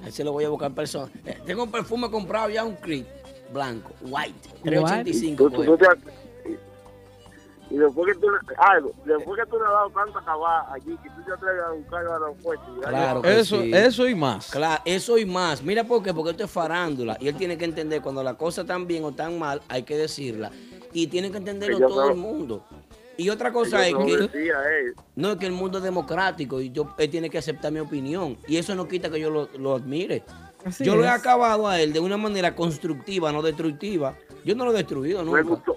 [0.05, 1.11] Ahí se lo voy a buscar persona.
[1.24, 3.07] Eh, tengo un perfume comprado ya, un Creed
[3.53, 4.35] blanco, white,
[4.65, 5.44] 385.
[5.51, 5.86] Tú- tú- tú te-
[7.70, 10.94] y después que tú, le- algo, después que tú le has dado tanta cabada allí,
[11.03, 12.65] que tú te atreves a buscar aeropuerto.
[12.77, 13.70] y darle- Claro que Eso, sí.
[13.73, 14.51] eso y más.
[14.51, 15.62] Claro, eso y más.
[15.62, 17.16] Mira por qué, porque esto es farándula.
[17.20, 19.97] Y él tiene que entender cuando las cosas están bien o están mal, hay que
[19.97, 20.51] decirla.
[20.93, 22.65] Y tiene que entenderlo yo todo el mundo.
[23.16, 26.60] Y otra cosa es no que decía, eh, no es que el mundo es democrático
[26.60, 28.36] y yo, él tiene que aceptar mi opinión.
[28.48, 30.22] Y eso no quita que yo lo, lo admire.
[30.64, 31.12] Así yo lo he es.
[31.12, 34.16] acabado a él de una manera constructiva, no destructiva.
[34.44, 35.43] Yo no lo he destruido me nunca.
[35.43, 35.76] gustó,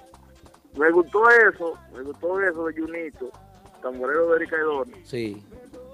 [0.78, 3.32] me gustó eso, me gustó eso de Junito,
[3.82, 4.92] tamborero de Erika Edón.
[5.04, 5.44] Sí.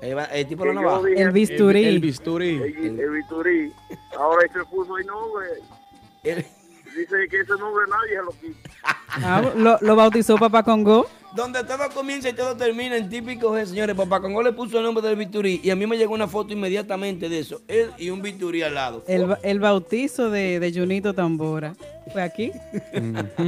[0.02, 1.04] El, el tipo de la navaja.
[1.06, 1.84] dije- El bisturí.
[1.86, 2.56] El bisturí.
[2.58, 3.72] El, el Viturí.
[4.18, 5.46] Ahora se puso el nombre.
[6.24, 6.46] El-
[6.96, 8.70] Dice que ese nombre nadie se lo quita.
[9.14, 11.06] Ah, lo, lo bautizó Papá Congo.
[11.36, 13.94] Donde todo comienza y todo termina en típico G, señores.
[13.94, 16.54] Papá Congo le puso el nombre del Viturí y a mí me llegó una foto
[16.54, 17.62] inmediatamente de eso.
[17.68, 19.04] Él y un Viturí al lado.
[19.10, 21.74] El, ba- el bautizo de, de Junito Tambora.
[22.14, 22.54] Fue aquí.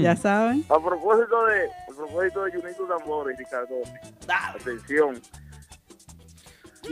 [0.01, 0.65] ya saben.
[0.67, 3.75] A propósito de, a propósito de Junito Tambora y Ricardo,
[4.53, 5.21] atención.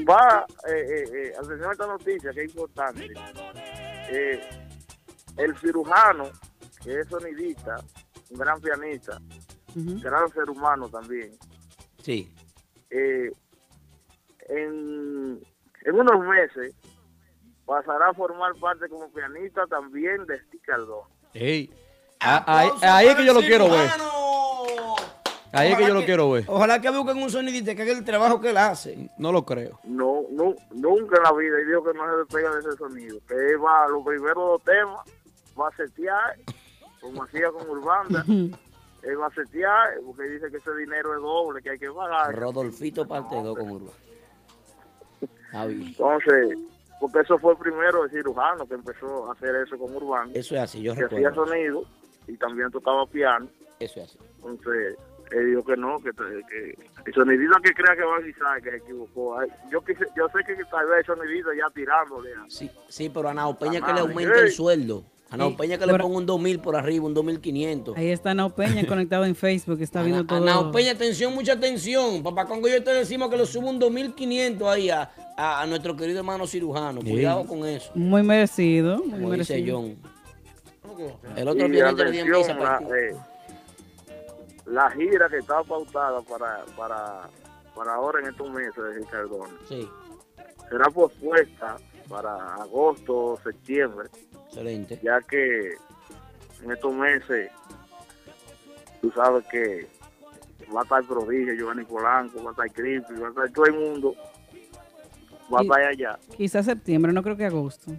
[0.10, 3.10] Va, eh, eh, eh, atención a esta noticia que es importante.
[4.10, 4.40] Eh,
[5.38, 6.26] el cirujano,
[6.84, 7.78] que es sonidista,
[8.30, 9.20] un gran pianista,
[9.76, 10.00] Ujú.
[10.02, 11.32] gran ser humano también,
[12.02, 12.34] Sí.
[12.90, 13.32] eh,
[14.50, 15.40] en,
[15.86, 16.76] en unos meses
[17.66, 21.08] pasará a formar parte como pianista también de Steve Cardona.
[21.34, 21.74] Ey.
[22.20, 23.90] Ah, Ahí, ahí es que yo lo quiero ver.
[25.54, 26.46] Ahí es que yo lo quiero ver.
[26.48, 29.10] Ojalá que busquen un sonidista que haga el trabajo que él hace.
[29.18, 29.80] No lo creo.
[29.84, 33.18] No, no, nunca en la vida, y dijo que no se despega de ese sonido.
[33.28, 35.00] Que él va, los primeros dos temas,
[35.60, 36.36] va a setear,
[37.00, 41.62] como hacía con Urbanda, él va a setear, porque dice que ese dinero es doble,
[41.62, 42.36] que hay que pagar.
[42.36, 43.92] Rodolfito parte 2 con Urba.
[45.22, 45.82] Está bien.
[45.88, 46.58] Entonces,
[47.00, 50.62] porque eso fue primero el cirujano que empezó a hacer eso con Urbanda, Eso es
[50.62, 51.46] así, yo que hacía recuerdo.
[51.48, 51.84] sonido
[52.28, 53.48] y también tocaba piano.
[53.80, 54.20] Eso es así.
[54.46, 54.98] Entonces,
[55.32, 58.70] él dijo que no, que, que el sonidista que crea que va a avisar, que
[58.72, 59.38] se equivocó.
[59.72, 62.46] Yo, quise, yo sé que tal vez el sonidista ya tirándole a...
[62.50, 64.00] Sí, sí, pero a Nao Peña que le madre.
[64.02, 65.04] aumente el sueldo.
[65.32, 65.56] A Nao.
[65.56, 67.98] Peña que le ponga un 2000 por arriba, un 2500.
[67.98, 69.82] Ahí está Nao Peña conectado en Facebook.
[69.82, 70.42] Está viendo A todo.
[70.46, 72.22] Nao Peña, atención, mucha atención.
[72.22, 75.96] Papá Congo, yo te decimos que le subo un 2500 ahí a, a, a nuestro
[75.96, 77.00] querido hermano cirujano.
[77.02, 77.92] Cuidado con eso.
[77.96, 78.98] Muy merecido.
[78.98, 79.78] Muy Como dice merecido.
[79.80, 79.98] John.
[81.38, 82.86] El otro Y misa atención, para la, ti.
[82.94, 83.16] eh,
[84.66, 87.30] la gira que estaba pautada para, para,
[87.76, 89.88] para ahora en estos meses de Ricardo Sí,
[90.70, 91.78] será pospuesta
[92.12, 94.10] para agosto o septiembre,
[94.48, 95.00] excelente.
[95.02, 95.72] ya que
[96.64, 97.50] en estos meses
[99.02, 99.88] tú sabes que
[100.76, 103.74] va a estar Prodigio, Giovanni Polanco, va a estar Creepy, va a estar todo el
[103.74, 104.16] mundo,
[105.54, 106.20] va a estar allá.
[106.38, 107.92] Quizás septiembre, no creo que agosto.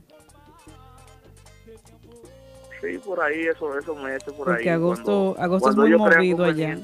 [2.81, 4.69] Sí, por ahí, eso, esos meses, por Porque ahí.
[4.75, 6.79] agosto, cuando- agosto es muy movido allá.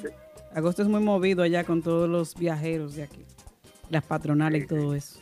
[0.54, 3.24] Agosto es muy movido allá con todos los viajeros de aquí.
[3.90, 5.20] Las patronales y todo eso.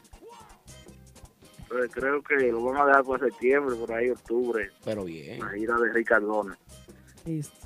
[1.68, 4.70] Entonces creo que lo van a dejar por septiembre, por ahí octubre.
[4.84, 5.40] Pero bien.
[5.40, 6.56] La gira de Ricardona.
[7.24, 7.56] Listo.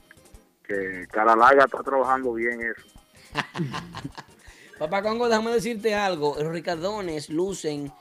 [0.62, 2.86] Que Caralaga está trabajando bien eso.
[4.78, 6.36] Papá Congo, déjame decirte algo.
[6.40, 7.92] Los Ricardones lucen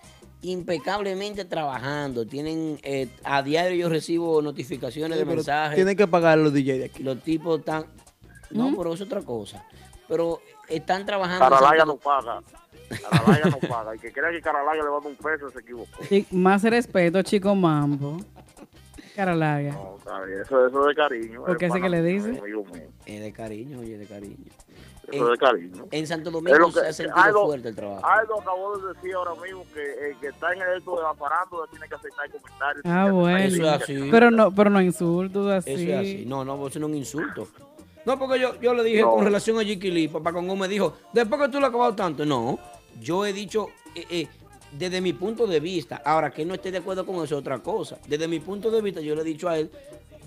[0.42, 2.26] impecablemente trabajando.
[2.26, 5.76] Tienen eh, a diario yo recibo notificaciones Sí, de mensajes.
[5.76, 7.04] Tienen que pagar los DJ de aquí.
[7.04, 7.86] Los tipos están.
[8.52, 9.66] No, pero eso es otra cosa.
[10.08, 10.40] Pero
[10.70, 11.40] están trabajando.
[11.44, 12.42] Caralaga Santo- no paga.
[12.90, 13.96] Caralaga no paga.
[13.96, 15.92] Y que crea que Caralaga le va a dar un peso se equivocó.
[16.10, 18.18] Y más respeto, chico mambo.
[19.16, 19.74] Cara larga.
[19.74, 21.44] No, está bien, Eso, eso es de cariño.
[21.46, 22.30] ¿Por qué es que le dice?
[22.40, 22.84] amigo mío.
[23.06, 24.36] Es de cariño, oye, de cariño.
[25.12, 25.86] Eso es de cariño.
[25.92, 28.06] En Santo Es Domingo lo se que- ha sentido algo- fuerte el trabajo.
[28.06, 31.14] Aldo acabó de decir ahora mismo que el que está en el esto de la
[31.72, 32.86] tiene que aceptar comentarios.
[32.86, 33.38] Ah, bueno.
[33.40, 34.08] Eso es así.
[34.12, 35.72] Pero no, pero no insultos así.
[35.72, 36.26] Eso es así.
[36.28, 37.48] No, no, eso no es un insulto.
[38.06, 39.12] No, porque yo, yo le dije No.
[39.12, 42.24] con relación a Lee, papá Congo me dijo, después que tú lo has acabado tanto.
[42.26, 42.58] No,
[43.00, 44.28] yo he dicho, eh, eh,
[44.78, 47.32] desde mi punto de vista, ahora que él no esté de acuerdo con eso es
[47.34, 47.98] otra cosa.
[48.08, 49.70] Desde mi punto de vista, yo le he dicho a él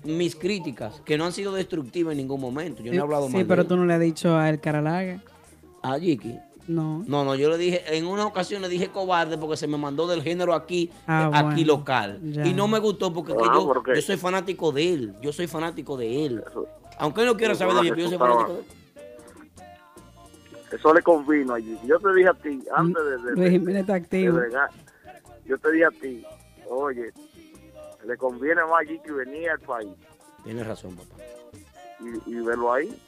[0.03, 2.83] mis críticas, que no han sido destructivas en ningún momento.
[2.83, 4.59] Yo no he hablado Sí, mal de pero tú no le has dicho a él
[4.59, 5.21] cara larga.
[5.81, 6.37] ¿A Jiki?
[6.67, 7.03] No.
[7.07, 10.07] No, no, yo le dije, en una ocasión le dije cobarde porque se me mandó
[10.07, 11.79] del género aquí, Ah, eh, aquí bueno.
[11.79, 12.19] local.
[12.21, 12.45] Ya.
[12.45, 15.13] Y no me gustó porque que Ah, yo, yo soy fanático de él.
[15.21, 16.43] Yo soy fanático de él.
[16.99, 18.65] Aunque él no quiera saber de mí, pero yo soy fanático de él.
[20.73, 21.77] Eso le convino allí.
[21.85, 24.39] Yo te dije a ti, antes de, de, de activo.
[25.45, 26.25] yo te dije a ti,
[26.69, 27.13] oye,
[28.05, 29.89] le conviene más allí que venir al país
[30.43, 31.21] Tienes razón, papá.
[31.99, 32.99] y, y verlo ahí.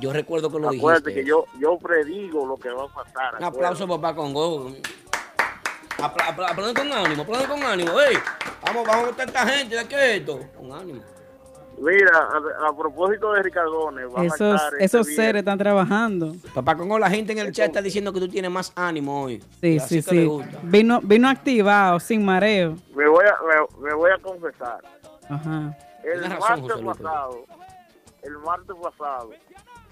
[0.00, 1.22] Yo recuerdo que lo Acuérdate dijiste.
[1.22, 3.36] que yo, yo predigo lo que va a pasar.
[3.38, 4.72] Un aplauso, papá, con go.
[5.98, 8.00] Apla- con ánimo, aplaudan con ánimo.
[8.00, 8.16] Ey,
[8.62, 10.40] vamos, vamos a esta gente de qué es esto.
[10.56, 11.02] Con ánimo.
[11.82, 16.32] Mira, a, a propósito de Ricardones, Esos, este esos seres están trabajando.
[16.54, 19.42] Papá Congo, la gente en el chat está diciendo que tú tienes más ánimo hoy.
[19.60, 20.24] Sí, sí, sí.
[20.24, 20.60] gusta.
[20.62, 22.76] Vino, vino activado, sin mareo.
[22.94, 24.78] Me voy a, me, me voy a confesar.
[25.28, 25.76] Ajá.
[26.04, 27.44] El Tienes martes pasado,
[28.22, 29.30] el martes pasado,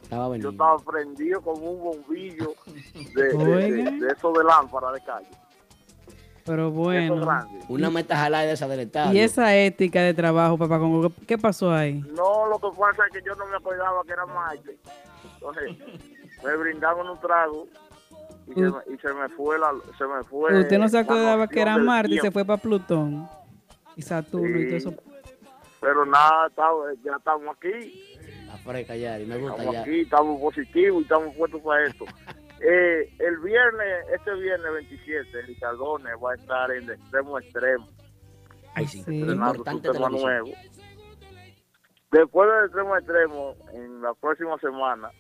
[0.03, 2.55] Estaba yo estaba prendido como un bombillo
[3.15, 3.91] de, de, Oiga.
[3.91, 5.29] de, de eso de lámpara de calle.
[6.45, 7.47] Pero bueno.
[7.69, 9.13] Una meta jalada de esa del estadio.
[9.13, 12.01] Y esa ética de trabajo, papá Congo, ¿qué- ¿qué pasó ahí?
[12.15, 14.77] No, lo que pasa es que yo no me acordaba que era martes.
[15.35, 15.77] Entonces,
[16.45, 17.67] me brindaron un trago
[18.49, 19.73] y, se, me, y se me fue la...
[19.97, 23.29] Se me fue Usted no se acordaba que era Marte y se fue para Plutón.
[23.97, 24.95] Y Saturno y todo eso.
[25.81, 26.51] Pero nada,
[27.05, 28.19] ya estamos aquí.
[28.47, 29.81] La fresca ya, y me gusta Estamos ya.
[29.83, 32.05] aquí, estamos positivos y estamos puestos para esto.
[32.63, 37.87] Eh, el viernes, este viernes 27, Ricardones va a estar en el extremo extremo.
[38.75, 40.51] Ay, sí, importante su tema nuevo.
[42.11, 45.11] Después del extremo extremo, en la próxima semana,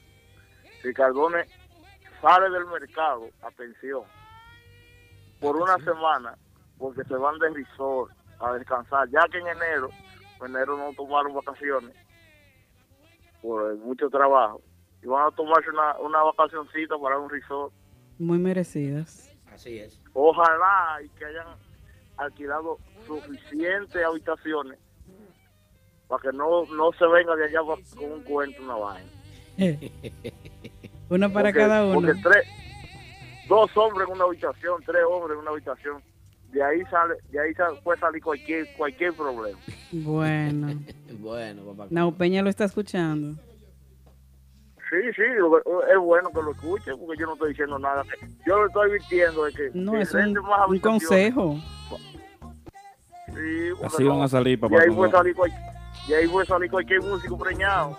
[0.82, 1.50] Ricardones
[2.20, 4.02] sale del mercado, atención,
[5.40, 6.36] por una semana,
[6.78, 9.88] porque se van de resort a descansar, ya que en enero,
[10.40, 11.96] en enero no tomaron vacaciones
[13.40, 14.60] por mucho trabajo,
[15.02, 17.72] y van a tomarse una, una vacacioncita para un resort.
[18.18, 19.34] Muy merecidas.
[19.52, 20.00] Así es.
[20.12, 21.46] Ojalá y que hayan
[22.16, 24.78] alquilado suficientes habitaciones
[26.06, 27.60] para que no, no se venga de allá
[27.96, 29.10] con un cuento, una vaina.
[31.08, 31.94] Uno para Porque- cada uno.
[31.94, 32.46] Porque tres,
[33.48, 36.02] dos hombres en una habitación, tres hombres en una habitación,
[36.52, 39.58] de ahí sale, de ahí sale- puede salir cualquier, cualquier problema.
[39.92, 40.68] Bueno.
[41.20, 41.86] Bueno, papá.
[41.90, 43.34] Nau Peña lo está escuchando.
[44.90, 48.04] Sí, sí, lo que- es bueno que lo escuche, porque yo no estoy diciendo nada.
[48.44, 51.56] Yo lo estoy advirtiendo de que No, si es un, más un consejo.
[53.28, 54.76] sí, Así van a salir, papá.
[54.80, 54.96] ahí Congo.
[55.02, 55.52] puede salir cual-
[56.08, 57.96] de ahí puede salir cualquier músico preñado.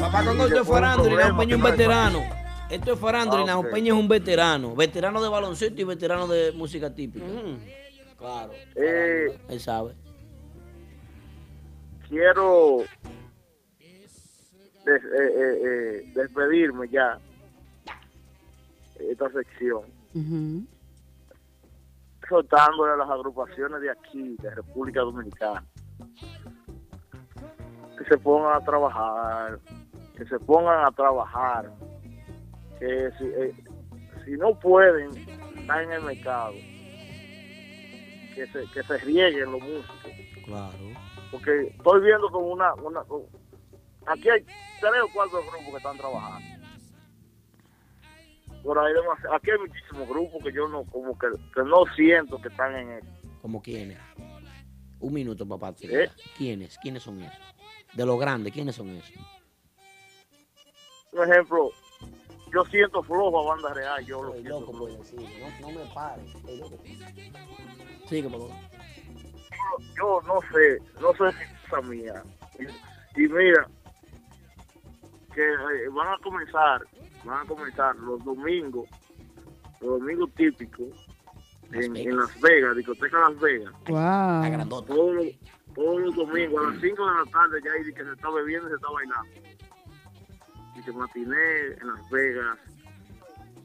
[0.00, 2.20] Papá Congo, esto es farándula y Nao Peña es un veterano.
[2.70, 3.70] Esto es farándula y Ah, ok.
[3.70, 4.74] Peña es un veterano.
[4.74, 7.24] Veterano de baloncesto y veterano de música típica.
[8.18, 8.52] Claro.
[8.74, 9.92] Eh, Él sabe.
[12.14, 12.84] Quiero
[14.84, 17.18] des- eh, eh, eh, despedirme ya
[18.96, 19.82] de esta sección,
[20.14, 20.64] Ujú.
[22.28, 25.64] soltándole a las agrupaciones de aquí, de República Dominicana,
[27.98, 29.58] que se pongan a trabajar,
[30.16, 31.68] que se pongan a trabajar,
[32.78, 33.54] que si, eh,
[34.24, 35.10] si no pueden
[35.58, 36.54] estar en el mercado,
[38.36, 40.12] que se, que se rieguen los músicos.
[40.44, 41.03] Claro.
[41.34, 43.28] Porque estoy viendo como una, una como-
[44.06, 46.46] aquí hay tres o cuatro grupos que están trabajando
[48.62, 48.94] por ahí
[49.32, 52.88] aquí hay muchísimos grupos que yo no como que, que no siento que están en
[52.92, 53.02] el
[53.42, 53.98] ¿Como quiénes?
[55.00, 55.74] Un minuto, papá.
[55.82, 56.08] ¿Eh?
[56.38, 56.78] ¿Quiénes?
[56.78, 57.38] ¿Quiénes son esos?
[57.92, 59.12] De los grandes, ¿quiénes son esos?
[61.12, 61.70] un ejemplo
[62.52, 64.86] yo siento flojo a banda real, yo lo siento loco flojo.
[64.94, 65.20] por decir,
[65.60, 66.32] no, no me pares.
[68.08, 68.50] Sigue, por.
[69.96, 72.22] Yo no sé, no sé si es cosa mía.
[72.58, 73.66] Y, y mira,
[75.34, 76.82] que eh, van a comenzar,
[77.24, 78.88] van a comenzar los domingos,
[79.80, 80.88] los domingos típicos,
[81.72, 83.72] en, en Las Vegas, discoteca Las Vegas.
[83.88, 84.68] Wow.
[84.86, 85.26] Todos los,
[85.74, 88.30] todos los domingos a las 5 de la tarde ya hay de que se está
[88.30, 89.30] bebiendo y se está bailando.
[90.76, 92.58] Y que matiné en Las Vegas,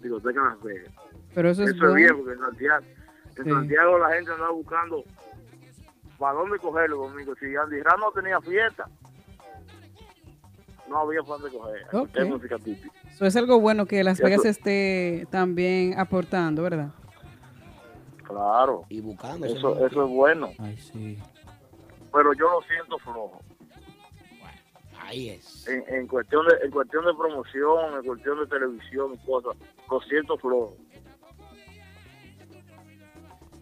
[0.02, 0.94] discoteca Las Vegas.
[1.36, 2.24] Pero eso es Eso es bien, bueno.
[2.24, 2.86] porque en Santiago,
[3.38, 3.50] en Sí.
[3.52, 5.04] Santiago la gente anda buscando
[6.20, 7.38] para dónde coger los domingos.
[7.40, 8.88] Si Andy Ram no tenía fiesta,
[10.88, 11.86] no había para dónde coger.
[12.14, 12.94] Es música típica.
[13.10, 16.90] Eso es algo bueno que Las Eso- Vegas esté también aportando, ¿verdad?
[18.28, 18.84] Claro.
[18.90, 19.48] Y buscando.
[19.48, 20.50] Eso, eso es bueno.
[20.60, 21.18] Ay, sí.
[22.14, 23.42] Pero yo lo siento flojo.
[25.02, 25.68] Ahí es.
[25.68, 29.58] En, en cuestión de en cuestión de promoción, en cuestión de televisión y cosas,
[29.90, 30.76] lo siento flojo.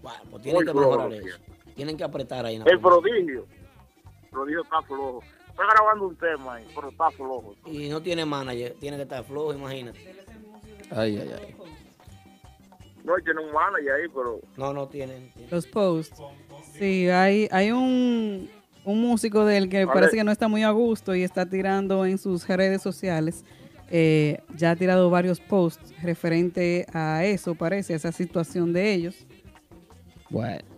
[0.01, 1.37] Bueno, pues tienen Muy que flojo mejorar eso.
[1.77, 2.55] Tienen que apretar ahí.
[2.55, 3.45] en la El prodigio.
[4.23, 5.23] El prodigio está flojo.
[5.49, 7.55] Está grabando un tema ahí, pero está flojo.
[7.65, 9.99] Y no tiene manager, tiene que estar flojo, imagínate.
[10.91, 11.55] Ay, ay, ay.
[13.03, 15.31] No, tiene un manager ahí, pero No, no tienen.
[15.49, 16.21] Los posts.
[16.73, 18.49] Sí, hay, hay un,
[18.83, 19.99] un músico del que Vale.
[19.99, 23.45] parece que no está muy a gusto y está tirando en sus redes sociales.
[23.89, 29.25] eh, ya ha tirado varios posts referente a eso, parece, a esa situación de ellos.
[30.29, 30.76] Bueno.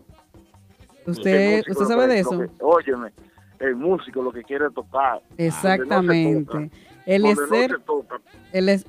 [1.11, 2.39] ¿Usted, usted sabe de eso?
[2.39, 3.11] que- óyeme,
[3.59, 5.21] el músico lo que quiere tocar.
[5.37, 6.57] Exactamente.
[6.57, 6.69] No
[7.05, 7.79] Eliezer,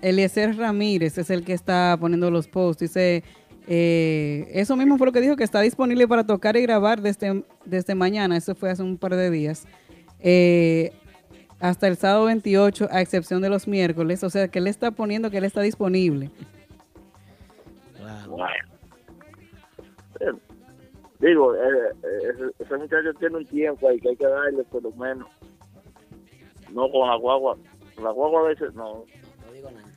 [0.03, 2.81] Eliezer Ramírez es el que está poniendo los posts.
[2.83, 3.25] Dice,
[3.67, 7.45] eh, eso mismo fue lo que dijo, que está disponible para tocar y grabar desde,
[7.65, 8.37] desde mañana.
[8.37, 9.67] Eso fue hace un par de días.
[10.19, 10.93] Eh,
[11.61, 14.23] hasta el sábado 28, a excepción de los miércoles.
[14.23, 16.31] O sea, que él está poniendo que él está disponible.
[18.29, 18.70] Bueno.
[21.21, 21.59] Digo, eh,
[22.03, 25.29] eh, ese, muchacho tiene un tiempo ahí que hay que darle por lo menos.
[26.73, 27.59] No con la guagua.
[28.03, 29.05] La guagua a veces no.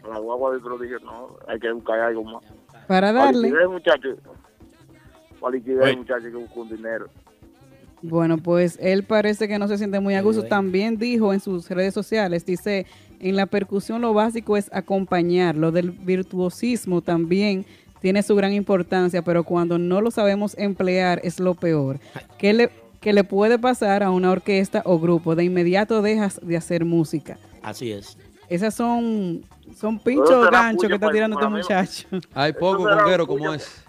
[0.09, 1.37] La guagua de prodigio no.
[1.47, 2.43] Hay que buscar algo más.
[2.87, 3.47] Para Para darle.
[3.47, 4.09] liquidar, muchacho.
[5.39, 5.95] Para liquidar, Oye.
[5.95, 7.05] muchacho, que busca un dinero.
[8.01, 10.43] Bueno, pues él parece que no se siente muy a gusto.
[10.43, 12.85] También dijo en sus redes sociales, dice,
[13.21, 15.55] en la percusión lo básico es acompañar.
[15.55, 17.65] Lo del virtuosismo también
[18.03, 21.99] tiene su gran importancia, pero cuando no lo sabemos emplear es lo peor.
[22.38, 22.69] ¿Qué le,
[22.99, 25.35] qué le puede pasar a una orquesta o grupo?
[25.35, 27.38] De inmediato dejas de hacer música.
[27.61, 28.17] Así es.
[28.49, 32.07] Esas son, son pinchos ganchos que está tirando este muchacho.
[32.34, 33.85] Hay poco conguero como es.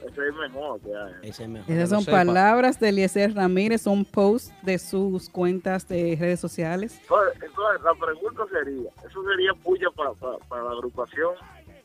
[0.00, 1.28] Ese es mejor que hay.
[1.28, 1.70] Ese es mejor.
[1.70, 6.98] Esas son palabras de Eliezer Ramírez, son posts de sus cuentas de redes sociales.
[7.02, 11.34] Entonces, entonces, la pregunta sería, ¿eso sería puya para, para, para la agrupación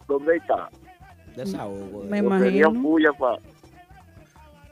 [0.10, 0.69] donde está?
[1.36, 2.03] Desahogo.
[2.03, 2.81] Me ¿O sería imagino.
[2.81, 3.38] puya para,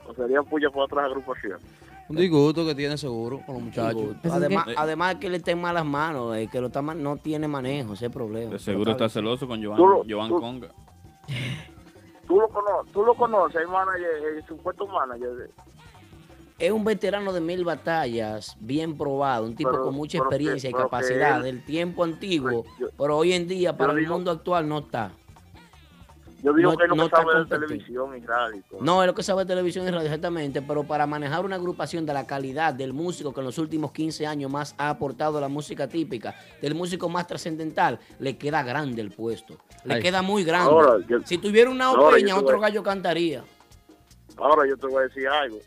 [0.06, 1.60] o sería puya para otras agrupaciones?
[2.08, 4.02] Un disgusto que tiene seguro con los muchachos.
[4.22, 6.80] Pues es Además, que- además que él está en malas manos, el que lo está
[6.82, 8.52] mal no tiene manejo, ese es el problema.
[8.52, 10.68] De seguro está celoso con Joan, Tú lo- Joan tú- Conga.
[12.26, 14.06] ¿Tú lo, conoces, tú lo conoces, el manager,
[14.36, 15.30] el supuesto manager.
[15.36, 15.50] de-
[16.58, 20.68] Es un veterano de mil batallas, bien probado, un tipo Pero- con mucha que- experiencia
[20.70, 24.30] y capacidad él- del tiempo antiguo, Yo- pero hoy en día para el digo- mundo
[24.30, 25.12] actual no está.
[26.48, 28.62] Yo digo No- que no, no que sabe de televisión y radio.
[28.70, 28.80] todo.
[28.82, 32.14] No, es lo que sabe televisión y radio exactamente, pero para manejar una agrupación de
[32.14, 35.48] la calidad del músico que en los últimos 15 años más ha aportado a la
[35.48, 39.58] música típica, del músico más trascendental, le queda grande el puesto.
[39.84, 40.02] Le Ay.
[40.02, 40.70] queda muy grande.
[40.70, 43.44] Ahora, yo- si tuviera una opeña, otro voy- gallo cantaría.
[44.38, 45.58] Ahora yo te voy a decir algo.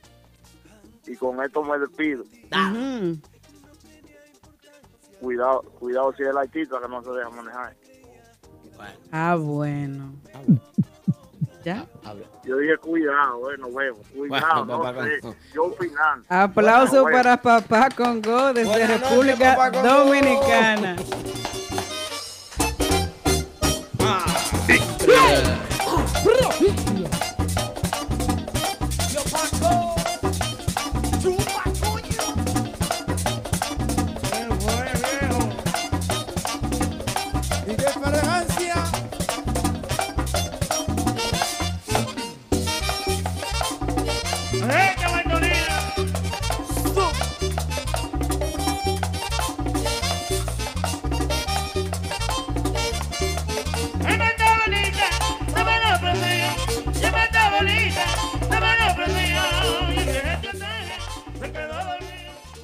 [1.06, 2.24] Y con esto me despido.
[2.24, 3.18] Ujú.
[5.20, 7.76] Cuidado, cuidado si es el artista que no se deja manejar.
[9.12, 10.14] Ah, bueno.
[11.64, 11.86] ¿Ya?
[12.44, 14.00] Yo dije cuidado, eh, nos vemos.
[14.16, 15.20] Cuidado, Bueno, papá, no sé.
[15.22, 15.36] no.
[15.54, 16.26] Yo opinando.
[16.28, 19.84] Aplauso Bueno, para Papá Congo desde Buenas República Congo.
[19.88, 20.96] Dominicana.
[24.68, 24.78] Y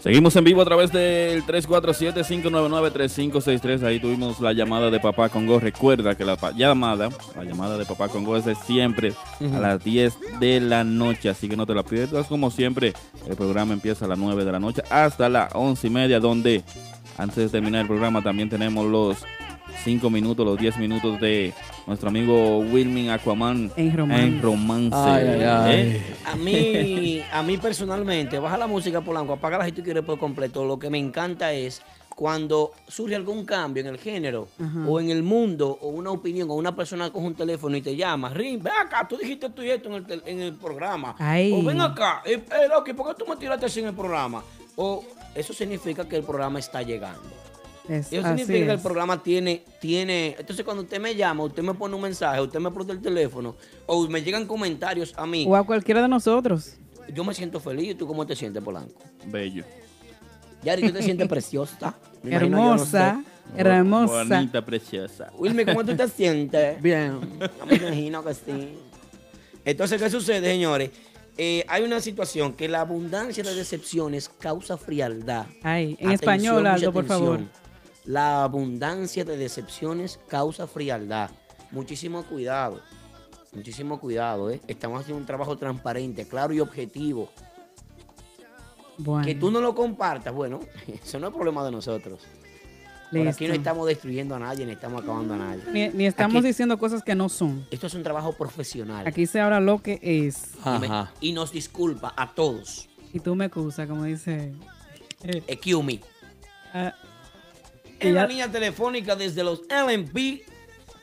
[0.07, 3.83] Seguimos en vivo a través del 347-599-3563.
[3.83, 5.59] Ahí tuvimos la llamada de Papá Congo.
[5.59, 9.11] Recuerda que la llamada, la llamada de Papá Congo es de siempre
[9.53, 11.27] a las 10 de la noche.
[11.27, 12.27] Así que no te la pierdas.
[12.27, 12.93] Como siempre,
[13.27, 16.21] el programa empieza a las 9 de la noche hasta las 11 y media.
[16.21, 16.63] Donde
[17.17, 19.17] antes de terminar el programa también tenemos los
[19.83, 21.53] 5 minutos, los 10 minutos de
[21.85, 24.23] nuestro amigo Wilming Aquaman En romance.
[24.25, 24.95] en romance.
[24.97, 25.75] Ay, ay, ay.
[25.79, 26.15] ¿Eh?
[26.25, 30.19] A mí, a mí personalmente, baja la música Polanco, apaga la si tú quieres por
[30.19, 30.65] completo.
[30.65, 34.79] Lo que me encanta es cuando surge algún cambio en el género Ajá.
[34.87, 37.95] o en el mundo o una opinión o una persona coge un teléfono y te
[37.95, 41.15] llama, Rin, ven acá, tú dijiste esto y esto en el, tel- en el programa.
[41.19, 41.53] Ay.
[41.53, 44.43] O ven acá, eh, eh, Loki, ¿por qué tú me tiraste así en el programa?
[44.75, 45.03] O
[45.35, 47.21] eso significa que el programa está llegando.
[47.89, 50.35] Es, Eso así significa que el programa tiene, tiene.
[50.37, 53.55] Entonces, cuando usted me llama, usted me pone un mensaje, usted me prende el teléfono,
[53.85, 56.75] o me llegan comentarios a mí, O a cualquiera de nosotros.
[57.13, 57.91] yo me siento feliz.
[57.91, 59.01] ¿Y tú cómo te sientes, Polanco?
[59.27, 59.63] Bello.
[60.63, 61.95] Yari, ¿tú te sientes preciosa?
[62.23, 63.23] Me imagino, yo no Hermosa,
[63.55, 63.61] sé.
[63.61, 64.23] hermosa.
[64.35, 65.31] Bonita, preciosa.
[65.37, 66.81] Wilmy, ¿cómo tú te sientes?
[66.81, 67.19] Bien.
[67.59, 68.73] No me imagino que sí.
[69.63, 70.89] Entonces, ¿qué sucede, señores?
[71.37, 75.45] Eh, hay una situación que la abundancia de decepciones causa frialdad.
[75.61, 77.39] Ay, en Atención, español, Aldo, por favor.
[78.07, 81.29] La abundancia de decepciones causa frialdad.
[81.71, 82.79] Muchísimo cuidado.
[83.53, 84.61] Muchísimo cuidado, ¿eh?
[84.67, 87.29] Estamos haciendo un trabajo transparente, claro y objetivo.
[88.97, 90.59] Bueno, Que tú no lo compartas, bueno,
[91.03, 92.21] eso no es problema de nosotros.
[93.11, 95.63] Por aquí no estamos destruyendo a nadie, ni estamos acabando a nadie.
[95.71, 97.65] Ni, ni estamos Aquí- diciendo cosas que no son.
[97.71, 99.07] Esto es un trabajo profesional.
[99.07, 100.51] Aquí se habla lo que es.
[100.65, 100.89] Y, me-
[101.21, 102.89] y nos disculpa a todos.
[103.13, 104.53] Y tú me excusas, como dice.
[105.23, 106.01] eh, Excuse me.
[106.73, 106.93] ah,
[107.99, 110.41] En la línea telefónica desde los LMP,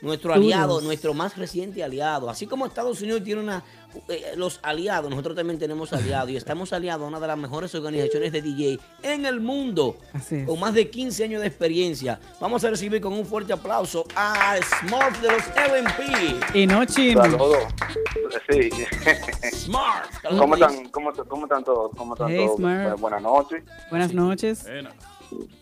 [0.01, 2.29] nuestro aliado, nuestro más reciente aliado.
[2.29, 3.63] Así como Estados Unidos tiene una,
[4.09, 7.73] eh, los aliados, nosotros también tenemos aliados y estamos aliados a una de las mejores
[7.73, 10.47] organizaciones de DJ en el mundo, Así es.
[10.47, 12.19] con más de 15 años de experiencia.
[12.39, 16.55] Vamos a recibir con un fuerte aplauso a Smurf de los LMP.
[16.55, 17.21] Y no chino.
[17.23, 17.63] Saludos.
[18.51, 18.69] Sí.
[19.65, 20.09] Smart.
[20.37, 21.91] ¿Cómo están, cómo, cómo están todos?
[21.97, 22.57] ¿Cómo están Hey, todos?
[22.57, 22.95] Smart.
[22.97, 23.63] Bu- Buenas noches.
[23.89, 24.65] Buenas noches.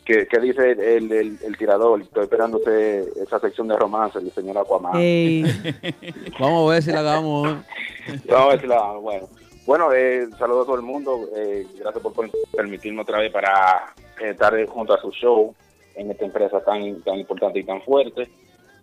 [0.05, 2.01] ¿Qué, qué dice el, el, el- el tirador?
[2.01, 4.93] Estoy esperando usted esa sección de romance del señor Aquaman.
[4.95, 5.43] Ey,
[6.39, 7.49] Vamos a ver si la hagamos.
[7.49, 7.55] ¿eh?
[8.27, 9.27] Vamos a ver si la bueno.
[9.65, 11.27] Bueno, eh, saludos a todo el mundo.
[11.35, 15.55] Eh, gracias por per- permitirme otra vez para eh, estar junto a su show
[15.95, 18.29] en esta empresa tan, tan importante y tan fuerte.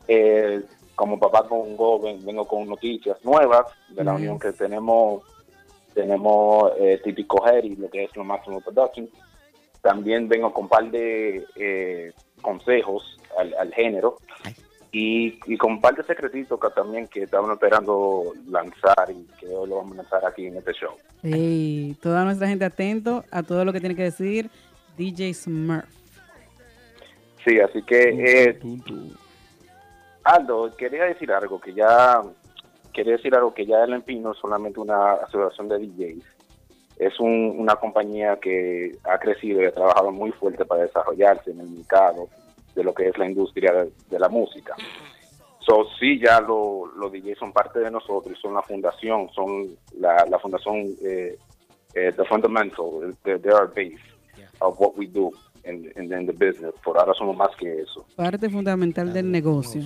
[0.08, 0.62] Eh,
[0.94, 4.22] como papá con Go, ven- vengo con noticias nuevas de la Nice.
[4.22, 5.22] unión que tenemos.
[5.92, 9.08] Tenemos eh, Típico Harry, lo que es lo máximo production.
[9.82, 12.12] También vengo con un par de eh,
[12.42, 14.18] consejos al, al género
[14.92, 19.46] y, y con un par de secretitos que también que estaban esperando lanzar y que
[19.46, 20.94] hoy lo vamos a lanzar aquí en este show.
[21.22, 24.50] ey, toda nuestra gente atento a todo lo que tiene que decir
[24.96, 25.88] DJ Smurf.
[27.44, 28.60] Sí, así que eh,
[30.24, 32.20] Aldo, quería decir algo que ya
[32.92, 36.24] quería decir algo que ya el Empino no es solamente una asociación de DJs,
[37.00, 41.60] es un- una compañía que ha crecido y ha trabajado muy fuerte para desarrollarse en
[41.60, 42.28] el mercado
[42.74, 44.74] de lo que es la industria de, de la música.
[45.60, 50.24] So, sí, ya lo- los DJs son parte de nosotros, son la fundación, son la,
[50.26, 51.36] la fundación, eh,
[51.94, 52.86] eh, the fundamental,
[53.24, 53.98] they, they are base
[54.60, 55.30] of what we do
[55.64, 56.72] in, in, in the business.
[56.84, 58.04] Por ahora somos más que eso.
[58.16, 59.82] Parte fundamental del negocio.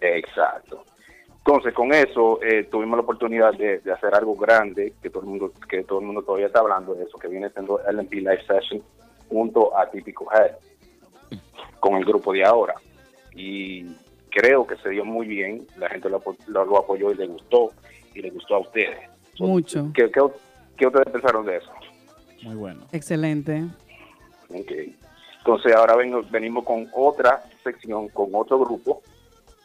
[0.00, 0.84] Exacto.
[1.46, 5.28] Entonces, con eso eh, tuvimos la oportunidad de, de hacer algo grande, que todo el
[5.28, 8.44] mundo que todo el mundo todavía está hablando de eso, que viene siendo LMP Live
[8.48, 8.82] Session
[9.28, 10.56] junto a Típico Head,
[11.78, 12.74] con el grupo de ahora.
[13.32, 13.84] Y
[14.28, 17.70] creo que se dio muy bien, la gente lo, lo, lo apoyó y le gustó,
[18.12, 19.08] y le gustó a ustedes.
[19.38, 19.92] Mucho.
[19.94, 20.20] ¿Qué, qué,
[20.76, 21.70] qué ustedes pensaron de eso?
[22.42, 22.88] Muy bueno.
[22.90, 23.62] Excelente.
[24.48, 24.72] Ok.
[25.38, 29.00] Entonces ahora vengo, venimos con otra sección, con otro grupo,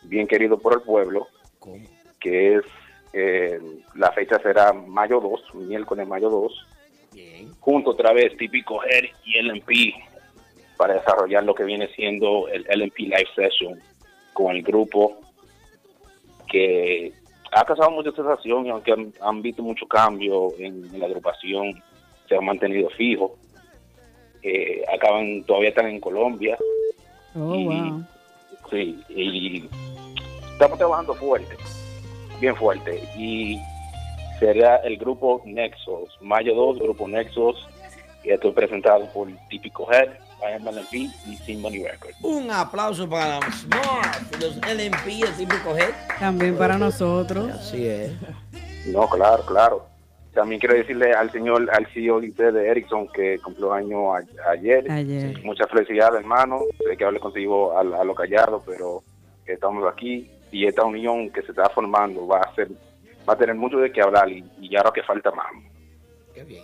[0.03, 1.27] bien querido por el pueblo,
[2.19, 2.63] que es,
[3.13, 3.59] eh,
[3.95, 6.67] la fecha será mayo 2, miércoles mayo 2,
[7.59, 9.93] junto otra vez típico Head y LMP,
[10.77, 13.79] para desarrollar lo que viene siendo el LMP Live Session
[14.33, 15.19] con el grupo
[16.49, 17.13] que
[17.51, 21.81] ha causado mucha sensación y aunque han, han visto mucho cambio en, en la agrupación,
[22.27, 23.31] se han mantenido fijos.
[24.41, 26.57] Eh, acaban, todavía están en Colombia,
[27.35, 28.03] Oh, Y- wow.
[28.69, 29.69] sí, y
[30.61, 31.57] estamos trabajando fuerte,
[32.39, 33.59] bien fuerte, y
[34.39, 37.67] será el grupo Nexus, mayo 2, grupo Nexus,
[38.23, 40.09] y estoy presentado por Típico Head,
[40.59, 42.15] IMLP y Sin Money Records.
[42.21, 45.89] Un aplauso para Smart, los LMP, el típico head.
[46.19, 47.49] También para nosotros.
[47.51, 48.11] Así es.
[48.87, 49.85] No, claro, claro.
[50.33, 54.21] También quiero decirle al señor, al CEO de Ericsson, que cumplió año a-
[54.51, 54.89] ayer.
[54.91, 55.43] Ayer.
[55.43, 56.59] Mucha felicidad, hermano.
[56.87, 59.03] Sé que hablé contigo a, a lo callado, pero
[59.45, 62.69] estamos aquí y esta unión que se está formando va a ser,
[63.27, 65.47] va a tener mucho de qué hablar y, y ya lo que falta más.
[66.33, 66.63] Qué bien.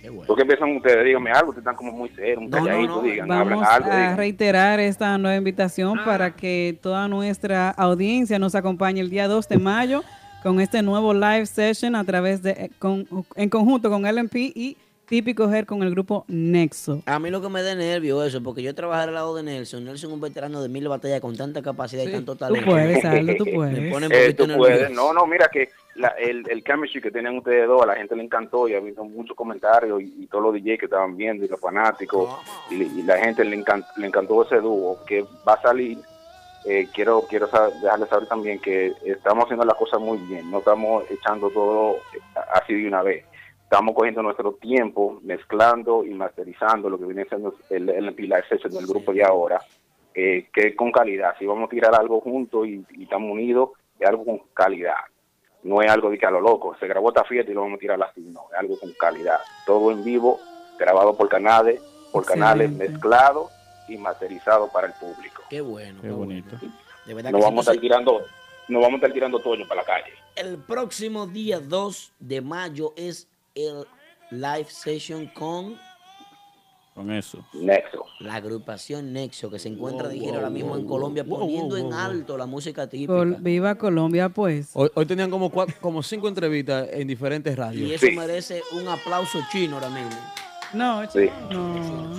[0.00, 0.26] Qué bueno.
[0.26, 1.04] ¿Tú qué piensan ustedes?
[1.04, 3.02] Díganme algo, ustedes están como muy serios, un No, calladito, no.
[3.02, 3.90] digan, Vamos hablan algo.
[3.92, 4.16] a digan.
[4.16, 9.58] reiterar esta nueva invitación para que toda nuestra audiencia nos acompañe el día 2 de
[9.58, 10.02] mayo
[10.42, 15.50] con este nuevo live session a través de con- en conjunto con LMP y Típico
[15.52, 17.02] Her con el grupo Nexo.
[17.06, 19.84] A mí lo que me da nervio eso, porque yo trabajar al lado de Nelson.
[19.84, 22.70] Nelson es un veterano de mil batallas con tanta capacidad y tanto talento.
[22.70, 23.92] puedes, Aldo, tú Me puedes.
[23.92, 24.80] pone un Eh, poquito tú puedes.
[24.80, 24.94] nervioso.
[24.94, 28.16] No, no, mira que la, el, el chemistry que tenían ustedes dos, a la gente
[28.16, 31.44] le encantó y ha habido muchos comentarios y, y todos los DJs que estaban viendo
[31.44, 32.30] y los fanáticos
[32.70, 35.98] y, y la gente le, encan- le encantó ese dúo que va a salir.
[36.64, 37.48] Eh, quiero quiero
[37.82, 42.20] dejarles saber también que estamos haciendo las cosas muy bien, no estamos echando todo eh,
[42.54, 43.24] así de una vez.
[43.72, 48.70] Estamos cogiendo nuestro tiempo, mezclando y masterizando lo que viene siendo el, el Live Session
[48.70, 49.62] del grupo de ahora,
[50.14, 51.34] eh, que con calidad.
[51.38, 54.96] Si vamos a tirar algo juntos y, y estamos unidos, es algo con calidad.
[55.62, 57.78] No es algo de que a lo loco, se grabó esta fiesta y lo vamos
[57.78, 59.40] a tirar así, no, es algo con calidad.
[59.64, 60.38] Todo en vivo,
[60.78, 61.80] grabado por canales,
[62.12, 62.92] por canales, Excelente.
[62.92, 63.48] mezclado
[63.88, 65.44] y masterizado para el público.
[65.48, 65.98] Qué bueno.
[66.02, 66.56] Qué bonito.
[67.06, 67.48] De verdad No que sí.
[67.48, 68.20] vamos a estar tirando,
[68.68, 70.12] no vamos a estar tirando toño para la calle.
[70.36, 73.84] El próximo día 2 de mayo es el
[74.30, 75.78] live session con
[76.94, 77.44] Con eso.
[77.54, 78.04] Nexo.
[78.20, 81.76] la agrupación Nexo, que se encuentra, Wow, dijeron ahora wow, mismo en Colombia, wow, poniendo
[81.76, 83.12] wow, en alto la música típica.
[83.12, 84.70] Col- Viva Colombia, pues.
[84.74, 87.88] Hoy, hoy tenían como cuatro, como cinco entrevistas en diferentes radios.
[87.90, 90.10] Y eso merece un aplauso chino ahora mismo.
[90.74, 91.28] No, Sí.
[91.50, 92.12] no.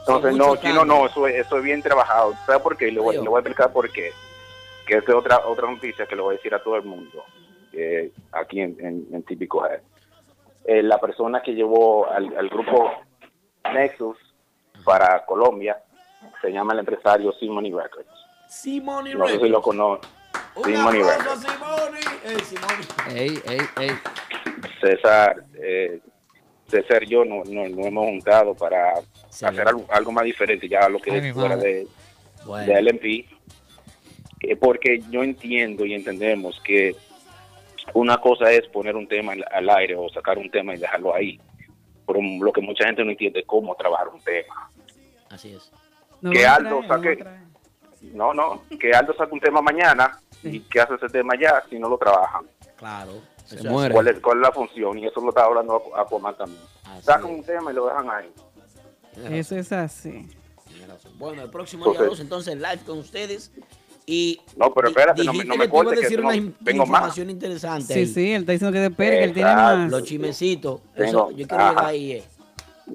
[0.00, 2.34] Entonces, no, chino, no, eso, es- eso es bien trabajado.
[2.46, 2.90] ¿Sabes por qué?
[2.92, 4.10] Le voy, le voy a explicar por qué.
[4.86, 7.24] Que es otra, otra noticia que le voy a decir a todo el mundo,
[7.72, 9.80] eh, aquí en, en, en Típico Head.
[10.68, 12.90] Eh, la persona que llevó al, al grupo
[13.72, 14.16] Nexus
[14.84, 15.76] para Colombia
[16.42, 18.08] se llama el empresario Simony Records.
[18.48, 20.08] Simone No sé si lo conoce.
[20.64, 21.42] Simony Records.
[21.42, 22.00] Simone.
[22.24, 23.20] Ey, Simone.
[23.20, 23.90] Ey, ey, ey.
[24.80, 26.00] César, eh,
[26.68, 28.94] César y yo no, no, no hemos juntado para
[29.30, 31.86] hacer algo, algo más diferente ya a lo que Ay, es fuera de,
[32.44, 32.72] Bueno.
[32.72, 33.04] de LMP,
[34.42, 36.96] eh, porque yo entiendo y entendemos que
[37.96, 41.40] una cosa es poner un tema al, aire o sacar un tema y dejarlo ahí,
[42.06, 44.70] pero lo que mucha gente no entiende es cómo trabajar un tema.
[45.30, 45.72] Así es.
[46.20, 47.24] No que Aldo traer, saque,
[48.12, 51.78] no, no, que Aldo saque un tema mañana y que hace ese tema ya si
[51.78, 52.46] no lo trabajan.
[52.76, 53.12] Claro.
[53.44, 53.94] Se muere.
[53.94, 54.98] ¿Cuál es, ¿Cuál es la función?
[54.98, 56.62] Y eso lo estaba hablando a Aquaman también.
[57.00, 58.32] Sacan un tema y lo dejan ahí.
[59.30, 60.28] Eso es así.
[61.14, 63.52] Bueno, el próximo día Entonces- 2, entonces live con ustedes.
[64.08, 66.04] Y No, pero espérate, no me- dijiste no me que te iba a cortes, que
[66.04, 66.88] decir tengo- una in- tengo más.
[67.00, 67.92] información interesante.
[67.94, 68.06] Sí, ahí.
[68.06, 69.90] sí, él está diciendo que te espere, que él tiene más.
[69.90, 70.80] Los chimecitos.
[70.94, 72.12] Eso, yo quiero llegar ahí.
[72.12, 72.24] eh.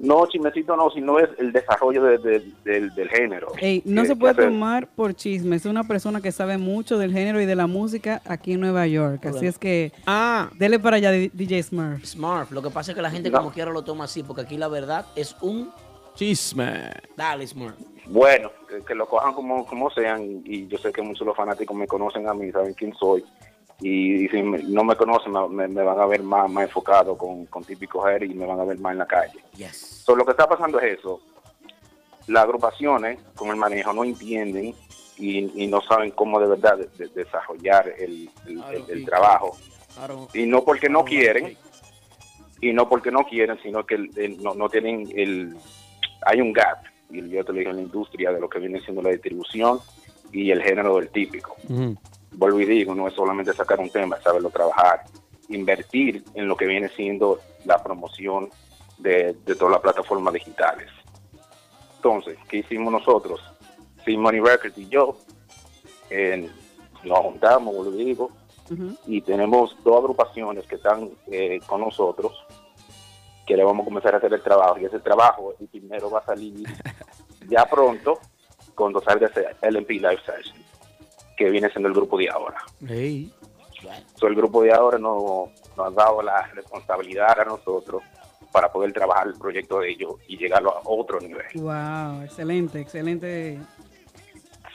[0.00, 3.48] No, chismecito no, sino es el desarrollo de- de- del, del género.
[3.60, 5.56] Ey, no Que- se que puede tomar por chisme.
[5.56, 8.86] Es una persona que sabe mucho del género y de la música aquí en Nueva
[8.86, 9.20] York.
[9.26, 9.48] Así Bueno.
[9.50, 12.02] es que Ah, dele para allá, DJ Smurf.
[12.06, 12.50] Smart.
[12.52, 13.36] Lo que pasa es que la gente No.
[13.36, 15.70] como quiera lo toma así, porque aquí la verdad es un
[16.14, 16.90] chisme.
[17.14, 17.76] dale, Smart.
[18.06, 21.36] Bueno, que, que lo cojan como, como sean, y yo sé que muchos de los
[21.36, 23.24] fanáticos me conocen a mí, saben quién soy,
[23.80, 27.16] y, y si me- no me conocen, me, me van a ver más, más enfocado
[27.16, 29.40] con, con típico Jerry y me van a ver más en la calle.
[29.56, 30.02] Yes.
[30.04, 31.20] So, lo que está pasando es eso.
[32.26, 34.74] Las agrupaciones con el manejo no entienden
[35.16, 39.56] y, y no saben cómo de verdad de- de- desarrollar el, el- el- el trabajo.
[40.34, 41.56] Y no porque no quieren,
[42.60, 45.56] y no porque no quieren, sino que el- no, no tienen el...
[46.24, 46.78] Hay un gap,
[47.12, 49.78] y yo te lo dije en la industria, de lo que viene siendo la distribución
[50.32, 51.56] y el género del típico.
[52.32, 55.04] Vuelvo y digo, no es solamente sacar un tema, es saberlo trabajar,
[55.48, 58.48] invertir en lo que viene siendo la promoción
[58.98, 60.88] de, de todas las plataformas digitales.
[61.96, 63.40] Entonces, ¿qué hicimos nosotros?
[64.04, 65.16] Sin Money Records y yo,
[66.10, 66.48] eh,
[67.04, 68.30] nos juntamos, vuelvo y digo,
[69.06, 72.32] y tenemos dos agrupaciones que están eh, con nosotros
[73.46, 76.20] que le vamos a comenzar a hacer el trabajo y ese trabajo el primero va
[76.20, 76.66] a salir
[77.48, 78.18] ya pronto
[78.74, 80.56] cuando salga ese LMP Live Session
[81.36, 83.32] que viene siendo el grupo de ahora Ey.
[84.14, 88.02] So, el grupo de ahora no- nos ha dado la responsabilidad a nosotros
[88.52, 93.58] para poder trabajar el proyecto de ellos y llegarlo a otro nivel Wow, excelente, excelente.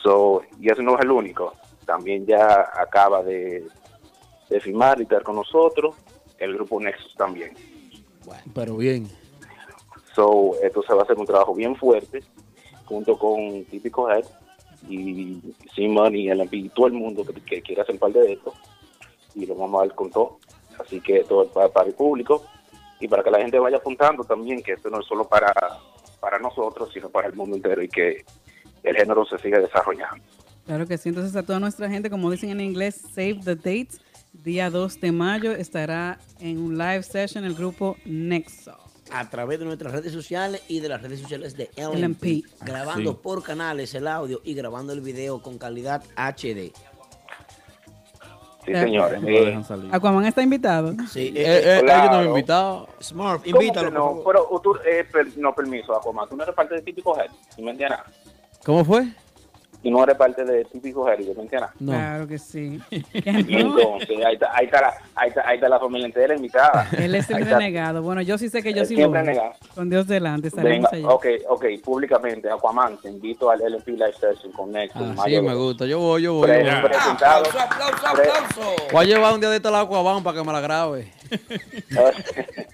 [0.04, 1.54] So, y ese no es el único.
[1.86, 3.66] También ya acaba de,
[4.50, 5.96] de firmar y estar con nosotros
[6.38, 7.54] el grupo Nexus también.
[8.54, 9.08] Pero bien.
[10.16, 12.24] So, esto se va a hacer un trabajo bien fuerte
[12.86, 14.26] junto con Típico Head
[14.90, 15.40] y
[15.76, 18.54] Simon y LMP y todo el mundo que, que quiera ser parte de esto.
[19.36, 20.40] Y lo vamos a dar con todo.
[20.80, 22.44] Así que es para, para el público
[23.00, 25.54] y para que la gente vaya apuntando también que esto no es solo para,
[26.20, 28.26] para nosotros, sino para el mundo entero y que
[28.84, 30.24] el género se siga desarrollando.
[30.66, 34.02] Claro que sí, entonces a toda nuestra gente, como dicen en inglés, save the dates.
[34.34, 38.78] Día 2 de mayo estará en un live session el grupo Nexo.
[39.12, 42.44] a través de nuestras redes sociales y de las redes sociales de LMP, LMP.
[42.66, 43.20] grabando Sí.
[43.24, 46.72] por canales el audio y grabando el video con calidad HD.
[48.66, 49.22] Sí, Eh, señores.
[49.26, 49.58] Eh.
[49.94, 50.94] Aquaman está invitado.
[51.10, 52.24] Sí, Eh, eh, no me Claro.
[52.30, 52.90] invitado.
[53.02, 53.86] Smurf, ¿cómo invítalo.
[53.90, 54.00] por no?
[54.24, 54.24] favor.
[54.26, 57.62] Pero tú, eh, per- no, permiso, Aquaman, tú no eres parte de Típico Head, ¿sí
[57.62, 58.00] me entiendes?
[58.66, 59.08] ¿Cómo fue?
[59.88, 61.70] Tú no eres parte de Head, ¿sí me entiendes?
[61.80, 61.94] No.
[61.94, 62.78] Claro que sí.
[62.92, 66.90] Y entonces, ahí está, ahí, está la, ahí, está, ahí está la familia entera invitada.
[66.98, 68.02] Él es siempre negado.
[68.02, 69.30] Bueno, yo sí sé que yo sí Siempre voy.
[69.30, 69.54] negado.
[69.74, 71.08] Con Dios delante Venga, estaremos allá.
[71.08, 75.02] ok, ok, públicamente, Aquaman, te invito al LP Live Session con Nexus.
[75.18, 75.86] Ah, sí, me gusta.
[75.86, 76.48] Yo voy, yo voy.
[76.50, 76.90] yo Pre- voy.
[76.90, 77.46] presentado.
[77.46, 78.76] Aplauso, aplauso.
[78.92, 81.14] Voy a llevar un día de esto a la Aquaban para que me la grabe.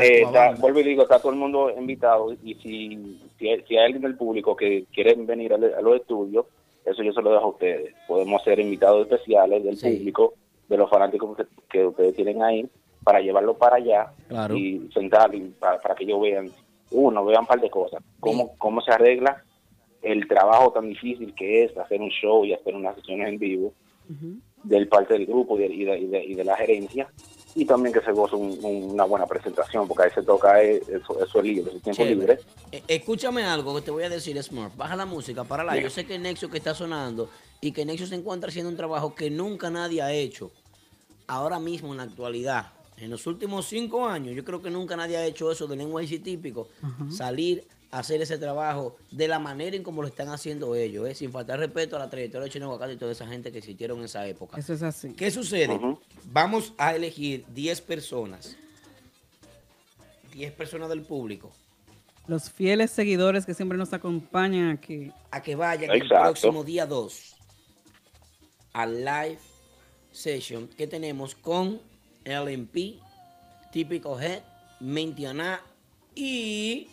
[0.00, 3.76] Eh, está- vuelvo y digo, está todo el mundo invitado y si, si, hay, si
[3.76, 6.46] hay alguien del público que quiere venir a, a los estudios,
[6.84, 7.94] eso yo se lo dejo a ustedes.
[8.06, 9.90] Podemos ser invitados especiales del Sí.
[9.96, 10.34] público,
[10.68, 12.68] de los fanáticos que, que ustedes tienen ahí,
[13.04, 14.56] para llevarlo para allá Claro.
[14.56, 16.50] y sentar y para, para que ellos vean,
[16.90, 19.42] uno, vean un par de cosas, cómo, cómo se arregla
[20.02, 23.72] el trabajo tan difícil que es hacer un show y hacer unas sesiones en vivo
[24.62, 27.08] del parte del grupo y de, y de- y de- y de la gerencia
[27.56, 30.76] y también que se goce un- un- una buena presentación porque ahí se toca eh,
[30.88, 32.14] eso, eso es libre, es tiempo Chévere.
[32.14, 32.38] libre.
[32.70, 34.76] Eh, escúchame algo que te voy a decir, Smurf.
[34.76, 35.76] Baja la música, para la.
[35.80, 37.30] Yo sé que Nexo que está sonando
[37.62, 40.52] y que Nexo se encuentra haciendo un trabajo que nunca nadie ha hecho.
[41.26, 45.16] Ahora mismo, en la actualidad, en los últimos cinco años, yo creo que nunca nadie
[45.16, 46.68] ha hecho eso del lenguaje típico.
[47.10, 51.14] Salir a hacer ese trabajo de la manera en como lo están haciendo ellos, eh,
[51.14, 53.98] sin faltar respeto a la trayectoria de Chino Aguacate y toda esa gente que existieron
[53.98, 54.58] en esa época.
[54.58, 55.12] Eso es así.
[55.14, 55.78] ¿Qué sucede?
[56.24, 58.56] Vamos a elegir 10 personas.
[60.32, 61.50] 10 personas del público.
[62.26, 65.12] Los fieles seguidores que siempre nos acompañan aquí.
[65.30, 67.36] a que vayan el próximo día 2
[68.72, 69.38] al live
[70.10, 71.80] session que tenemos con
[72.24, 73.00] LMP,
[73.72, 74.42] Típico Head,
[74.80, 75.62] Mentiana
[76.14, 76.88] y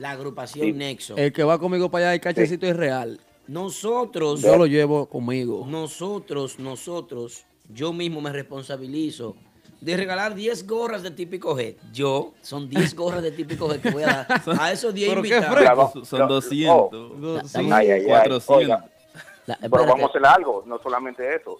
[0.00, 0.72] la agrupación Sí.
[0.72, 1.16] Nexo.
[1.16, 3.20] El que va conmigo para allá, el cachecito es real.
[3.46, 5.66] Nosotros, Yo lo llevo conmigo.
[5.68, 9.36] nosotros, nosotros, yo mismo me responsabilizo
[9.80, 11.74] de regalar 10 gorras de Típico Head.
[11.92, 14.26] Yo, son 10 gorras de Típico Head que voy a dar
[14.60, 15.92] a esos 10 Pero qué invitados.
[16.08, 16.92] Son Lo- 200.
[16.92, 17.58] oh, Sí.
[17.70, 18.04] ay, ay, ay.
[18.06, 18.48] 400.
[18.56, 18.84] Oiga,
[19.46, 21.58] La- pero vamos a hacer algo, no solamente eso.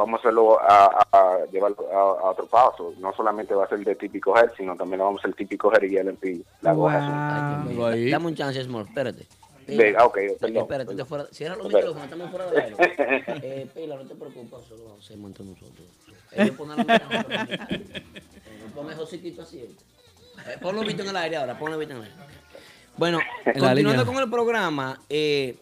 [0.00, 2.94] Vamos a hacerlo a, a- a llevarlo a, a otro paso.
[2.98, 5.70] No solamente va a ser de típico Her, sino también lo vamos a hacer típico
[5.74, 6.42] Her y LMP.
[6.62, 6.88] La Wow.
[7.86, 8.10] Ay.
[8.10, 9.26] Dame un chance, Smurf, espérate.
[9.66, 12.76] Ve, ah, ok, perdón, espérate, te fuera, cierra los micrófonos, estamos fuera del aire.
[13.42, 15.86] eh, Pila, no te preocupes, solo vamos a hacer entre nosotros.
[16.32, 19.58] Ellos ponen la no ponme Josiquito así.
[19.58, 22.16] Eh, ponlo Vito en el aire ahora, ponlo Vito en el aire.
[22.96, 23.18] Bueno,
[23.58, 25.56] continuando con el programa, eh,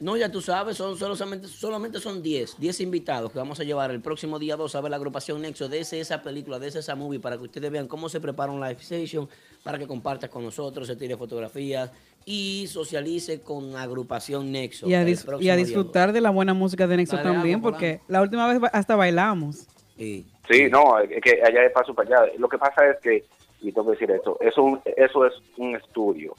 [0.00, 3.90] no, ya tú sabes, son solamente, solamente son 10, 10 invitados que vamos a llevar
[3.90, 6.78] el próximo día 2 a ver la agrupación Nexo de ese- esa película, de ese-
[6.80, 9.28] esa movie, para que ustedes vean cómo se prepara un live session,
[9.62, 11.90] para que compartas con nosotros, se tire fotografías
[12.24, 14.88] y socialice con la agrupación Nexo.
[14.88, 18.00] Y a, dis- y disfrutar de la buena música de Nexo Dale, también, vamos, porque
[18.08, 19.66] la última vez hasta bailamos.
[19.66, 19.66] 2.
[19.98, 20.26] Sí.
[20.50, 22.32] Sí, no, es que allá de paso para allá.
[22.38, 23.24] Lo que pasa es que,
[23.60, 26.34] y tengo que decir esto, eso, eso es un estudio.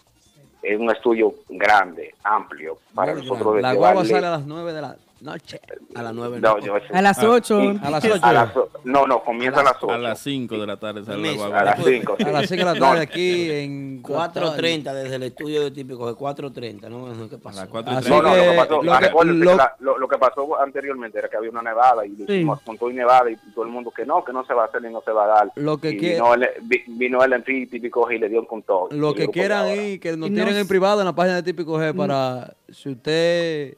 [0.62, 4.74] Es un estudio grande, amplio, para Muy nosotros La llevarle- guagua sale a las 9
[4.74, 5.60] de la noche.
[5.96, 7.60] A las 9 No, yo- A las 8.
[7.62, 8.20] Sí, A las 8.
[8.22, 8.50] a las
[8.84, 9.92] no, no, comienza a las 8.
[9.92, 11.42] A las 5 de la tarde sale la Mes.
[11.42, 12.18] A las 5.
[12.26, 16.14] A las 5 de la tarde aquí en 4.30 desde el estudio de típico de
[16.14, 17.30] 4.30, ¿no?
[17.30, 17.62] ¿Qué A pasa?
[17.62, 19.98] las 4 Así y No, no, lo que pasó, lo ah, que- lo- la- lo,
[19.98, 22.34] lo que pasó anteriormente era que había una nevada y lo Sí.
[22.34, 24.64] hicimos con todo y nevada y todo el mundo que no, que no se va
[24.64, 25.52] a hacer y no se va a dar.
[25.56, 28.88] Lo que y vino, el, vi- vino el MP típico y le dio con todo.
[28.92, 31.96] Lo que quieran ir, que nos tienen en privado en la página de Típico G
[31.96, 33.78] para si usted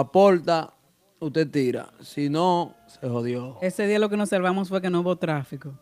[0.00, 0.72] aporta,
[1.20, 1.86] usted tira.
[2.00, 3.56] Si no, se jodió.
[3.62, 5.72] Ese día lo que nos salvamos fue que no hubo tráfico.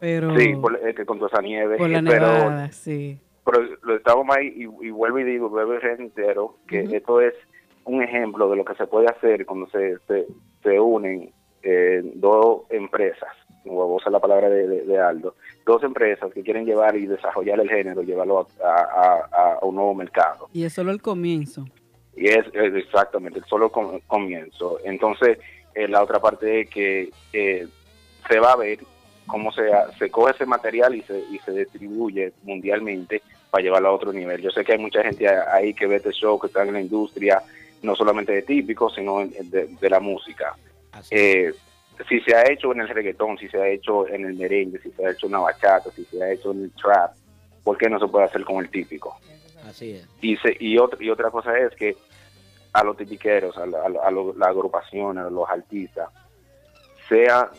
[0.00, 1.76] Pero Sí, por, es que con toda esa nieve.
[1.76, 3.20] por la eh, pero, nevada, sí.
[3.44, 7.34] pero lo estábamos ahí y, y vuelvo y digo, vuelvo y reitero que esto es
[7.84, 10.26] un ejemplo de lo que se puede hacer cuando se, se,
[10.62, 13.28] se unen eh, dos empresas,
[13.64, 17.06] voy a usar la palabra de, de- de Aldo, dos empresas que quieren llevar y
[17.06, 20.48] desarrollar el género, llevarlo a, a- a- a un nuevo mercado.
[20.52, 21.64] Y es solo el comienzo.
[22.14, 24.78] Y es, es exactamente, el solo com- comienzo.
[24.84, 25.38] Entonces,
[25.74, 27.66] eh, la otra parte es que eh,
[28.28, 28.78] se va a ver
[29.26, 29.62] cómo se,
[29.98, 34.42] se coge ese material y se, y se distribuye mundialmente para llevarlo a otro nivel.
[34.42, 36.80] Yo sé que hay mucha gente ahí que ve este show, que está en la
[36.80, 37.42] industria,
[37.82, 40.54] no solamente de típico, sino de, de la música.
[41.10, 41.52] Eh,
[42.08, 44.90] si se ha hecho en el reggaetón, si se ha hecho en el merengue, si
[44.90, 47.12] se ha hecho en la bachata, si se ha hecho en el trap,
[47.64, 49.16] ¿por qué no se puede hacer con el típico?
[49.68, 50.08] Así es.
[50.20, 51.96] Y, se- y, otra, y otra cosa es que
[52.72, 56.08] a los tipiqueros, a, la- a la- a lo- la agrupación, a los artistas,
[57.08, 57.50] sea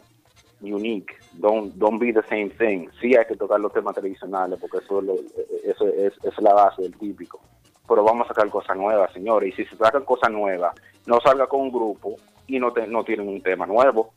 [0.61, 2.87] unique, don't, don't be the same thing.
[3.01, 5.19] Sí hay que tocar los temas tradicionales porque eso, es lo-
[5.65, 7.39] eso es, es la base del típico.
[7.87, 9.49] Pero vamos a sacar cosas nuevas, señores.
[9.53, 10.73] Y si se sacan cosas nuevas,
[11.05, 12.15] no salga con un grupo
[12.47, 14.13] y no, te- no tienen un tema nuevo.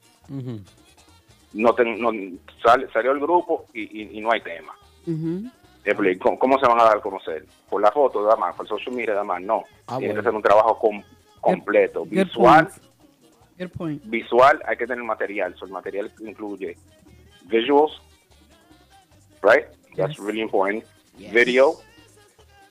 [1.53, 2.11] No, ten- no
[2.63, 4.73] sale- salió el grupo y, y- y no hay tema.
[5.07, 5.51] Explico,
[6.19, 7.45] ¿Cómo, cómo se van a dar a conocer?
[7.69, 8.55] ¿Por la foto, nada más?
[8.57, 9.41] ¿Por social media, nada más?
[9.43, 9.65] No.
[9.87, 10.21] Ah, Tiene bueno.
[10.23, 11.03] que ser un trabajo com-
[11.41, 12.01] completo.
[12.01, 12.69] Good Visual,
[13.77, 14.03] point.
[14.05, 15.55] Visual, hay que tener material.
[15.59, 16.77] So, el material incluye
[17.45, 17.93] visuals,
[19.43, 19.67] right?
[19.97, 20.85] That's really important.
[21.33, 21.77] Video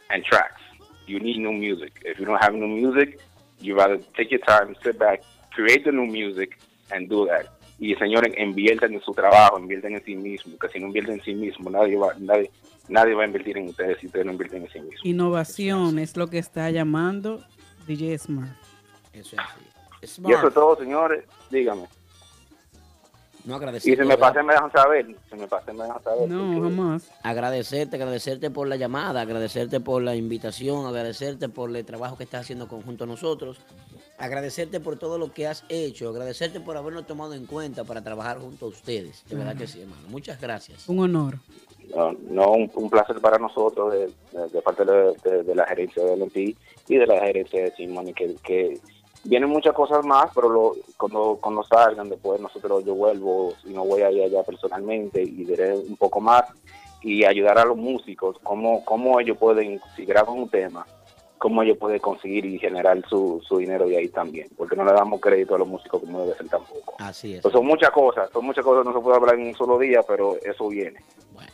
[0.10, 0.62] and tracks.
[1.08, 1.94] You need new music.
[2.04, 3.20] If you don't have new music,
[3.60, 5.22] you rather take your time, sit back,
[5.56, 6.58] create the new music,
[6.92, 7.48] and do that.
[7.80, 11.22] Y señores, inviertan en su trabajo, inviertan en sí mismo, que si no invierten en
[11.24, 12.50] sí mismo, nadie va, nadie,
[12.88, 15.06] nadie va a invertir en ustedes si ustedes no invierten en sí mismos.
[15.06, 17.44] Innovación es lo que está llamando
[17.88, 18.52] DJ Smart.
[19.14, 20.22] Eso es así.
[20.26, 21.26] Y eso es todo, señores.
[21.50, 21.88] Dígame.
[23.46, 23.94] No agradecer.
[23.94, 25.16] Y si me pasé, me dejan saber.
[25.30, 26.28] Si me pasé, me dejan saber.
[26.28, 27.12] No, jamás.
[27.22, 32.42] Agradecerte, agradecerte por la llamada, agradecerte por la invitación, agradecerte por el trabajo que estás
[32.42, 33.60] haciendo conjunto a nosotros,
[34.18, 38.40] agradecerte por todo lo que has hecho, agradecerte por habernos tomado en cuenta para trabajar
[38.40, 39.24] junto a ustedes.
[39.30, 40.02] De verdad que sí, hermano.
[40.10, 40.90] Muchas gracias.
[40.90, 41.38] Un honor.
[41.94, 45.66] No, no, un, un placer para nosotros de, de- de parte de, de- de la
[45.68, 46.38] gerencia de LNT
[46.88, 48.80] y de la gerencia de Simón que, que
[49.24, 53.84] vienen muchas cosas más, pero lo, cuando, cuando salgan después nosotros yo vuelvo y no
[53.86, 56.44] voy a ir allá personalmente y diré un poco más
[57.02, 60.86] y ayudar a los músicos, cómo, cómo ellos pueden, si graban un tema,
[61.38, 64.92] cómo ellos pueden conseguir y generar su, su dinero de ahí también, porque no le
[64.94, 66.96] damos crédito a los músicos como debe ser tampoco.
[66.98, 67.42] Así es.
[67.42, 70.02] Pues son muchas cosas, son muchas cosas, no se puede hablar en un solo día,
[70.08, 71.00] pero eso viene.
[71.34, 71.52] Bueno,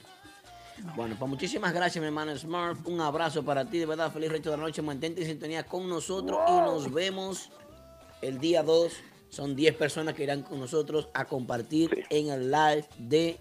[0.95, 2.78] pues muchísimas gracias, mi hermano Smart.
[2.86, 4.12] Un abrazo para ti, de verdad.
[4.12, 4.82] Feliz resto de la noche.
[4.82, 7.49] Mantente en sintonía con nosotros y nos vemos
[8.22, 8.91] el día 2.
[9.30, 13.38] Son 10 personas que irán con nosotros a compartir en el live de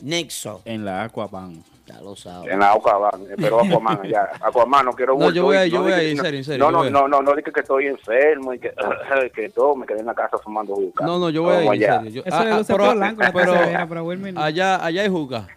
[0.00, 0.62] Nexo.
[0.64, 1.62] En la Aquaban.
[1.84, 2.52] Ya lo sabes.
[2.52, 4.30] En la Aquaman, eh, pero Aquaman, ya.
[4.40, 6.44] Aquaman, no quiero No, yo voy yo voy a dije- ir, en no- serio, en
[6.44, 8.72] serio, No, no, no, no, no dije que estoy enfermo y que,
[9.34, 11.04] que todo, me quedé en la casa fumando juca.
[11.04, 11.96] No, no, yo voy a ir, Vamos en allá.
[12.02, 12.10] serio.
[12.12, 15.48] Yo- Eso ah, le ah, luce pero- la pero allá, allá hay juca.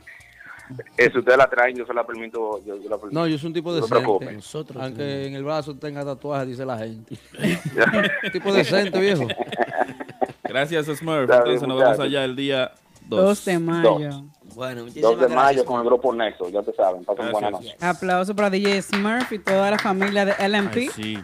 [0.98, 2.60] Eh, si ustedes la traen, yo se la permito.
[2.66, 3.20] Yo, yo la permito.
[3.20, 3.96] No, yo soy un tipo No decente.
[3.96, 4.40] preocupen.
[4.82, 7.18] Aunque en el brazo tenga tatuajes, dice la gente.
[8.34, 9.28] tipo decente, viejo.
[10.44, 11.24] Gracias, Smurf.
[11.24, 12.72] Está bien, Entonces nos vemos allá el día
[13.08, 13.22] 2.
[13.22, 14.24] 2 de mayo.
[14.56, 17.04] Bueno, 2 muchísimas de mayo con el grupo Nexo, ya te saben.
[17.04, 17.76] Pasen buenas noches.
[17.82, 20.76] Aplauso para DJ Smurf y toda la familia de LMP.
[20.78, 21.20] Ay, sí.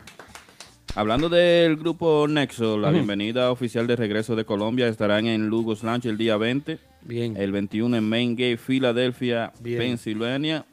[0.93, 6.05] Hablando del grupo Nexo, la bienvenida oficial de regreso de Colombia estarán en Lugos Lunch
[6.05, 6.79] el día 20.
[7.03, 7.37] Bien.
[7.37, 10.65] El 21 en Main Gate, Filadelfia, Pensilvania.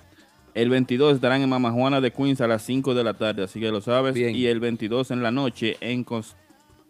[0.54, 3.60] El 22 estarán en Mama Juana de Queens a las 5 de la tarde, así
[3.60, 4.14] que lo sabes.
[4.14, 4.34] Bien.
[4.34, 6.36] Y el 22 en la noche en Cost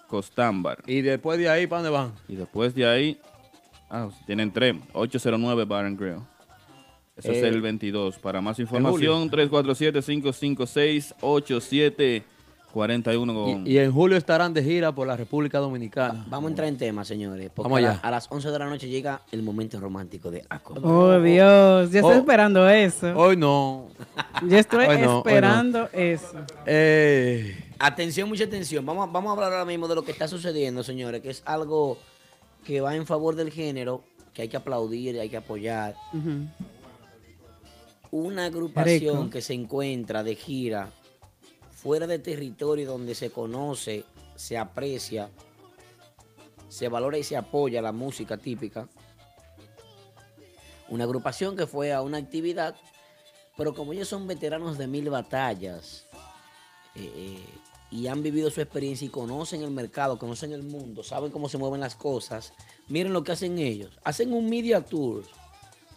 [0.07, 0.79] Costambar.
[0.87, 2.15] ¿Y después de ahí para dónde van?
[2.29, 3.21] Y después de ahí,
[3.91, 6.21] ah, tienen tres, 809 Bar and Grill.
[7.15, 8.17] Ese es eh, el 22.
[8.17, 12.23] Para más información, 347-556-87
[12.73, 13.67] 41 con...
[13.67, 16.27] y, y, en julio estarán de gira por la República Dominicana.
[16.29, 17.51] Vamos a entrar en tema, señores.
[17.55, 18.01] Porque Vamos allá.
[18.03, 20.75] A, las 11 de la noche llega el momento romántico de Aco.
[20.83, 21.91] Oh, Dios.
[21.91, 22.21] Yo estoy oh.
[22.21, 23.17] esperando eso.
[23.17, 23.89] Hoy no.
[24.47, 26.39] Yo estoy esperando eso.
[26.67, 27.65] Eh.
[27.79, 28.85] Atención, mucha atención.
[28.85, 31.97] Vamos, vamos a hablar ahora mismo de lo que está sucediendo, señores, que es algo
[32.65, 34.03] que va en favor del género,
[34.35, 35.95] que hay que aplaudir y hay que apoyar.
[38.11, 40.91] Una agrupación que se encuentra de gira
[41.89, 44.05] fuera de territorio donde se conoce,
[44.37, 45.31] se aprecia,
[46.69, 48.87] se valora y se apoya la música típica.
[50.91, 52.77] Una agrupación que fue a una actividad,
[53.57, 56.05] pero como ellos son veteranos de mil batallas
[56.95, 57.45] eh, eh,
[57.91, 61.57] y han vivido su experiencia y conocen el mercado, conocen el mundo, saben cómo se
[61.57, 62.53] mueven las cosas,
[62.89, 63.99] miren lo que hacen ellos.
[64.05, 65.25] Hacen un media tour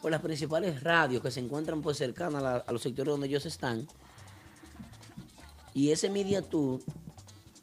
[0.01, 3.89] por las principales radios que se encuentran pues cercanas a, los sectores donde ellos están.
[5.73, 6.79] Y ese media tour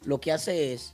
[0.05, 0.93] lo que hace es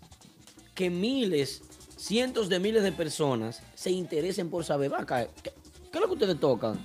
[0.73, 1.61] que miles,
[1.97, 5.51] cientos de miles de personas se interesen por saber, vaca, ¿qué,
[5.91, 6.75] qué es lo que ustedes tocan?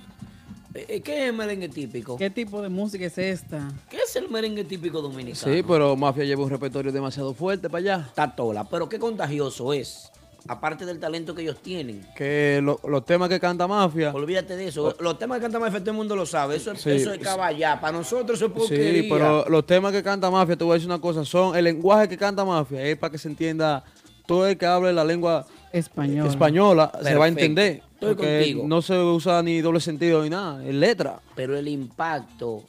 [0.73, 2.15] Eh, eh, ¿Qué es el merengue típico?
[2.15, 3.73] ¿Qué tipo de música es esta?
[3.89, 5.53] ¿Qué es el merengue típico dominicano?
[5.53, 8.11] sí, pero Mafia lleva un repertorio demasiado fuerte para allá.
[8.15, 10.11] Tatola, pero qué contagioso es.
[10.47, 12.05] Aparte del talento que ellos tienen.
[12.15, 14.11] Que lo- los temas que canta Mafia.
[14.11, 14.95] Olvídate de eso.
[14.99, 16.55] Los temas que canta Mafia todo el mundo lo sabe.
[16.55, 16.89] Eso, es- Sí.
[16.91, 17.79] eso es caballá.
[17.79, 19.03] Para nosotros eso es porquería.
[19.03, 21.63] Sí, pero los temas que canta Mafia, te voy a decir una cosa, son el
[21.65, 23.83] lenguaje que canta Mafia, es para que se entienda
[24.25, 27.39] todo el que hable la lengua española, española se va a Perfecto.
[27.39, 27.83] entender.
[27.93, 28.63] Estoy Porque contigo.
[28.67, 31.19] no se usa ni doble sentido ni nada, es letra.
[31.35, 32.63] Pero el impacto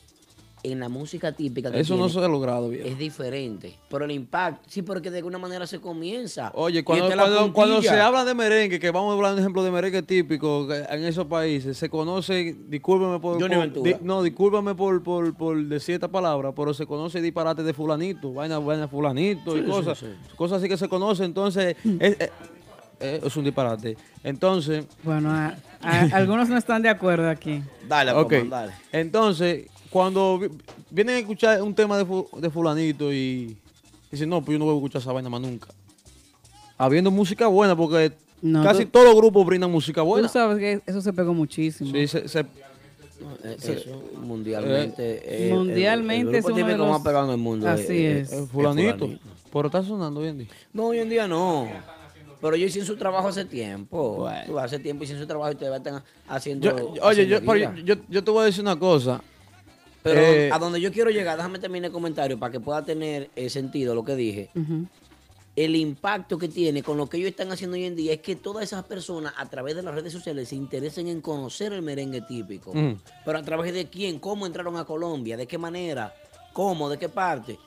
[0.65, 2.87] en la música típica que Eso no se ha logrado bien.
[2.87, 3.75] es diferente.
[3.91, 6.53] Pero el impacto, sí, porque de alguna manera se comienza.
[6.55, 9.65] Oye, cuando, cuando, cuando se habla de merengue, que vamos a hablar de un ejemplo
[9.65, 14.23] de merengue típico que en esos países, se conoce, discúlpame por, Johnny por- di- no,
[14.23, 18.87] discúlpame por, por, por decir esta palabra, pero se conoce disparate de fulanito, vaina, vaina
[18.89, 20.07] fulanito Sí, y sí, cosas, sí.
[20.37, 22.31] cosas así que se conoce, entonces es, es-
[23.01, 23.97] eh, es un disparate.
[24.23, 27.61] Entonces, Bueno, a- a- algunos no están de acuerdo aquí.
[27.89, 28.73] Dale, ok, Aquaman, dale.
[28.93, 30.49] entonces cuando vi-
[30.91, 33.57] vienen a escuchar un tema de, fu- de fulanito y
[34.11, 35.69] dicen, no, pues yo no voy a escuchar esa vaina más nunca.
[36.79, 40.27] Habiendo música buena, porque No, casi todos los grupos brindan música buena.
[40.27, 41.93] Tú sabes que eso se pegó muchísimo.
[41.93, 42.47] Sí, se,
[43.45, 45.23] Eh, Eso, mundialmente.
[45.25, 47.69] eh, Mundialmente el, el es grupo uno de típico más los- pegado en el mundo.
[47.69, 48.33] Así es.
[48.33, 49.09] eh, fulanito.
[49.53, 50.49] Pero está sonando hoy en día.
[50.73, 51.69] No, hoy en día no.
[52.41, 54.29] Pero ellos hicieron su trabajo hace tiempo.
[54.47, 56.67] Tú, hace tiempo hicieron su trabajo y todavía están haciendo.
[56.77, 59.23] Yo- oye, pero yo, yo- yo te voy a decir una cosa.
[60.03, 63.31] Pero Eh, a donde yo quiero llegar, déjame terminar el comentario para que pueda tener
[63.37, 64.51] eh, sentido lo que dije.
[65.55, 68.37] El impacto que tiene con lo que ellos están haciendo hoy en día es que
[68.37, 72.23] todas esas personas a través de las redes sociales se interesen en conocer el merengue
[72.23, 72.73] típico.
[73.25, 76.15] Pero a través de quién, cómo entraron a Colombia, de qué manera,
[76.53, 77.59] cómo, de qué parte.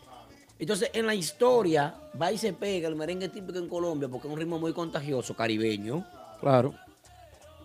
[0.58, 4.34] Entonces, en la historia, va y se pega el merengue típico en Colombia porque es
[4.34, 6.06] un ritmo muy contagioso, caribeño.
[6.40, 6.74] Claro.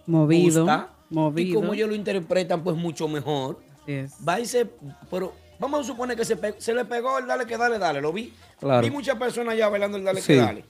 [0.07, 0.63] Movido.
[0.63, 1.61] gusta, Y Movido.
[1.61, 3.59] como ellos lo interpretan, pues mucho mejor.
[3.93, 4.13] Es.
[4.27, 4.67] Va y se.
[5.11, 8.01] Pero vamos a suponer que se, pe- se le pegó el dale que dale, dale.
[8.01, 8.33] Lo vi.
[8.59, 8.83] Claro.
[8.83, 10.29] Vi muchas personas ya bailando el dale Sí.
[10.29, 10.65] que dale.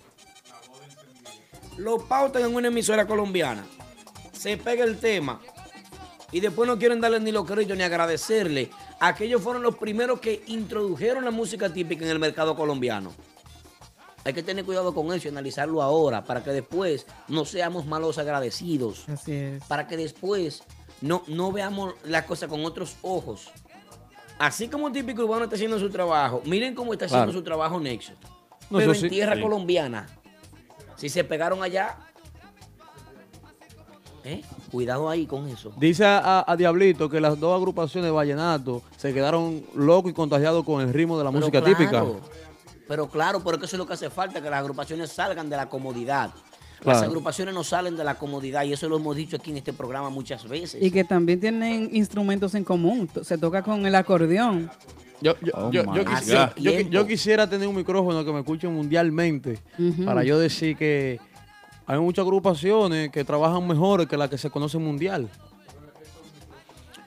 [1.78, 3.64] Lo pautan en una emisora colombiana.
[4.32, 5.40] Se pega el tema.
[6.32, 8.70] Y después no quieren darle ni los créditos ni agradecerle
[9.00, 13.12] a que ellos fueron los primeros que introdujeron la música típica en el mercado colombiano.
[14.24, 18.18] Hay que tener cuidado con eso y analizarlo ahora para que después no seamos malos
[18.18, 19.64] agradecidos Así es.
[19.64, 20.62] para que después
[21.00, 23.50] no, no veamos la cosa con otros ojos.
[24.38, 27.38] Así como el típico urbano está haciendo su trabajo, miren cómo está haciendo Claro.
[27.38, 28.12] su trabajo Nexo.
[28.70, 29.08] No, Pero en sí.
[29.08, 29.42] tierra Sí.
[29.42, 30.06] colombiana,
[30.96, 31.96] si se pegaron allá,
[34.24, 34.42] ¿eh?
[34.70, 35.72] cuidado ahí con eso.
[35.76, 40.14] Dice a, a- a Diablito que las dos agrupaciones de vallenato se quedaron locos y
[40.14, 42.04] contagiados con el ritmo de la Pero música claro, típica.
[42.86, 45.68] Pero claro, porque eso es lo que hace falta, que las agrupaciones salgan de la
[45.68, 46.30] comodidad.
[46.84, 49.72] Las agrupaciones no salen de la comodidad y eso lo hemos dicho aquí en este
[49.72, 50.82] programa muchas veces.
[50.82, 53.08] Y que también tienen instrumentos en común.
[53.22, 54.70] Se toca con el acordeón.
[55.20, 56.90] Yo, yo, Oh yo, quisiera, yo, Tiempo.
[56.92, 59.58] yo quisiera tener un micrófono que me escuche mundialmente
[60.06, 61.20] para yo decir que
[61.86, 65.28] hay muchas agrupaciones que trabajan mejor que las que se conocen mundial.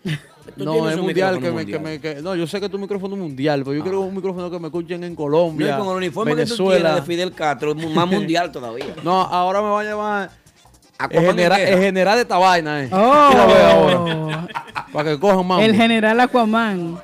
[0.58, 2.78] Tú No, es un mundial, que me, que me- que- No, yo sé que tu
[2.78, 5.92] micrófono es mundial, pero yo quiero un micrófono que me escuchen en Colombia, No, con
[5.94, 6.90] el uniforme que tú Venezuela.
[6.90, 8.94] tienes de Fidel Castro, es más mundial todavía.
[9.04, 10.32] No, ahora me va a llamar
[11.10, 11.72] el general, guerra.
[11.74, 12.90] el general de esta vaina, eh.
[12.92, 14.32] Oh.
[14.92, 15.62] Para que cojan más.
[15.62, 17.00] El general Aquaman.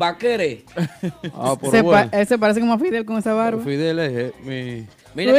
[0.00, 0.64] Va a querer.
[1.34, 2.10] Ah, Se pa- bueno.
[2.12, 3.62] él se parece como a Fidel con esa barba.
[3.62, 4.32] Fidel es eh,
[5.14, 5.34] mi, Mira.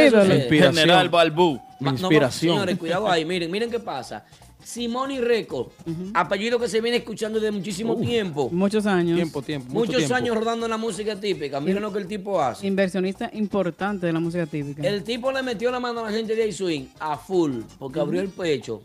[0.72, 1.54] General Balbú.
[1.80, 2.54] Mi Ma- no, no, inspiración.
[2.56, 3.26] señores, cuidado ahí.
[3.26, 4.24] Miren, miren qué pasa.
[4.68, 5.68] Simone Record,
[6.14, 8.50] apellido que se viene escuchando desde muchísimo tiempo.
[8.52, 9.16] Muchos años.
[9.16, 9.68] Tiempo, tiempo.
[9.70, 10.16] mucho Muchos tiempo.
[10.16, 11.62] años rodando en la música típica.
[11.62, 12.68] Miren lo que el tipo hace.
[12.68, 14.86] Inversionista importante de la música típica.
[14.86, 18.20] El tipo le metió la mano a la gente de swing a full, porque abrió
[18.20, 18.82] el pecho,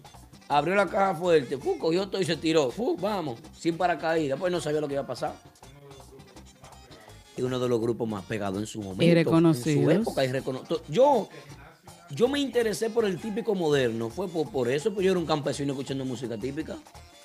[0.49, 2.71] abrió la caja fuerte, fu, cogió todo y se tiró.
[2.71, 4.39] Fu, vamos, sin paracaídas.
[4.39, 5.35] Pues no sabía lo que iba a pasar.
[7.37, 9.03] Es uno de los grupos más pegados en su momento.
[9.03, 9.85] Y En reconocidos.
[9.85, 10.25] su época.
[10.25, 11.29] y recono- Yo,
[12.15, 14.09] yo me interesé por el típico moderno.
[14.11, 16.77] Fue por, por eso, pues yo era un campesino escuchando música típica.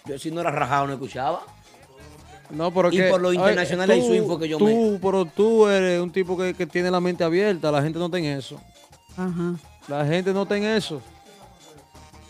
[0.05, 1.41] Yo si no era rajado no escuchaba.
[2.49, 5.67] No, pero Y que- por lo internacional swing fue que yo tú, me- Pero tú
[5.67, 7.71] eres un tipo que, que tiene la mente abierta.
[7.71, 8.59] La gente no está en eso.
[9.17, 9.55] Ajá.
[9.89, 11.01] La gente no está en eso.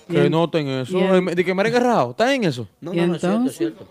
[0.09, 0.97] Y Que no está en eso.
[0.97, 2.11] y De que merengue rajado.
[2.11, 2.67] ¿Está en eso?
[2.81, 3.57] No, ¿Y no, no, es cierto, es entonces?
[3.57, 3.87] cierto.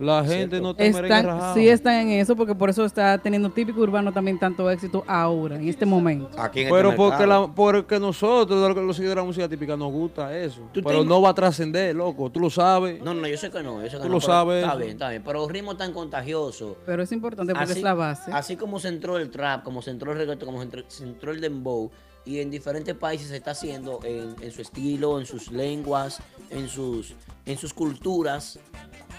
[0.00, 1.54] La gente no está Están, rajado.
[1.54, 5.56] sí están en eso porque por eso está teniendo típico urbano también tanto éxito ahora,
[5.56, 6.30] en este momento.
[6.40, 9.92] Aquí en este Pero porque, la, porque nosotros, los seguidores de la música típica, nos
[9.92, 10.62] gusta eso.
[10.72, 12.30] Pero no va a trascender, loco.
[12.30, 13.02] Tú lo sabes.
[13.02, 13.82] No, no, yo sé que no.
[13.82, 14.64] Yo sé que Tú no, lo sabes.
[14.64, 15.22] Está bien, está bien.
[15.22, 16.78] Pero el ritmo tan contagioso.
[16.86, 18.32] Pero es importante porque Así, es la base.
[18.32, 21.04] así como se entró el trap, como se entró el reggaetón, como se entró, se
[21.04, 21.90] entró el dembow,
[22.24, 26.20] y en diferentes países se está haciendo en, en su estilo, en sus lenguas,
[26.50, 27.14] en sus,
[27.46, 28.58] en sus culturas,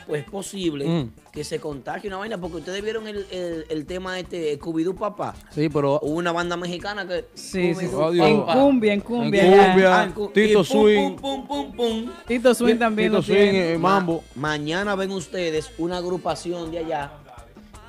[0.08, 1.12] pues es posible Mm.
[1.32, 5.34] que se contagie una vaina, porque ustedes vieron el, el, el tema este, Scooby-Doo Papá.
[5.52, 6.00] Sí, pero.
[6.02, 7.26] Hubo una banda mexicana que...
[7.34, 8.28] Sí, sí, Adiós.
[8.28, 9.46] En cumbia, en cumbia.
[9.46, 10.00] En cumbia.
[10.00, 11.16] Ah, en cu- y Tito pum, Swing.
[11.16, 12.12] Pum, pum, pum, pum.
[12.28, 14.24] Tito Swing también Tito lo Swing, eh, Mambo.
[14.36, 17.12] Ma- mañana ven ustedes una agrupación de allá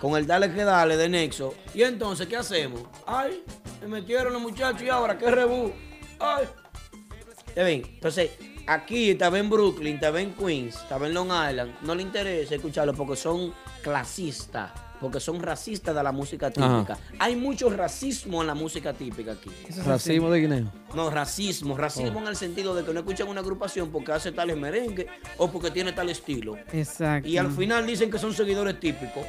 [0.01, 1.55] con el Dale que Dale de Nexo.
[1.75, 2.83] Y entonces, ¿qué hacemos?
[3.07, 3.43] Ay,
[3.81, 5.73] Me metieron los muchachos y ahora, qué rebú.
[6.19, 6.45] Ay.
[7.55, 8.31] Ya ven, entonces,
[8.67, 11.73] aquí estaba en Brooklyn, estaba en Queens, estaba en Long Island.
[11.83, 13.53] No le interesa escucharlo porque son
[13.83, 14.71] clasistas,
[15.01, 16.99] porque son racistas de la música típica.
[17.19, 19.51] Hay mucho racismo en la música típica aquí.
[19.85, 20.73] Racismo de guineo.
[20.95, 21.77] No, racismo.
[21.77, 25.07] Racismo en el sentido de que no escuchan una agrupación porque hace tales merengue
[25.39, 26.57] o porque tiene tal estilo.
[26.73, 27.29] Exacto.
[27.29, 29.25] Y al final dicen que son seguidores típicos.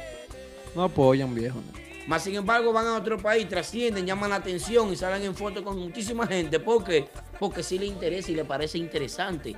[0.74, 1.60] No apoyan, viejo.
[2.06, 5.64] Más sin embargo, van a otro país, trascienden, llaman la atención y salen en foto
[5.64, 6.60] con muchísima gente.
[6.60, 7.08] ¿Por qué?
[7.38, 9.56] Porque sí le interesa y le parece interesante.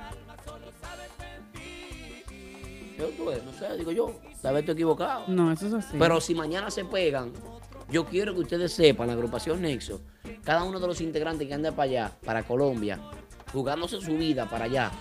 [2.97, 5.25] Yo, tú ves, no sé, digo yo, tal vez estoy equivocado.
[5.27, 5.97] No, eso es así.
[5.99, 7.33] Pero si mañana se pegan,
[7.89, 10.01] yo quiero que ustedes sepan, la agrupación Nexo,
[10.43, 12.99] cada uno de los integrantes que anda para allá, para Colombia,
[13.51, 14.91] jugándose su vida para allá,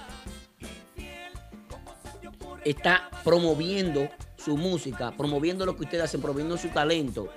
[2.65, 4.09] está promoviendo
[4.47, 7.29] su música, promoviendo lo que ustedes hacen, promoviendo su talento.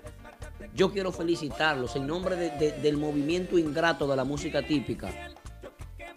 [0.75, 5.09] Yo quiero felicitarlos en nombre de- de- del movimiento ingrato de la música típica.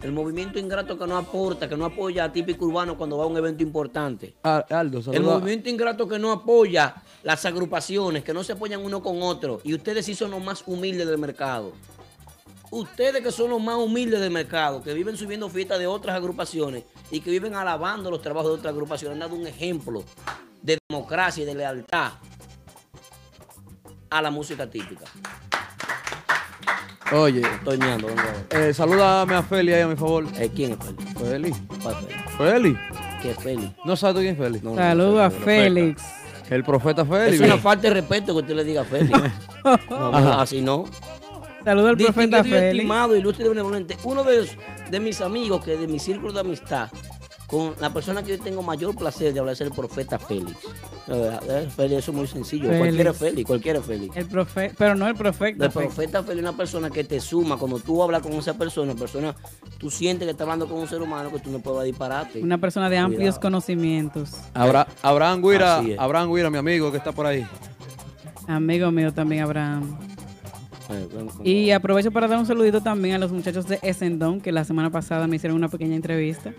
[0.03, 3.27] El movimiento ingrato que no aporta, que no apoya a típico urbano cuando va a
[3.27, 4.35] un evento importante.
[4.43, 6.93] Ah, Aldo, El movimiento ingrato que no apoya
[7.23, 9.61] las agrupaciones, que no se apoyan uno con otro.
[9.63, 11.71] Y ustedes sí son los más humildes del mercado.
[12.69, 16.83] Ustedes que son los más humildes del mercado, que viven subiendo fiestas de otras agrupaciones
[17.09, 20.03] y que viven alabando los trabajos de otras agrupaciones, han dado un ejemplo
[20.63, 22.13] de democracia y de lealtad
[24.09, 25.05] a la música típica.
[27.11, 28.05] Oye, a ver.
[28.49, 30.25] eh, salúdame a Feli ahí a mi favor.
[30.37, 31.51] Eh, ¿Quién es Feli?
[31.51, 31.51] Feli.
[31.83, 32.15] ¿Cuál Feli?
[32.37, 32.77] Feli.
[33.21, 33.75] ¿Qué es Feli?
[33.85, 34.59] ¿No sabes tú quién es Feli?
[34.63, 36.03] No, no, Saludos a no, no, Félix.
[36.49, 37.35] El profeta Feli.
[37.35, 39.11] Es una falta de respeto que usted le diga Feli.
[39.89, 40.41] No, Ajá.
[40.41, 40.83] así no.
[41.63, 42.61] Saludos al profeta Félix.
[42.63, 43.97] estimado, ilustre y benevolente.
[44.03, 44.57] Uno de, los-
[44.89, 46.89] de mis amigos, que de mi círculo de amistad,
[47.53, 50.57] con la persona que yo tengo mayor placer de hablar es el profeta Félix.
[51.75, 52.63] Félix, eso es muy sencillo.
[52.69, 52.79] Félix.
[52.81, 54.17] Cualquiera es Félix, cualquiera es Félix.
[54.17, 55.65] El profe pero no el profeta.
[55.65, 57.57] El profeta Félix es una persona que te suma.
[57.57, 59.35] Cuando tú hablas con esa persona, persona,
[59.77, 62.41] tú sientes que estás hablando con un ser humano que tú no puedes dispararte.
[62.41, 63.41] Una persona de amplios Cuidado.
[63.41, 64.31] conocimientos.
[64.55, 65.83] Abra- Abraham Guira.
[65.99, 67.45] Abraham Guira, mi amigo que está por ahí.
[68.47, 69.95] Amigo mío también, Abraham.
[71.43, 74.89] Y aprovecho para dar un saludito también a los muchachos de Essendon, que la semana
[74.89, 76.51] pasada me hicieron una pequeña entrevista.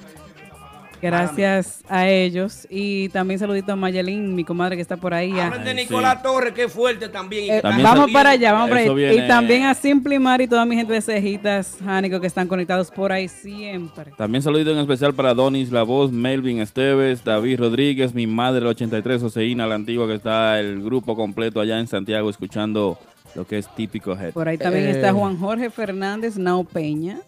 [1.11, 2.67] Gracias a ellos.
[2.71, 5.39] Y también saludito a Mayelín, mi comadre que está por ahí.
[5.39, 7.55] a- de Nicolás Torres, que es fuerte también.
[7.55, 9.13] Eh, También vamos para allá, vamos para allá.
[9.13, 13.13] Y también a Simplimar y toda mi gente de Cejitas, Jánico, que están conectados por
[13.13, 14.13] ahí siempre.
[14.17, 18.67] También saludito en especial para Donis La Voz, Melvin Esteves, David Rodríguez, mi madre el
[18.69, 22.99] 83, Oseína la antigua, que está el grupo completo allá en Santiago escuchando
[23.35, 24.33] lo que es típico Head.
[24.33, 24.91] Por ahí también Eh.
[24.93, 27.19] está Juan Jorge Fernández, Nao Peña.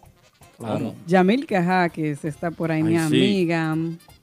[0.57, 0.95] Claro.
[1.05, 2.97] Yamil Cajaques está por ahí, mi sí.
[2.97, 3.75] amiga.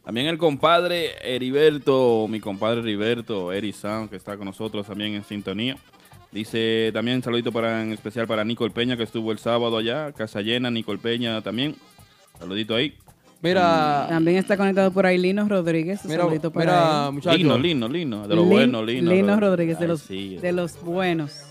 [0.04, 5.24] También el compadre Heriberto, mi compadre Heriberto, Eri Sound, que está con nosotros también en
[5.24, 5.76] sintonía.
[6.32, 10.40] Dice también saludito para, en especial para Nicole Peña, que estuvo el sábado allá, Casa
[10.42, 11.76] Llena, Nicole Peña también.
[12.38, 12.94] Saludito ahí.
[13.40, 16.00] Mira, También está conectado por ahí Lino Rodríguez.
[16.04, 17.12] un mira, saludito para mira, él.
[17.12, 17.38] muchachos.
[17.38, 19.10] Lino, Lino, Lino, de lo Lin- bueno, Lino.
[19.12, 20.36] Lino Rodríguez, de Ay, los, sí.
[20.40, 21.42] de los buenos.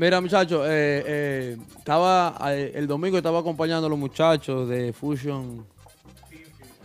[0.00, 5.62] Mira, muchachos, eh, eh, estaba eh, el domingo estaba acompañando a los muchachos de Fusion,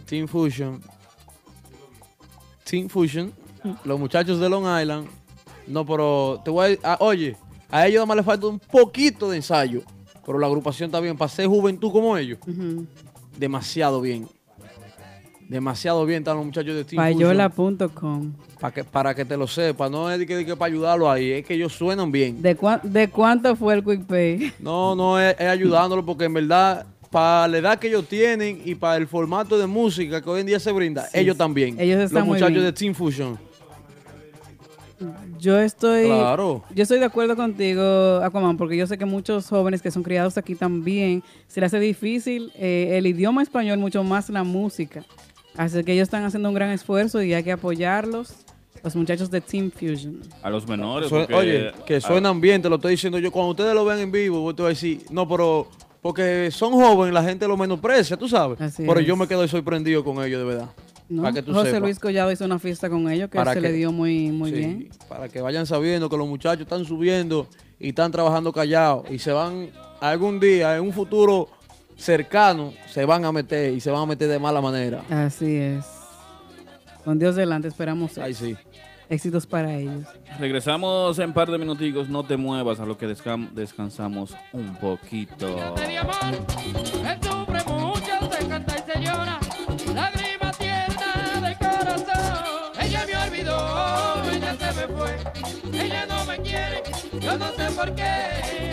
[0.06, 0.82] Team Fusion,
[2.70, 3.32] Team Fusion,
[3.86, 5.08] los muchachos de Long Island.
[5.66, 7.38] No, pero te voy a, ah, oye,
[7.72, 9.82] a ellos nada más les falta un poquito de ensayo,
[10.26, 11.18] pero la agrupación está bien.
[11.30, 12.40] Ser juventud como ellos,
[13.38, 14.28] demasiado bien.
[15.47, 17.38] Demasiado bien están los muchachos de Team Fusion.
[17.38, 18.34] Payola.com.
[18.59, 21.45] Para que, para que te lo sepas, no es que, que para ayudarlo ahí, es
[21.45, 22.41] que ellos suenan bien.
[22.41, 24.53] ¿De, cuán- ¿De cuánto fue el Quick Pay?
[24.59, 28.73] No, no es, es ayudándolo porque en verdad, para la edad que ellos tienen y
[28.73, 31.80] para el formato de música que hoy en día se brinda, Sí, ellos también.
[31.80, 32.65] ellos están Los muy muchachos bien.
[32.65, 33.38] de Team Fusion.
[35.39, 36.63] Yo estoy, Claro.
[36.73, 37.84] yo estoy de acuerdo contigo,
[38.23, 41.80] Aquaman, porque yo sé que muchos jóvenes que son criados aquí también se les hace
[41.80, 45.03] difícil eh, el idioma español, mucho más la música.
[45.57, 48.34] Así que ellos están haciendo un gran esfuerzo y hay que apoyarlos.
[48.84, 50.22] Los muchachos de Team Fusion.
[50.44, 51.10] A los menores.
[51.10, 53.32] Porque- oye, que suenan bien, te lo estoy diciendo yo.
[53.32, 55.68] Cuando ustedes lo ven en vivo, te voy a decir, no, pero
[56.02, 58.61] porque son jóvenes, la gente lo menosprecia, tú sabes.
[58.61, 59.07] Así pero es.
[59.07, 60.69] yo me quedo sorprendido con ellos, de verdad.
[61.10, 61.23] ¿no?
[61.23, 61.82] Para que tú José sepas.
[61.82, 64.52] Luis Collado hizo una fiesta con ellos que Para se que- le dio muy, muy
[64.52, 64.90] Sí, bien.
[65.10, 67.48] Para que vayan sabiendo que los muchachos están subiendo
[67.80, 69.69] y están trabajando callados y se van
[69.99, 71.48] algún día, en un futuro
[71.97, 75.01] cercano, se van a meter y se van a meter de mala manera.
[75.09, 75.85] Así es.
[77.03, 78.55] Con Dios delante esperamos Ay, sí.
[79.09, 80.05] éxitos para ellos.
[80.39, 85.73] Regresamos en par de minuticos, no te muevas a lo que descansamos un poquito.
[85.76, 89.39] de amor, él sufre mucho, se canta y se llora,
[89.93, 92.72] lágrima tierna de corazón.
[92.81, 95.17] Ella me olvidó, ella se me fue,
[95.85, 96.84] ella no me quiere,
[97.22, 98.13] Yo no sé por qué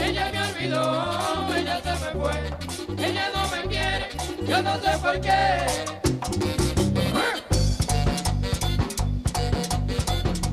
[0.08, 2.32] ella me olvidó, ella se me fue,
[3.04, 4.08] ella no me quiere,
[4.46, 5.66] yo no sé por qué.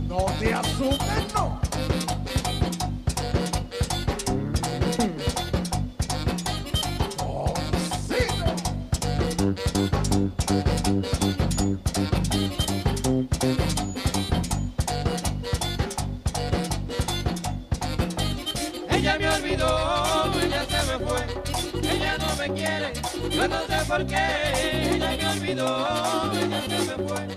[0.08, 1.69] No te asustes, no.
[23.50, 24.92] No sé por qué.
[24.94, 27.28] Ella me olvidó, ella se me fue,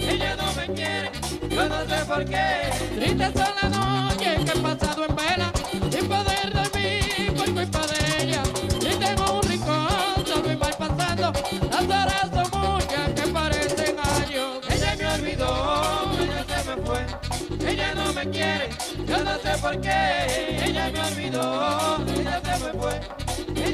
[0.00, 1.10] ella no me quiere,
[1.50, 2.70] yo no sé por qué.
[2.96, 5.52] Triste son las noches que he pasado en vela,
[5.90, 8.42] sin poder dormir por culpa de ella.
[8.80, 11.32] Y tengo un rincón, solo y voy pasando,
[11.70, 14.58] las horas son muchas que parecen años.
[14.70, 18.68] Ella me olvidó, ella se me fue, ella no me quiere,
[19.06, 20.64] yo no sé por qué.
[20.64, 23.00] Ella me olvidó, ella se me fue,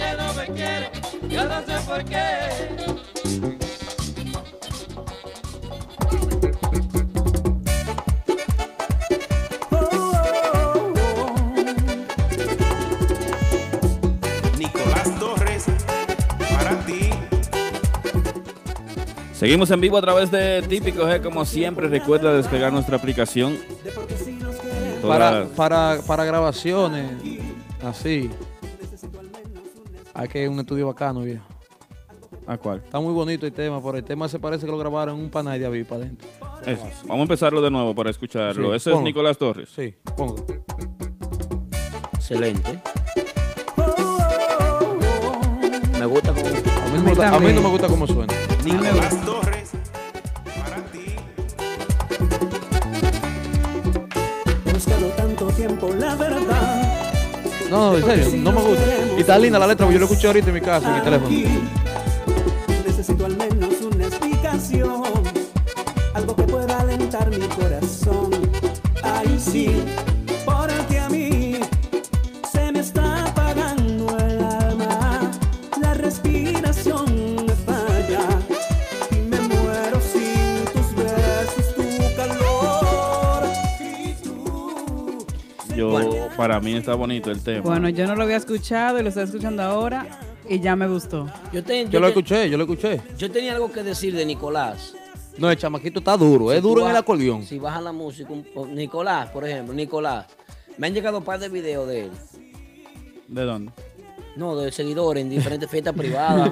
[0.05, 0.91] ella no me quiere,
[1.29, 2.25] yo no sé por qué.
[14.59, 15.67] Nicolás Torres,
[16.39, 17.11] para ti.
[19.33, 21.23] Seguimos en vivo a través de Típico G.
[21.23, 23.59] Como siempre, recuerda descargar nuestra aplicación.
[25.03, 27.11] Para, para, para grabaciones,
[27.83, 28.31] así.
[30.15, 31.45] Hay que un estudio bacano, viejo.
[32.47, 32.79] ¿A cuál?
[32.85, 35.31] Está muy bonito el tema, pero el tema se parece que lo grabaron en un
[35.31, 36.29] panay de avipa adentro.
[36.67, 36.83] Eso.
[37.03, 38.71] Vamos a empezarlo de nuevo para escucharlo.
[38.71, 39.01] Sí, Ese es.
[39.01, 39.69] Nicolás Torres.
[39.75, 40.37] Sí, pongo.
[42.15, 42.81] Excelente.
[45.99, 46.47] Me gusta como.
[46.47, 48.33] A mí, no me gusta- a mí no me gusta cómo suena.
[48.65, 49.44] Nicolás Torres, para
[57.75, 58.85] No, en serio, no me gusta.
[59.17, 61.01] Y está linda la letra, porque yo lo escuché ahorita en mi casa, en mi
[61.01, 61.84] teléfono.
[86.55, 87.63] Para mí está bonito el tema.
[87.63, 90.07] Bueno, yo no lo había escuchado y lo estoy escuchando ahora
[90.49, 91.27] y ya me gustó.
[91.53, 93.01] Yo, te- Yo lo te- escuché, yo lo escuché.
[93.19, 94.95] Yo tenía algo que decir de Nicolás.
[95.37, 97.43] No, el chamaquito está duro, es Si duro en el acordeón.
[97.45, 100.27] Si baja la música, un Nicolás, por ejemplo, Nicolás.
[100.79, 102.11] Me han llegado un par de videos de él.
[103.27, 103.73] ¿De dónde?
[104.37, 106.51] No, de seguidores en diferentes fiestas privadas.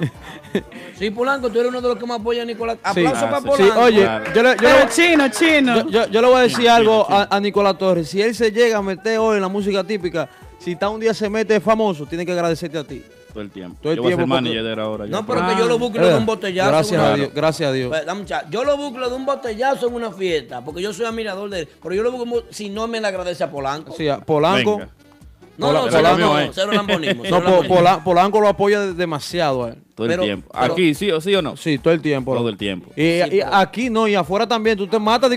[0.97, 2.77] sí, Polanco, tú eres uno de los que más apoya a Nicolás.
[2.93, 3.05] Sí.
[3.05, 3.47] Aplauso Ah, para sí.
[3.47, 3.73] Polanco.
[3.73, 5.75] Sí, oye, yo le, yo Pero le- chino, chino.
[5.83, 8.09] Yo, yo- yo le voy a decir algo a, a Nicolás Torres.
[8.09, 10.29] Si él se llega a meter hoy en la música típica,
[10.59, 13.03] si está un día se mete famoso, tiene que agradecerte a ti.
[13.33, 13.79] Todo el tiempo.
[13.81, 15.05] Todo el yo voy a ser tiempo, porque- manager ahora.
[15.07, 16.69] No, pero que yo lo bucle de un botellazo.
[16.69, 17.89] Gracias en a una- Dios, gracias a Dios.
[17.89, 18.33] Pues.
[18.51, 21.69] Yo lo bucle de un botellazo en una fiesta, porque yo soy admirador de él.
[21.81, 23.93] Pero yo lo bucle si no me le agradece a Polanco.
[23.97, 24.77] Sí, a Polanco.
[24.77, 24.91] Venga.
[25.57, 27.23] No, no, Pola- cero, no, cero lambonismo.
[27.25, 27.75] cero No, lambonismo.
[27.75, 29.75] Pola- Polanco lo apoya demasiado a él.
[29.95, 30.51] Todo Pero- el tiempo.
[30.59, 31.55] pero- Aquí, sí o sí o no.
[31.57, 32.35] Sí, todo el tiempo.
[32.35, 32.89] Todo el tiempo.
[32.95, 33.01] Y,
[33.35, 34.77] y aquí no, y afuera también.
[34.77, 35.29] Tú te matas,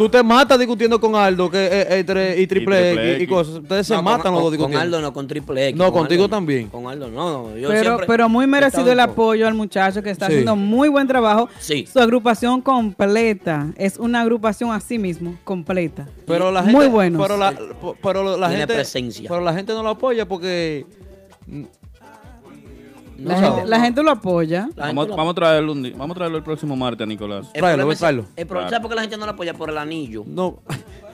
[0.00, 3.26] tú te matas discutiendo con Aldo que, eh, eh, tre- y triple Triple X y
[3.26, 3.54] cosas.
[3.56, 4.78] Ustedes se No, matan con, los dos con- discutiendo.
[4.78, 5.78] Con Aldo no, con Triple X.
[5.78, 6.68] No, con contigo Aldo también.
[6.68, 7.48] Con Aldo no.
[7.50, 10.32] no, yo Pero, siempre pero muy merecido el apoyo al muchacho que está Sí.
[10.32, 11.50] haciendo muy buen trabajo.
[11.58, 11.86] Sí.
[11.92, 13.66] Su agrupación completa.
[13.76, 16.08] Es una agrupación así mismo, completa.
[16.26, 17.20] Pero la gente, Muy buenos.
[17.20, 17.54] Pero la,
[18.02, 19.28] pero la Tiene gente, presencia.
[19.28, 20.86] pero la gente no lo apoya porque
[23.22, 23.54] La, No.
[23.56, 24.68] gente, la gente lo apoya.
[24.76, 27.46] Vamos, gente lo- vamos a traerlo un día- vamos a traerlo el próximo martes Nicolás.
[27.54, 28.24] El Tráelo, es- tráelo.
[28.36, 28.70] el problema- Claro.
[28.70, 29.54] ¿Sabes por qué la gente no lo apoya?
[29.54, 30.24] Por el anillo.
[30.26, 30.60] no.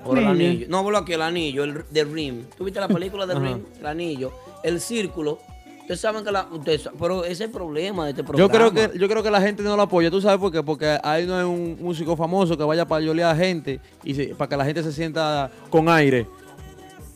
[0.04, 0.66] Por el Anillo.
[0.68, 2.44] No, hablo aquí, el anillo, el de Rim.
[2.56, 3.34] ¿Tú viste la película de.
[3.34, 3.58] Rim?
[3.80, 4.30] El anillo.
[4.62, 5.40] El círculo.
[5.80, 6.46] Ustedes saben que la.
[6.48, 8.46] Ustedes, pero ese es el problema de este programa.
[8.52, 10.08] Yo creo que yo creo que la gente no lo apoya.
[10.08, 10.62] ¿Tú sabes por qué?
[10.62, 14.26] Porque ahí no hay un músico famoso que vaya para yolear a gente y se-
[14.36, 16.28] para que la gente se sienta con aire.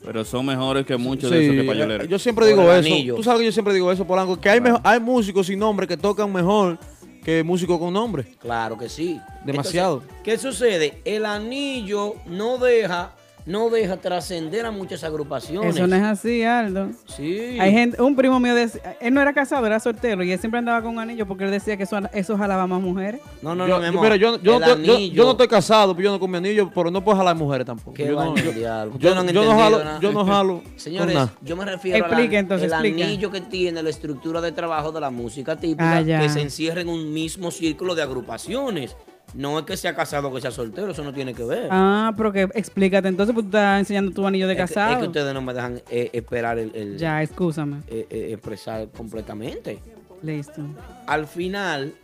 [0.05, 2.09] Pero son mejores que muchos Sí, de esos que payoleros.
[2.09, 2.72] yo siempre digo eso.
[2.72, 3.16] anillo.
[3.16, 6.32] Tú sabes que yo siempre digo eso, Polanco, que hay, músicos sin nombre que tocan
[6.32, 6.78] mejor
[7.22, 8.24] que músicos con nombre.
[8.40, 9.20] Claro que sí.
[9.44, 10.01] Demasiado.
[10.01, 11.02] Entonces, ¿Qué sucede?
[11.05, 13.14] El anillo no deja,
[13.47, 15.75] no deja trascender a muchas agrupaciones.
[15.77, 16.91] Eso no es así, Aldo.
[17.07, 17.59] Sí.
[17.59, 20.59] Hay gente, un primo mío, decía- él no era casado, era soltero y él siempre
[20.59, 23.21] andaba con un anillo porque él decía que eso, eso jalaba más mujeres.
[23.43, 24.15] No, no, yo, no, mi yo- amor.
[24.17, 26.91] yo, no estoy- yo- yo no estoy casado, pero yo no con mi anillo, pero
[26.91, 27.95] no puedo jalar mujeres tampoco.
[27.95, 30.01] Qué yo, no, yo, yo- no yo no jalo, nada.
[30.01, 30.62] yo no jalo.
[30.77, 31.33] Señores, nada.
[31.43, 33.05] yo me refiero Explique, al entonces, el explique.
[33.05, 36.81] anillo que tiene la estructura de trabajo de la música típica Ah, que se encierra
[36.81, 38.97] en un mismo círculo de agrupaciones.
[39.35, 41.69] No es que sea casado o que sea soltero, eso no tiene que ver.
[41.70, 44.93] Ah, pero que explícate entonces, pues tú estás enseñando tu anillo de Es que- casado.
[44.94, 47.78] Es que, ustedes no me dejan eh, esperar el, el- Ya, excúsame.
[47.89, 49.78] eh, eh, expresar completamente.
[50.23, 50.62] Listo.
[51.07, 51.94] Al final,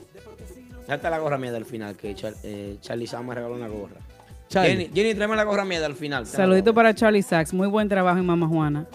[0.89, 3.69] ya está la gorra mía del final, que Char- eh, Charlie Sam me regaló una
[3.69, 3.97] gorra.
[4.49, 4.71] Charlie.
[4.71, 6.25] Jenny, Jenny, tráeme la gorra mía del final.
[6.27, 7.53] Saludito para Charlie Sachs.
[7.53, 8.87] Muy buen trabajo en Mama Juana.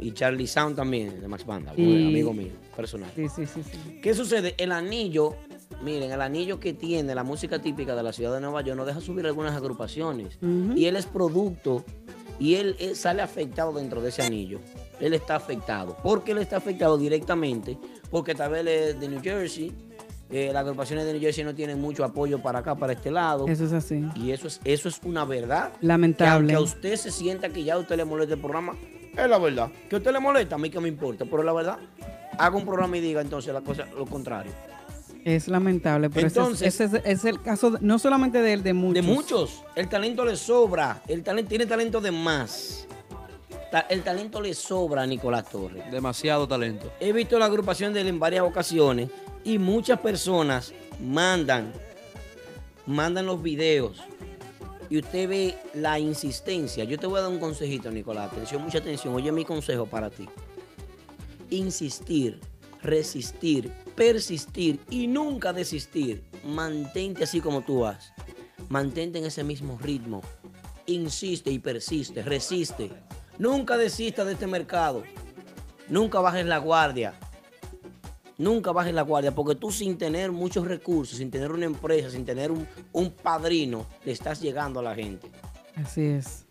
[0.00, 3.08] Y Charlie Sound también, de Max Banda, Y- amigo mío, personal.
[3.16, 4.00] Sí, sí, sí, sí.
[4.02, 4.54] ¿Qué sucede?
[4.58, 5.34] El anillo,
[5.82, 8.86] miren, el anillo que tiene la música típica de la ciudad de Nueva York nos
[8.86, 10.38] deja subir algunas agrupaciones.
[10.40, 11.84] Y él es producto
[12.38, 14.60] y él, él sale afectado dentro de ese anillo.
[15.00, 15.96] Él está afectado.
[16.02, 17.78] ¿Por qué él está afectado directamente?
[18.10, 19.72] Porque tal vez él es de New Jersey.
[20.30, 23.46] eh, las agrupaciones de New Jersey no tienen mucho apoyo para acá, para este lado.
[23.48, 24.04] Eso es así.
[24.16, 25.72] Y eso es, eso es una verdad.
[25.80, 26.48] Lamentable.
[26.48, 28.74] Que aunque a usted se sienta que ya a usted le molesta el programa,
[29.16, 29.70] es la verdad.
[29.88, 31.78] Que a usted le molesta, a mí que me importa, pero la verdad.
[32.38, 34.52] Haga un programa y diga entonces la cosa, lo contrario.
[35.34, 38.52] Es lamentable, pero ese es- Entonces- ese es, es el caso de- no solamente de
[38.54, 38.94] él, de muchos.
[38.94, 39.62] De muchos.
[39.74, 41.02] El talento le sobra.
[41.06, 42.86] El talento tiene talento de más.
[43.70, 45.90] Ta- El talento le sobra a Nicolás Torres.
[45.90, 46.90] Demasiado talento.
[47.00, 49.10] He visto la agrupación de él en varias ocasiones
[49.44, 50.72] y muchas personas
[51.04, 51.72] mandan,
[52.86, 54.00] mandan los videos
[54.88, 56.84] y usted ve la insistencia.
[56.84, 58.32] Yo te voy a dar un consejito, Nicolás.
[58.32, 59.14] Atención, mucha atención.
[59.14, 60.26] Oye mi consejo para ti.
[61.50, 62.40] Insistir,
[62.82, 66.24] resistir, persistir y nunca desistir.
[66.44, 68.12] Mantente así como tú vas.
[68.68, 70.22] Mantente en ese mismo ritmo.
[70.86, 72.90] Insiste y persiste, resiste.
[73.38, 75.02] Nunca desista de este mercado.
[75.88, 77.14] Nunca bajes la guardia.
[78.36, 82.24] Nunca bajes la guardia, porque tú sin tener muchos recursos, sin tener una empresa, sin
[82.24, 85.28] tener un, un padrino, le estás llegando a la gente.
[85.74, 86.46] Así es.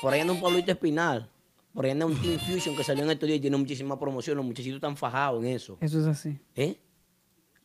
[0.00, 1.28] Por ahí anda un Pablito Espinal.
[1.74, 4.36] Por ahí anda un Team Fusion que salió en estos días y tiene muchísima promoción.
[4.36, 5.76] Los muchachitos están fajados en eso.
[5.80, 6.38] Eso es así.
[6.54, 6.78] ¿Eh?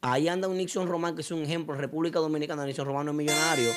[0.02, 1.76] Ahí anda un Nixon Román, que es un ejemplo.
[1.76, 3.70] República Dominicana, Nixon Román no es millonario.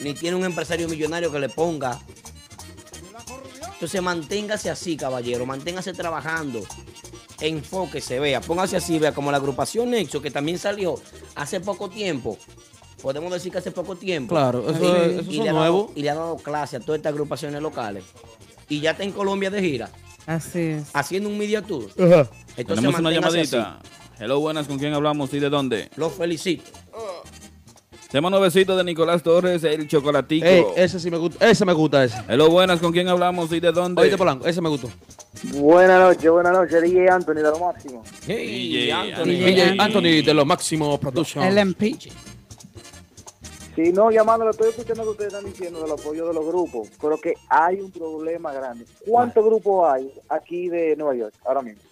[0.00, 1.98] Ni tiene un empresario millonario que le ponga.
[3.74, 5.44] Entonces manténgase así, caballero.
[5.46, 6.60] Manténgase trabajando.
[7.40, 8.40] Enfóquese, vea.
[8.40, 9.12] Póngase así, vea.
[9.12, 10.94] Como la agrupación Nexo, que también salió
[11.34, 12.38] hace poco tiempo.
[13.02, 14.34] Podemos decir que hace poco tiempo.
[14.34, 15.90] Claro, eso Y- es- eso y le dado- nuevos.
[15.94, 18.04] y le ha dado clase a todas estas agrupaciones locales.
[18.68, 19.90] Y ya está en Colombia de gira.
[20.26, 20.90] Así es.
[20.92, 21.92] Haciendo un media tour.
[21.94, 23.78] Tenemos Entonces una manténgase llamadita.
[24.18, 25.90] Hello, buenas, ¿con quién hablamos y de dónde?
[25.96, 26.64] Los felicito.
[28.10, 30.46] Tema nuevecito de Nicolás Torres, el chocolatico.
[30.46, 32.16] Ey, ese sí me gusta, ese me gusta ese.
[32.28, 34.00] Hello, buenas, ¿con quién hablamos y de dónde?
[34.00, 34.88] Oíste, Polanco, ese me gustó.
[35.54, 38.02] Buenas noches, buenas noches, DJ Anthony de lo máximo.
[38.26, 39.24] Hey, Anthony.
[39.24, 41.54] DJ Anthony de los Máximo Productions.
[41.54, 41.98] LMP.
[43.76, 46.88] Sí, no, llamando, estoy escuchando lo que ustedes están diciendo del apoyo de los grupos,
[47.00, 48.86] pero que hay un problema grande.
[49.06, 51.82] ¿Cuántos grupos hay aquí de Nueva York ahora mismo?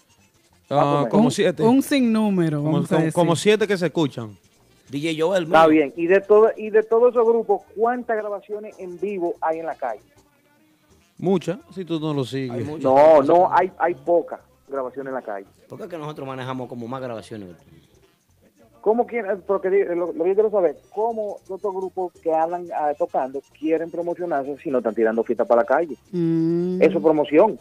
[0.71, 1.63] Ah, como un, siete.
[1.63, 3.13] Un sinnúmero, Como, vamos a como- decir.
[3.15, 4.37] como siete que se escuchan.
[4.89, 5.45] DJ Joel.
[5.45, 5.93] Está bien.
[5.97, 9.75] Y de todo y de todos esos grupos, ¿cuántas grabaciones en vivo hay en la
[9.75, 10.01] calle?
[11.19, 12.67] Muchas, si tú no lo sigues.
[12.81, 15.47] No, no, hay hay pocas grabaciones en la calle.
[15.69, 17.51] ¿Por qué es que nosotros manejamos como más grabaciones?
[18.85, 22.67] ¿Cómo quieren, porque di- lo, lo que yo quiero saber, cómo otros grupos que andan
[22.79, 25.97] ah, tocando quieren promocionarse si no están tirando fiesta para la calle?
[26.13, 27.59] Mm, Eso es promoción.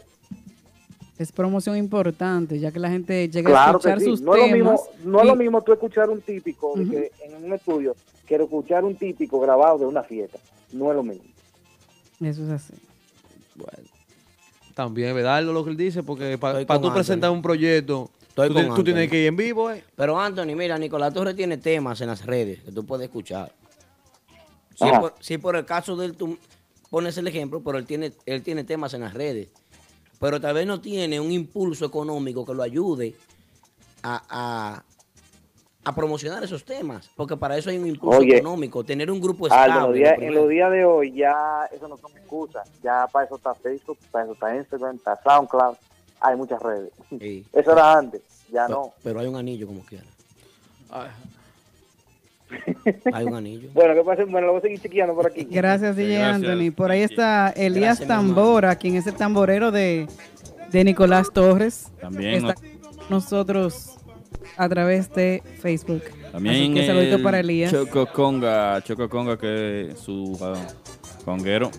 [1.18, 4.04] es promoción importante, ya que la gente llega a Claro que escuchar sí.
[4.04, 5.04] sus No es, lo mismo, temas.
[5.06, 6.90] no es y- lo mismo tú escuchar un típico de Ujú.
[6.90, 7.96] que en un estudio
[8.26, 10.38] que escuchar un típico grabado de una fiesta.
[10.74, 11.24] No es lo mismo.
[12.20, 12.74] Eso es así.
[14.74, 18.48] También es verdad lo que él dice, porque para con tú presentar un proyecto, Estoy
[18.48, 19.84] tú, con ti- tú tienes que ir en vivo, eh.
[19.94, 23.52] Pero Anthony, mira, Nicolás Torres tiene temas en las redes que tú puedes escuchar.
[24.74, 25.00] Sí, Ajá.
[25.00, 26.36] por, sí, por el caso de él, tú
[26.90, 29.48] pones el ejemplo, pero él tiene, él tiene temas en las redes.
[30.18, 33.14] Pero tal vez no tiene un impulso económico que lo ayude
[34.02, 34.84] a, a-
[35.86, 37.10] a promocionar esos temas.
[37.14, 38.82] Porque para eso hay un impulso Oye, económico.
[38.82, 39.86] Tener un grupo Aldo, en estable.
[39.86, 42.68] los días- en los días de hoy ya eso no son excusas.
[42.82, 45.76] Ya para eso está Facebook, para eso está Instagram, está SoundCloud.
[46.20, 46.90] Hay muchas redes.
[47.18, 47.44] Sí.
[47.52, 48.22] Eso era antes,
[48.52, 48.92] ya Pero- no.
[49.02, 50.04] Pero hay un anillo como quiera.
[53.12, 53.68] Hay un anillo.
[53.74, 54.24] Bueno, ¿qué pasa?
[54.24, 55.44] Bueno, lo voy a seguir chequeando por aquí.
[55.50, 56.34] Gracias, DJ gracias.
[56.36, 56.70] Anthony.
[56.72, 58.08] Por ahí está Elías Gracias.
[58.08, 60.06] Tambora, quien es el tamborero de,
[60.70, 61.90] de Nicolás Torres.
[62.00, 62.64] También Está con
[63.10, 63.96] nosotros
[64.56, 66.02] a través de Facebook.
[66.32, 67.72] También Así que el para Elías.
[67.72, 70.54] Choco Conga, Choco Conga que es su ah,
[71.24, 71.70] conguero.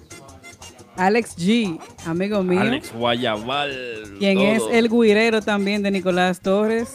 [0.97, 2.59] Alex G, amigo mío.
[2.61, 4.15] Alex Guayabal.
[4.19, 6.93] Quien es el guirero también de Nicolás Torres.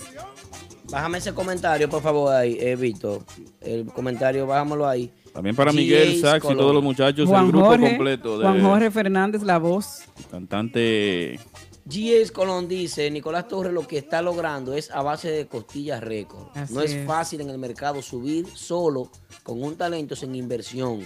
[0.90, 3.22] Bájame ese comentario, por favor, ahí, eh, Víctor.
[3.60, 5.12] El comentario, bájamelo ahí.
[5.32, 8.60] También para Miguel Sachs y todos los muchachos, el Juan grupo Jorge, completo de Juan
[8.62, 10.02] Jorge Fernández, la voz.
[10.30, 11.38] cantante
[11.84, 16.48] GS Colón dice, Nicolás Torres lo que está logrando es a base de costillas récord.
[16.54, 17.06] Así No es, es.
[17.06, 19.10] fácil en el mercado subir solo
[19.44, 21.00] con un talento sin inversión.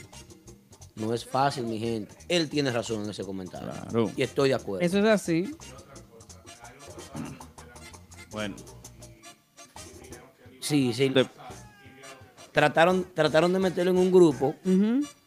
[0.96, 2.14] No es fácil, mi gente.
[2.28, 3.70] Él tiene razón en ese comentario.
[3.70, 4.12] Claro.
[4.16, 4.86] Y estoy de acuerdo.
[4.86, 5.56] Eso es así.
[8.30, 8.54] Bueno.
[10.60, 11.12] Sí, sí.
[12.52, 14.54] Trataron, trataron de meterlo en un grupo.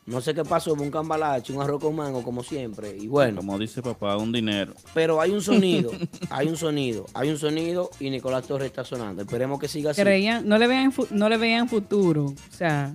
[0.07, 2.95] No sé qué pasó, un cambalache, un arroz con mango, como siempre.
[2.97, 4.73] Y bueno, Como dice papá, un dinero.
[4.93, 5.91] pero hay un sonido,
[6.29, 9.21] hay un sonido, hay un sonido y Nicolás Torres está sonando.
[9.21, 10.01] Esperemos que siga así.
[10.01, 12.23] Creían, no le veían fu- no le veían futuro.
[12.25, 12.93] O sea,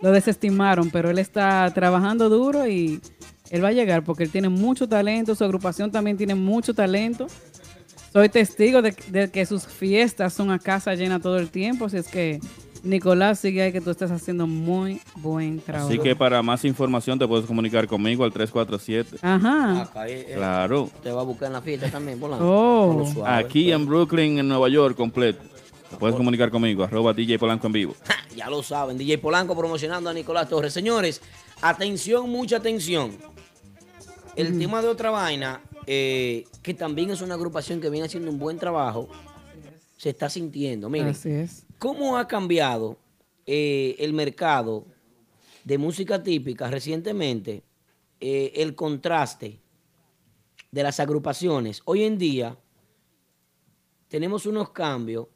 [0.00, 2.98] lo desestimaron, pero él está trabajando duro y
[3.50, 7.26] él va a llegar porque él tiene mucho talento, su agrupación también tiene mucho talento.
[8.10, 11.98] Soy testigo de, de que sus fiestas son a casa llena todo el tiempo, así
[11.98, 12.40] es que
[12.82, 15.88] Nicolás sigue ahí que tú estás haciendo muy buen trabajo.
[15.88, 19.18] Así que para más información te puedes comunicar conmigo al 347.
[19.22, 19.82] Ajá.
[19.82, 20.90] Acá, eh, eh, Claro.
[21.02, 22.44] Te va a buscar en la fiesta también, Polanco.
[22.46, 23.10] Oh.
[23.12, 23.44] Suave.
[23.44, 25.40] Aquí en Brooklyn, en Nueva York, completo.
[25.90, 27.94] Te puedes comunicar conmigo, arroba DJ Polanco en vivo.
[28.36, 30.72] Ya lo saben, DJ Polanco promocionando a Nicolás Torres.
[30.72, 31.22] Señores,
[31.62, 33.12] atención, mucha atención.
[34.36, 38.38] El tema de otra vaina, eh, que también es una agrupación que viene haciendo un
[38.38, 39.08] buen trabajo,
[39.96, 40.88] se está sintiendo.
[40.88, 41.66] Miren, Así es.
[41.78, 42.98] ¿Cómo ha cambiado
[43.46, 44.86] eh, el mercado
[45.64, 47.62] de música típica recientemente?
[48.20, 49.60] eh, el contraste
[50.70, 51.82] de las agrupaciones.
[51.84, 52.58] Hoy en día
[54.08, 55.28] tenemos unos cambios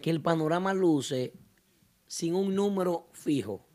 [0.00, 1.32] que el panorama luce
[2.06, 3.66] sin un número fijo.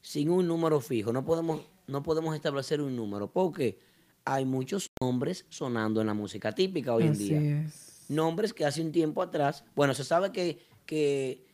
[0.00, 1.12] Sin un número fijo.
[1.12, 3.78] No podemos, no podemos establecer un número porque
[4.24, 7.64] hay muchos nombres sonando en la música típica hoy en día.
[7.64, 7.93] es.
[8.08, 11.44] Nombres que hace un tiempo atrás, bueno, se sabe que, que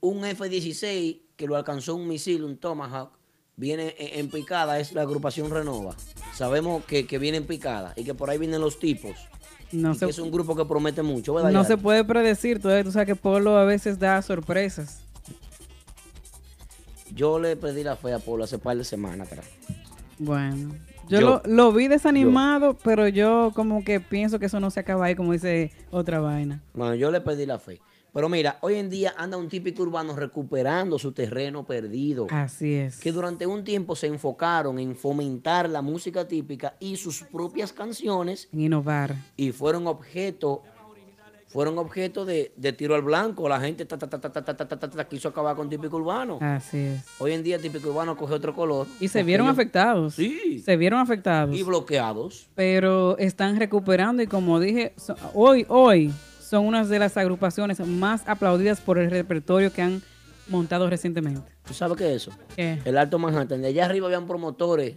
[0.00, 3.10] un F-16 que lo alcanzó un misil, un Tomahawk,
[3.56, 5.96] viene en, en picada, es la agrupación Renova.
[6.34, 9.16] Sabemos que, que viene en picada y que por ahí vienen los tipos.
[9.72, 11.50] No se, que es un grupo que promete mucho, ¿verdad?
[11.50, 15.00] no se puede predecir, tú, tú sabes que Polo a veces da sorpresas.
[17.12, 19.46] Yo le pedí la fe a Polo hace par de semanas atrás.
[20.18, 20.74] Bueno,
[21.08, 24.80] yo, Yo- lo, lo vi desanimado, pero yo como que pienso que eso no se
[24.80, 26.62] acaba ahí, como dice otra vaina.
[26.74, 27.80] Bueno, yo le pedí la fe.
[28.12, 32.26] Pero mira, hoy en día anda un típico urbano recuperando su terreno perdido.
[32.30, 32.98] Así es.
[32.98, 38.48] Que durante un tiempo se enfocaron en fomentar la música típica y sus propias canciones
[38.54, 39.14] En innovar.
[39.36, 40.62] y fueron objeto
[41.56, 43.48] fueron objeto de, de, tiro al blanco.
[43.48, 46.36] La gente ta, ta, ta, quiso acabar con Típico Urbano.
[46.42, 47.02] Así es.
[47.18, 48.86] Hoy en día Típico Urbano coge otro color.
[49.00, 50.16] Y se vieron afectados.
[50.16, 50.62] Sí.
[50.62, 51.56] Se vieron afectados.
[51.56, 52.50] Y bloqueados.
[52.54, 54.94] Pero están recuperando y como dije,
[55.32, 56.12] hoy, hoy
[56.42, 60.02] son unas de las agrupaciones más aplaudidas por el repertorio que han
[60.48, 61.40] montado recientemente.
[61.66, 62.32] ¿Tú sabes qué es eso?
[62.58, 63.62] El Alto Manhattan.
[63.62, 64.96] De allá arriba habían promotores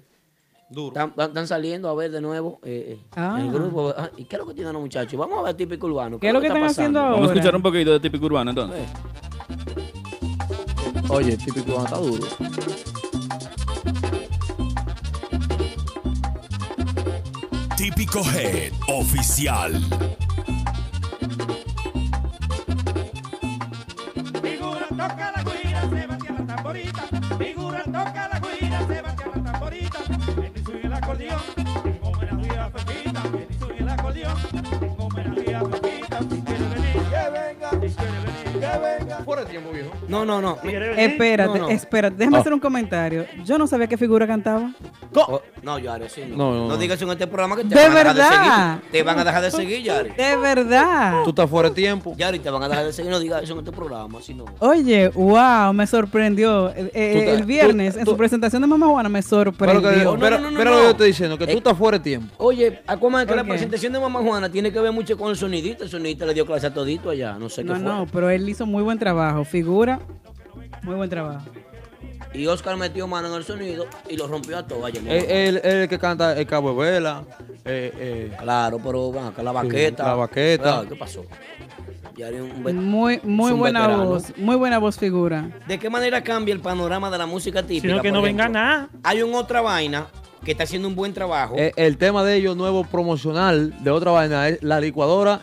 [0.69, 3.37] están, están saliendo a ver de nuevo eh, eh, Ah.
[3.41, 3.91] el grupo.
[3.97, 5.19] Ah, ¿Y qué es lo que tienen los muchachos?
[5.19, 6.19] Vamos a ver típico urbano.
[6.19, 7.15] ¿Qué es lo que está están haciendo pasando?
[7.15, 8.87] Vamos a escuchar un poquito de típico urbano entonces.
[11.09, 12.27] Oye, típico urbano está duro.
[17.77, 19.71] Típico Head Oficial.
[24.41, 25.31] Figura toca
[39.49, 39.91] tiempo, viejo.
[40.07, 40.57] No, no, no.
[40.97, 41.69] Espérate, No, no.
[41.69, 42.39] espérate, déjame Ah.
[42.41, 43.25] hacer un comentario.
[43.43, 44.71] Yo no sabía qué figura cantaba.
[45.61, 46.37] No, Yari, sí, no.
[46.37, 46.77] No, No, no, no.
[46.77, 48.73] digas eso en este programa que te De van a dejar de verdad.
[48.79, 48.91] seguir.
[48.91, 50.09] Te van a dejar de seguir, Yari.
[50.11, 51.23] De verdad.
[51.23, 52.13] Tú estás fuera de tiempo.
[52.17, 53.11] Yari, te van a dejar de seguir.
[53.11, 54.45] No digas eso en este programa, si no.
[54.59, 56.69] Oye, wow, me sorprendió.
[56.69, 59.51] Eh, eh, te- el viernes, tú- en tú- su presentación de Mamá Juana, me Pero
[59.51, 60.17] que, sorprendió.
[60.19, 60.75] pero, no, no, pero no.
[60.75, 62.33] lo que yo estoy diciendo, que Eh, tú estás fuera de tiempo.
[62.37, 65.35] Oye, Aquaman, que ¿Por la presentación de Mamá Juana tiene que ver mucho con el
[65.35, 65.83] sonidito.
[65.83, 67.37] El sonidito le dio clase a todito allá.
[67.39, 67.89] No sé No, qué fue.
[67.89, 69.43] no, pero él hizo muy buen trabajo.
[69.43, 69.99] Figura,
[70.83, 71.41] muy buen trabajo.
[72.33, 75.87] Y Oscar metió mano en el sonido y lo rompió a todos él- él el
[75.89, 77.23] que canta el Cabo de Vela.
[77.65, 80.03] eh, eh, Claro, pero van acá la Sí, baqueta.
[80.03, 80.83] la baqueta.
[80.87, 81.25] ¿Qué pasó?
[82.73, 84.05] Muy, muy buena veterano.
[84.09, 85.49] voz, muy buena voz figura.
[85.67, 87.87] ¿De qué manera cambia el panorama de la música típica?
[87.87, 88.89] Sino que no venga ejemplo, nada.
[89.03, 90.07] Hay un otra vaina
[90.43, 91.55] que está haciendo un buen trabajo.
[91.57, 95.41] eh, el tema de ellos nuevo promocional de otra vaina es la licuadora.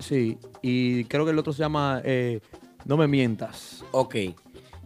[0.00, 2.40] Sí, y creo que el otro se llama eh,
[2.84, 3.84] No me mientas.
[3.92, 4.16] Ok.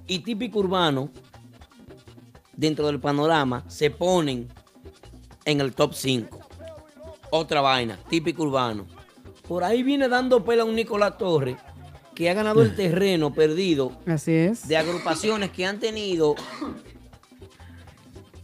[0.09, 1.11] Y típico urbano,
[2.57, 4.49] dentro del panorama, se ponen
[5.45, 6.39] en el top 5.
[7.31, 8.87] Otra vaina, típico urbano.
[9.47, 11.57] Por ahí viene dando pela un Nicolás Torres
[12.15, 14.67] que ha ganado el terreno perdido Así es.
[14.67, 16.35] de agrupaciones que han tenido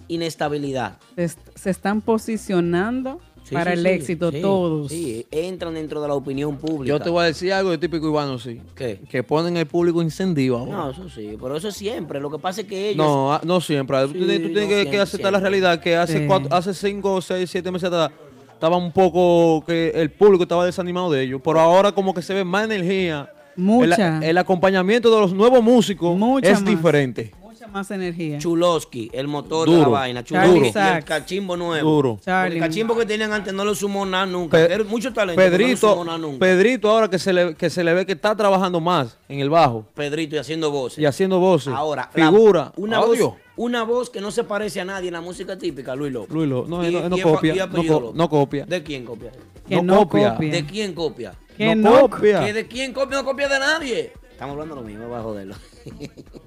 [0.09, 0.99] inestabilidad.
[1.17, 4.91] Se, est- se están posicionando Sí, para sí, el sí, éxito sí, todos.
[4.91, 6.89] Sí, entran dentro de la opinión pública.
[6.89, 8.61] Yo te voy a decir algo de típico Ivano, sí.
[8.75, 9.01] ¿Qué?
[9.09, 10.73] Que ponen el público encendido ahora.
[10.73, 12.21] No, eso sí, pero eso es siempre.
[12.21, 12.97] Lo que pasa es que ellos.
[13.05, 13.99] No, ah, no siempre.
[14.07, 16.27] Tú tienes, tú tienes no que, que siempre, aceptar la realidad que hace Sí.
[16.27, 18.11] cuatro, hace cinco, seis, siete meses atrás
[18.53, 21.41] estaba un poco que el público estaba desanimado de ellos.
[21.45, 23.31] Pero ahora como que se ve más energía.
[23.57, 24.19] Mucha.
[24.19, 26.65] El, el acompañamiento de los nuevos músicos Mucha es más.
[26.71, 27.31] diferente.
[27.65, 28.39] Mucha más energía.
[28.39, 30.23] Chulosky, el motor de la vaina.
[30.23, 31.89] Charlie y el cachimbo nuevo.
[31.91, 32.19] Duro.
[32.23, 32.57] Charlie.
[32.59, 34.59] El cachimbo que tenían antes no lo sumó nada nunca.
[34.59, 35.41] Pe- Era mucho talento.
[35.41, 36.39] no lo Pedrito, sumó nada nunca.
[36.41, 39.49] Pedrito ahora que se, le, que se le ve que está trabajando más en el
[39.49, 40.99] bajo Pedrito y haciendo voces.
[40.99, 41.73] y haciendo voces.
[41.73, 42.73] Ahora, la- figura.
[42.77, 43.31] una, Audio.
[43.31, 46.35] voz, una voz que no se parece a nadie en la música típica, Luis López.
[46.35, 46.69] Luis López.
[46.71, 47.67] No, Y- no, no copia.
[47.67, 48.67] No, co- no copia.
[48.67, 49.33] ¿De quién copia?
[49.67, 50.35] Que No no copia.
[50.35, 50.51] copia.
[50.53, 51.33] ¿De quién copia?
[51.57, 52.45] Que No no copia.
[52.45, 53.19] ¿Que ¿De quién copia?
[53.19, 54.13] No copia de nadie.
[54.33, 55.55] Estamos hablando lo mismo, va a joderlo.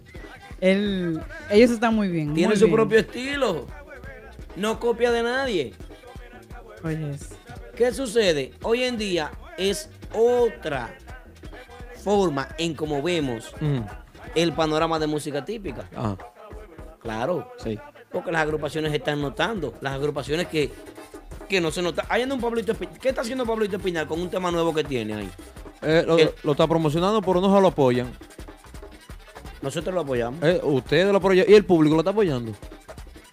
[0.61, 1.21] Él-
[1.51, 2.33] ellos están muy bien.
[2.33, 2.75] Tiene muy su bien.
[2.75, 3.65] propio estilo.
[4.55, 5.73] No copia de nadie.
[7.75, 8.53] ¿Qué sucede?
[8.63, 10.95] Hoy en día es otra
[12.03, 13.51] forma en cómo vemos
[14.35, 15.87] el panorama de música típica.
[15.95, 16.17] Ajá.
[17.01, 17.51] Claro.
[17.63, 17.77] Sí.
[18.11, 19.73] Porque las agrupaciones están notando.
[19.81, 20.71] Las agrupaciones que,
[21.47, 22.05] que no se notan.
[22.09, 22.97] Ahí anda un Pablito Espinal.
[22.99, 25.29] ¿Qué está haciendo Pablito Espinal con un tema nuevo que tiene ahí?
[25.81, 28.07] Eh, lo, El- lo está promocionando, pero no se lo apoyan.
[29.61, 30.39] Nosotros lo apoyamos.
[30.43, 32.51] Eh, ustedes lo apoyan y el público lo está apoyando.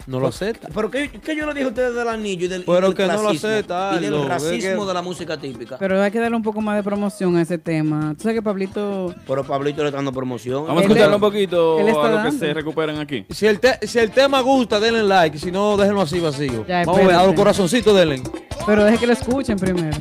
[0.07, 0.69] No lo acepta.
[0.75, 2.95] ¿Pero qué, qué yo le dije a ustedes del anillo y del, y Pero del
[2.95, 5.79] que no lo acepta, Y del racismo que- de la música típica.
[5.79, 8.13] Pero hay que darle un poco más de promoción a ese tema.
[8.15, 9.15] Tú sabes que Pablito.
[9.27, 10.67] Pero Pablito le está dando promoción.
[10.67, 13.25] Vamos a escucharlo le- un poquito a lo que se recuperen aquí.
[13.31, 15.39] Si el, te- si el tema gusta, denle like.
[15.39, 16.67] Si no, déjenlo así vacío.
[16.69, 18.23] Ya, Vamos a ver, a los corazoncitos denle.
[18.67, 19.97] Pero deje que lo escuchen primero.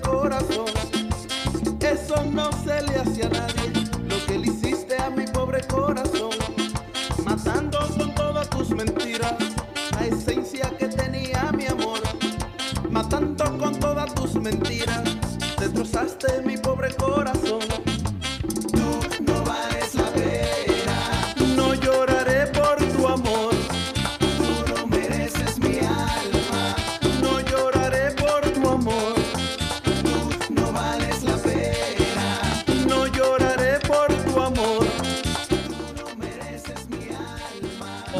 [0.00, 0.66] Corazón.
[1.80, 3.72] Eso no se le hace a nadie,
[4.04, 6.30] lo que le hiciste a mi pobre corazón.
[7.24, 9.34] Matando con todas tus mentiras,
[9.92, 12.00] la esencia que tenía mi amor.
[12.90, 15.02] Matando con todas tus mentiras,
[15.58, 17.91] destrozaste mi pobre corazón.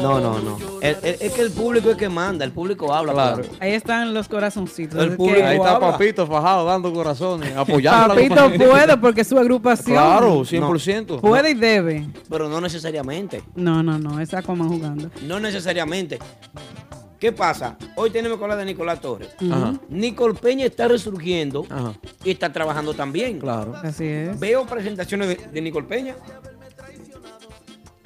[0.03, 0.57] No, no, no.
[0.81, 3.13] El- el- es que el público es que manda, el público habla.
[3.13, 3.41] Claro.
[3.43, 3.53] claro.
[3.59, 5.01] Ahí están los corazoncitos.
[5.01, 5.91] El público Ahí está habla.
[5.91, 8.03] Papito fajado dando corazones, apoyando.
[8.03, 9.95] a la Papito puede porque es su agrupación.
[9.97, 11.19] Claro, 100%.
[11.21, 12.07] Puede y debe.
[12.29, 13.41] Pero no necesariamente.
[13.55, 14.19] No, no, no.
[14.19, 15.09] Es Aquaman jugando.
[15.27, 16.19] No necesariamente.
[17.19, 17.77] ¿Qué pasa?
[17.95, 19.29] Hoy tenemos que hablar de Nicolás Torres.
[19.49, 19.75] Ajá.
[19.87, 21.93] Nicol Peña está resurgiendo Ajá.
[22.21, 23.39] y está trabajando también.
[23.39, 23.73] Claro.
[23.81, 24.37] Así es.
[24.37, 26.15] Veo presentaciones de, de Nicol Peña.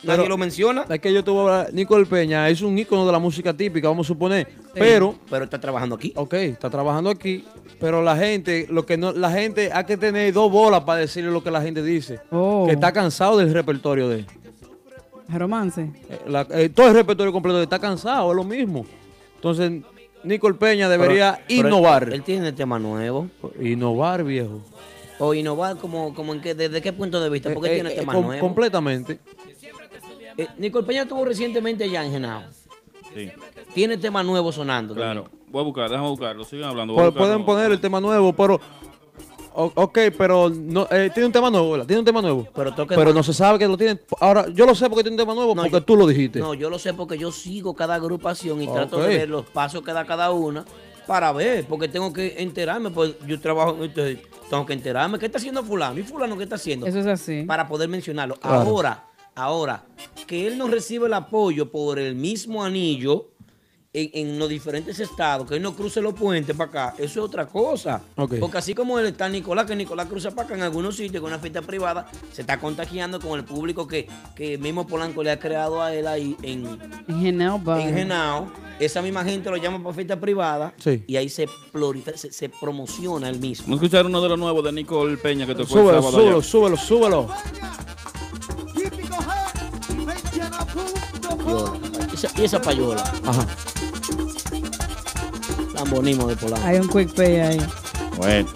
[0.03, 0.85] Nadie Pero- lo menciona.
[0.89, 1.73] Es que yo te voy a hablar.
[1.73, 4.47] Nicole Peña es un ícono de la música típica, vamos a suponer.
[4.75, 6.13] Pero, Pero está trabajando aquí.
[6.15, 7.43] ok, está trabajando aquí.
[7.79, 11.31] Pero la gente, lo que no, la gente hay que tener dos bolas para decirle
[11.31, 12.19] lo que la gente dice.
[12.31, 12.65] Oh.
[12.67, 14.27] Que está cansado del repertorio de él.
[15.29, 15.81] Romance.
[16.09, 18.85] Eh, la- eh, todo el repertorio completo está cansado, es lo mismo.
[19.35, 19.71] Entonces,
[20.23, 22.03] Nicole Peña debería Pero- pero innovar.
[22.03, 23.29] Él, él tiene tema nuevo.
[23.59, 24.61] Innovar, viejo.
[25.19, 27.51] O innovar como, como en qué, desde qué punto de vista.
[27.53, 28.39] Porque Eh, tiene eh, tema com- nuevo.
[28.41, 29.19] Completamente.
[30.37, 32.43] Eh, Nicol Peña estuvo recientemente allá en Genao.
[33.13, 33.31] Sí,
[33.73, 34.93] Tiene tema nuevo sonando.
[34.93, 35.27] claro.
[35.49, 36.43] Voy a buscar, déjame buscarlo.
[36.43, 36.93] Sigan hablando.
[36.93, 37.27] voy Pu- a buscarlo.
[37.29, 38.59] Pueden poner el tema nuevo, pero.
[39.53, 41.87] o- ok, pero no, eh, tiene un tema nuevo, ¿verdad?
[41.87, 42.47] Tiene un tema nuevo.
[42.53, 43.99] Pero Pero no se sabe que lo tiene.
[44.19, 46.39] Ahora, yo lo sé porque tiene un tema nuevo, No, porque yo- tú lo dijiste.
[46.39, 49.81] No, yo lo sé porque yo sigo cada agrupación y trato de ver los pasos
[49.83, 50.65] que da cada una
[51.07, 54.19] para ver, porque tengo que enterarme, pues yo trabajo, entonces
[54.49, 57.43] tengo que enterarme qué está haciendo fulano y fulano qué está haciendo Eso es así.
[57.43, 58.35] para poder mencionarlo.
[58.35, 58.59] Claro.
[58.69, 59.06] Ahora,
[59.37, 59.85] ahora,
[60.25, 63.29] que él no recibe el apoyo por el mismo anillo
[63.93, 67.25] en, en los diferentes estados, que él no cruce los puentes para acá, eso es
[67.25, 68.01] otra cosa.
[68.15, 71.31] Porque así como él está Nicolás, que Nicolás cruza para acá en algunos sitios con
[71.31, 75.39] una fiesta privada, se está contagiando con el público que, que mismo Polanco le ha
[75.39, 76.65] creado a él ahí en,
[77.07, 78.51] En Genao en Genao.
[78.79, 81.03] Esa misma gente lo llama para fiesta privada Sí.
[81.07, 81.47] y ahí se,
[82.15, 83.65] se, se promociona el mismo.
[83.67, 86.11] Vamos a escuchar uno de los nuevos de Nicole Peña que tocó el Súbelo, sábado
[86.11, 86.43] súbelo, allá.
[86.43, 87.27] súbelo, súbelo.
[91.47, 91.71] Payola.
[92.13, 93.45] Esa- y esa payola, Ajá.
[95.73, 96.65] lambonismo de Polanco.
[96.67, 97.61] Hay un quick pay ahí.
[98.17, 98.49] Bueno.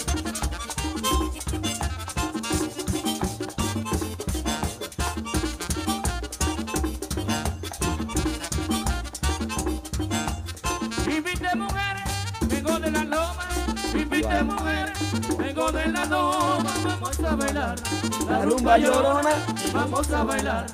[18.72, 19.30] Rumba llorona,
[19.73, 20.65] vamos a bailar.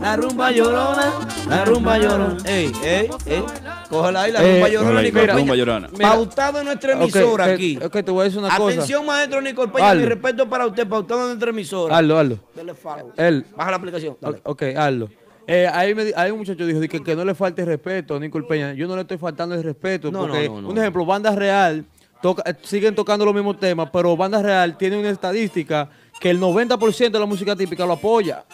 [0.00, 1.12] la rumba llorona,
[1.48, 2.36] la rumba llorona.
[2.46, 3.44] Ey, ey, ey.
[3.90, 5.34] Cógela ahí, la Eh, rumba llorona, mira, Nicole Peña.
[5.38, 5.88] rumba llorona.
[5.88, 7.78] Pautado en nuestra emisora que- aquí.
[7.82, 8.72] ok, te voy a decir una cosa.
[8.74, 11.98] Atención, maestro Nicole Peña, mi respeto para usted, pautado en nuestra emisora.
[11.98, 12.38] Hazlo, hazlo.
[12.54, 13.12] Dele follow.
[13.16, 13.44] Él.
[13.54, 14.16] Baja la aplicación.
[14.20, 14.40] dale.
[14.44, 15.08] Ok, hazlo.
[15.46, 18.20] Eh, ahí, me ahí un muchacho dijo di que, que no le falte respeto a
[18.20, 18.72] Nicole Peña.
[18.72, 20.10] Yo no le estoy faltando el respeto.
[20.10, 21.84] No, porque, no, no, un ejemplo, Banda Real
[22.22, 25.90] toca- siguen tocando los mismos temas, pero Banda Real tiene una estadística
[26.22, 28.44] que el 90% de la música típica lo apoya.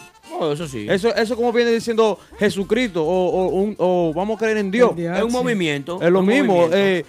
[0.41, 0.87] Oh, eso sí.
[0.89, 4.93] Eso, eso como viene diciendo Jesucristo o, o un- o vamos a creer en Dios.
[4.99, 6.01] Es un movimiento.
[6.01, 6.67] Es lo mismo.
[6.73, 7.05] eh,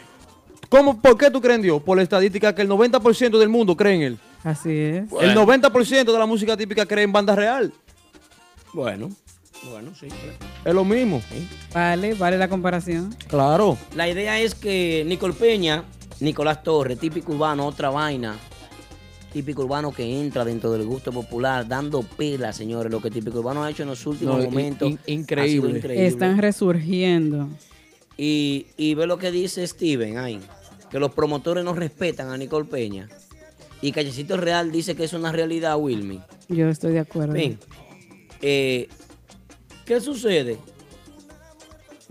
[0.67, 1.81] ¿cómo, ¿Por qué tú crees en Dios?
[1.81, 4.17] Por la estadística que el 90% del mundo cree en él.
[4.43, 5.03] Así es.
[5.21, 7.71] El 90% de la música típica cree en banda real.
[8.73, 9.09] Bueno,
[9.71, 10.07] bueno, sí.
[10.65, 11.21] Es lo mismo.
[11.73, 13.15] Vale, vale la comparación.
[13.29, 13.77] Claro.
[13.95, 15.85] La idea es que Nicole Peña,
[16.19, 18.37] Nicolás Torres, típico urbano, otra vaina.
[19.31, 22.91] Típico urbano que entra dentro del gusto popular, dando pela, señores.
[22.91, 24.89] Lo que Típico Urbano ha hecho en los últimos No, momentos.
[24.89, 25.77] in- increíble.
[25.77, 26.07] increíble.
[26.07, 27.47] Están resurgiendo.
[28.17, 30.39] Y, y ve lo que dice Steven ahí,
[30.89, 33.07] que los promotores no respetan a Nicole Peña.
[33.81, 36.19] Y Callecito Real dice que es una realidad, Wilmy.
[36.49, 37.33] Yo estoy de acuerdo.
[37.33, 37.59] Ven,
[38.41, 38.89] eh,
[39.85, 40.57] ¿qué sucede?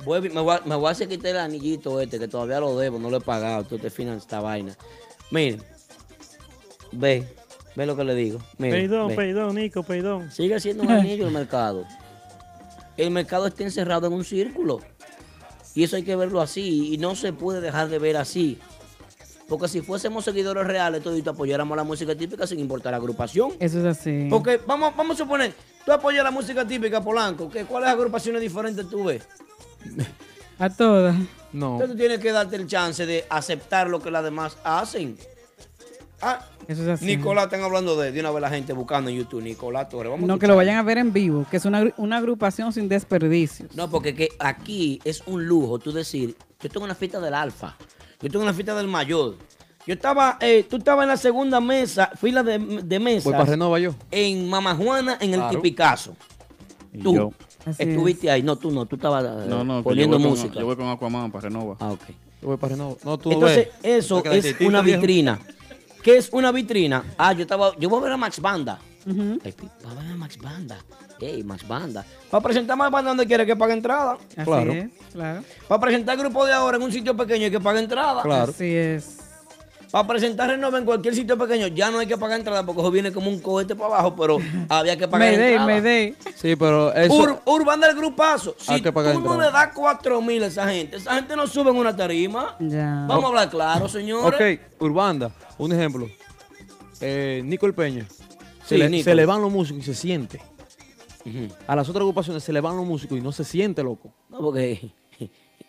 [0.04, 2.78] Voy me, voy a, me voy a hacer quitar el anillito este, que todavía lo
[2.78, 4.76] debo, no lo he pagado, tú te financias esta vaina.
[5.32, 5.60] Miren,
[6.92, 7.26] ve,
[7.76, 8.38] ve lo que le digo.
[8.58, 9.14] Miren, Perdón, ve.
[9.14, 10.30] perdón, Nico, perdón.
[10.30, 11.84] Sigue siendo un anillo el mercado.
[12.96, 14.80] El mercado está encerrado en un círculo.
[15.74, 16.92] Y eso hay que verlo así.
[16.92, 18.58] Y no se puede dejar de ver así.
[19.48, 23.52] Porque si fuésemos seguidores reales, todos apoyáramos la música típica sin importar la agrupación.
[23.58, 24.26] Eso es así.
[24.28, 25.54] Porque vamos, vamos a suponer,
[25.86, 27.48] tú apoyas la música típica, Polanco.
[27.48, 29.26] ¿qué, ¿Cuáles agrupaciones diferentes tú ves?
[30.58, 31.16] A todas.
[31.52, 31.74] No.
[31.74, 35.16] Entonces tú tienes que darte el chance de aceptar lo que las demás hacen.
[36.20, 37.06] Ah, Eso es así.
[37.06, 39.42] Nicolás, están hablando de, de una vez la gente buscando en YouTube.
[39.42, 40.10] Nicolás Torres.
[40.10, 40.48] Vamos a No, que escuchar.
[40.50, 43.74] lo vayan a ver en vivo, que es una, una agrupación sin desperdicios.
[43.76, 47.76] No, porque que aquí es un lujo tú decir, yo tengo una fiesta del alfa,
[48.20, 49.36] yo tengo una fiesta del mayor.
[49.86, 53.24] Yo estaba, eh, tú estabas en la segunda mesa, fila de, de mesas.
[53.24, 53.94] Voy para Renova yo.
[54.10, 55.56] En Mama Juana, en el Claro.
[55.56, 56.16] Tipicazo.
[56.92, 57.32] Y Tú yo.
[57.64, 58.42] Así estuviste ahí.
[58.42, 60.60] No, tú no, tú estabas eh, No, no, que poniendo yo voy con- música.
[60.60, 61.76] yo voy con Aquaman para Renova.
[61.80, 62.00] Ah, ok.
[62.42, 62.96] Yo voy para Renova.
[63.04, 63.96] No, tú Entonces, ves.
[64.04, 65.00] eso Porque la es una viejo.
[65.00, 65.38] vitrina.
[66.08, 67.04] ¿Qué es una vitrina?
[67.18, 68.78] Ah, yo estaba, yo voy a ver a Max Banda.
[69.06, 70.78] Va a ver a Max Banda.
[71.20, 72.02] Ey, Max Banda.
[72.30, 74.16] Para presentar Max Banda donde quiere que pague entrada.
[74.34, 74.72] Así Claro.
[74.72, 75.44] es, claro.
[75.68, 78.22] Para presentar el grupo de ahora en un sitio pequeño hay que pagar entrada.
[78.22, 78.50] Claro.
[78.52, 79.17] Así es.
[79.90, 82.90] Para presentar Renova en cualquier sitio pequeño ya no hay que pagar entrada porque eso
[82.90, 85.64] viene como un cohete para abajo, pero había que pagar entrada.
[85.66, 86.14] Mayday.
[86.34, 87.14] Sí, pero eso.
[87.14, 88.54] Ur- Urbana del grupazo.
[88.58, 89.50] Si Hay que pagar tú no entrada.
[89.50, 92.56] le das 4 mil a esa gente, esa gente no sube en una tarima.
[92.60, 93.04] Ya.
[93.08, 94.38] Vamos a hablar claro, señores.
[94.78, 96.06] Ok, Urbanda, un ejemplo.
[97.00, 98.06] Eh, Nicole Peña.
[98.64, 99.04] Se, Sí, le, Nicole.
[99.04, 100.40] se le van los músicos y se siente.
[101.66, 104.12] A las otras agrupaciones se le van los músicos y no se siente, loco.
[104.30, 104.90] No, porque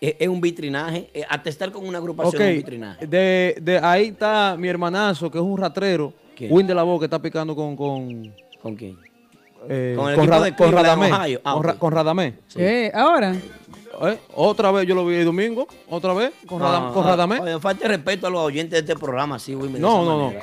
[0.01, 1.09] es, un vitrinaje.
[1.13, 3.07] eh, Atestar con una agrupación Ok, es un vitrinaje.
[3.07, 6.13] de, de ahí está mi hermanazo, que es un ratrero.
[6.35, 6.51] ¿Quién?
[6.53, 7.75] Win de la voz, que está picando con.
[7.75, 8.97] ¿Con, ¿Con quién?
[9.67, 10.15] eh, Con el
[10.55, 11.09] con, de Radamé.
[11.43, 12.33] Ah, con Radamé.
[12.55, 13.33] Eh, ahora.
[14.01, 15.67] Eh, Otra vez yo lo vi el domingo.
[15.89, 16.31] Otra vez.
[16.47, 17.39] Con, Radam- Ah, con Radamé.
[17.41, 20.31] oye, falta respeto a los oyentes de este programa, sí, Wilmer, de No, esa no,
[20.31, 20.33] no.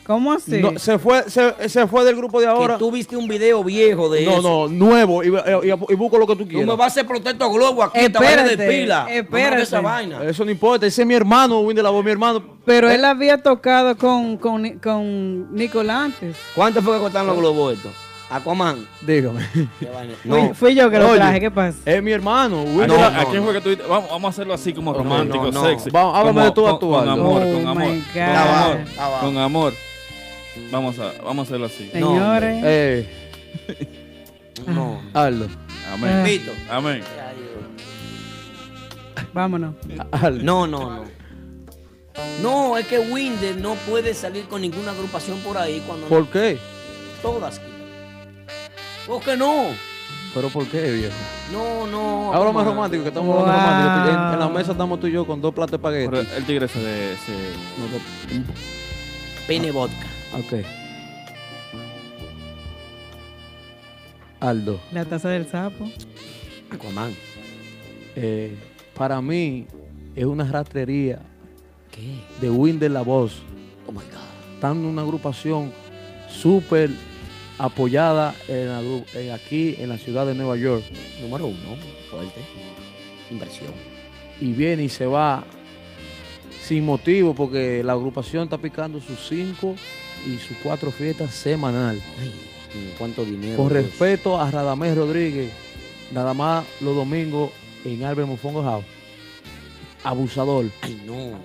[0.00, 0.58] Eh, ¿Cómo así?
[0.60, 2.74] No, se, fue, se, se fue del grupo de ahora.
[2.74, 4.42] Que tú viste un video viejo de no, eso.
[4.42, 5.22] no, nuevo.
[5.22, 6.66] Y, y- y busco lo que tú Tú quieras.
[6.66, 9.02] me vas a hacer protesto globo aquí, vaina de Espérate, pila.
[9.04, 9.62] No espérate.
[9.62, 10.24] esa vaina.
[10.24, 10.86] Eso no importa.
[10.86, 12.42] Ese es mi hermano, Win de la voz, mi hermano.
[12.64, 16.36] Pero Eh, él había tocado con, con, con Nicolás antes.
[16.54, 17.92] ¿Cuánto fue que costaron los globos estos?
[18.32, 18.86] Aquaman.
[19.00, 19.40] Dígame.
[20.28, 21.76] Fui, fui yo que lo traje, ¿qué pasa?
[21.84, 22.60] Es mi hermano.
[22.60, 23.82] ¿A quién- la- ¿A quién fue que tú?
[23.88, 25.64] Vamos, vamos a hacerlo así como romántico, no, no.
[25.68, 25.90] sexy.
[25.90, 27.12] Vamos, háblame de tú a con- tú, Con Aldo.
[27.12, 27.92] amor, Oh con amor.
[28.14, 28.78] Con amor.
[29.20, 29.74] Con amor.
[30.70, 31.88] Vamos a, vamos a hacerlo así.
[31.90, 32.62] Señores.
[32.64, 33.08] Eh,
[34.66, 35.00] No.
[35.14, 35.46] Aldo.
[35.90, 36.22] Amén.
[36.24, 36.52] Vito.
[36.70, 37.02] Amén.
[39.32, 39.74] Vámonos.
[40.12, 40.42] Aldo.
[40.44, 41.04] No, no, no.
[42.42, 46.58] No, es que Winder no puede salir con ninguna agrupación por ahí cuando ¿Por qué?
[47.22, 47.60] todas.
[49.06, 49.66] ¿Por qué no?
[50.34, 51.14] ¿Pero por qué, viejo?
[51.52, 52.34] No, no.
[52.34, 53.70] Habla más romántico, que estamos hablando Wow.
[53.70, 54.26] romántico.
[54.28, 56.34] En, en la mesa estamos tú y yo con dos platos de espagueti.
[56.36, 57.32] el tigre se, de- se
[59.46, 60.06] Pene vodka.
[60.32, 60.64] Ok.
[64.40, 65.90] Aldo, La taza del sapo.
[66.70, 67.14] Aquaman.
[68.16, 68.54] eh,
[68.94, 69.66] para mí
[70.14, 71.20] es una rastrería
[71.90, 72.14] ¿Qué?
[72.40, 73.42] de Win de la voz.
[73.86, 74.54] Oh my God.
[74.54, 75.72] Están en una agrupación
[76.28, 76.90] súper
[77.58, 80.84] apoyada en la gru- en aquí en la ciudad de Nueva York.
[81.20, 81.58] Número uno.
[82.10, 82.40] Fuerte.
[83.30, 83.72] Inversión.
[84.40, 85.44] Y viene y se va
[86.62, 89.74] sin motivo porque la agrupación está picando sus cinco
[90.26, 92.00] y sus cuatro fiestas semanal.
[92.98, 93.56] ¿Cuánto dinero?
[93.56, 93.82] Con Dios?
[93.84, 95.50] respeto a Radamés Rodríguez,
[96.12, 97.50] nada más los domingos
[97.84, 98.84] en Albert Mofongo House.
[100.04, 100.66] Abusador.
[100.82, 101.38] Ay, no.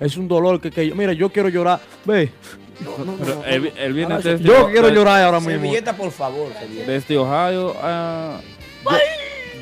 [0.00, 1.80] Es un dolor que, que yo- mira, yo quiero llorar.
[2.04, 2.30] Ve.
[2.78, 5.52] Pero él, él viene Ahora desde, yo quiero llorar ahora mismo.
[5.52, 6.52] Servilleta, por favor.
[6.58, 6.90] servilleta.
[6.90, 8.40] Desde Ohio a...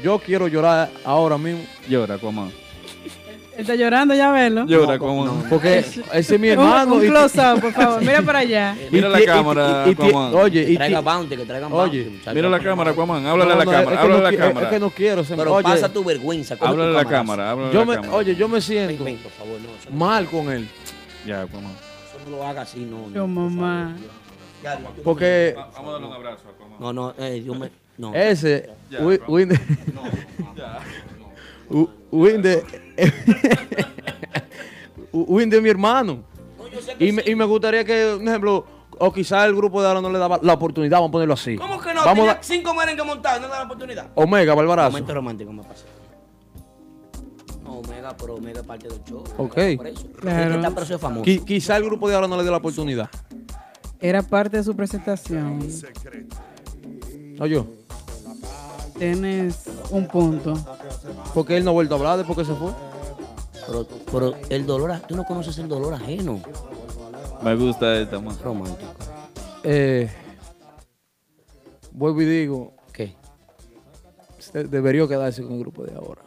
[0.03, 1.61] Yo quiero llorar ahora mismo.
[1.89, 2.51] Llora, Aquaman.
[3.61, 4.65] Está llorando, ya verlo.
[4.67, 5.45] Llora, Aquaman.
[5.49, 6.95] Porque ese es mi Un- hermano.
[6.95, 8.01] Un, close-up, por favor.
[8.01, 8.77] Mira para allá.
[8.91, 10.35] Mira la cámara, Aquaman.
[10.35, 12.35] Oye, Que traiga bounty, que traigan Oye, bounty, muchacho.
[12.35, 13.27] Mira la cámara, Aquaman.
[13.27, 14.01] Háblale a la No, no, cámara.
[14.01, 14.67] Háblale no a la cámara.
[14.67, 15.25] Es que no quiero.
[15.25, 16.57] se me- Pero oye, pasa tu vergüenza.
[16.61, 17.51] Háblale a la cámara.
[17.51, 19.11] a oye, yo me siento no.
[19.11, 20.69] No, mal con él.
[21.27, 21.71] Ya, Aquaman.
[21.73, 23.09] eso no lo haga así, no.
[23.15, 23.97] Yo, no, mamá.
[24.63, 24.71] No,
[25.05, 26.81] Porque Vamos a darle un abrazo, Aquaman.
[26.81, 27.71] No, no, eh, yo me.
[27.99, 28.15] No.
[28.15, 28.99] ese, Ya,
[31.71, 31.97] Wi- Aquaman.
[32.13, 32.67] Winde, U- Winde,
[35.13, 36.25] Winde es mi hermano.
[36.99, 38.67] Y me, y me gustaría que, por ejemplo,
[38.99, 41.57] o quizás el grupo de ahora no le daba la oportunidad, vamos a ponerlo así.
[41.57, 42.01] ¿Cómo que no?
[42.05, 44.11] Vamos Tenía a, cinco merengues montados, no da la oportunidad.
[44.15, 44.91] Omega, Barbarazo.
[44.93, 45.85] Momento romántico me pasa.
[47.63, 49.25] No, Omega, pero Omega es parte del show.
[49.39, 49.55] Ok.
[49.77, 50.07] Por eso.
[50.21, 50.55] Claro.
[50.57, 51.25] Está preso famoso.
[51.25, 53.09] Qui- quizá el grupo de ahora no le dio la oportunidad.
[53.99, 55.61] Era parte de su presentación.
[57.41, 57.65] Oye,
[59.01, 60.55] Tienes un punto.
[61.33, 62.71] porque él no ha vuelto a hablar después que se fue.
[63.67, 66.43] Pero, pero el dolor, tú no conoces el dolor ajeno.
[67.43, 68.37] Me gusta esta, man.
[68.45, 68.91] Romántico.
[69.65, 70.11] Eh,
[71.93, 73.15] vuelvo y digo, ¿Qué?
[74.53, 76.21] debería quedarse con el grupo de ahora.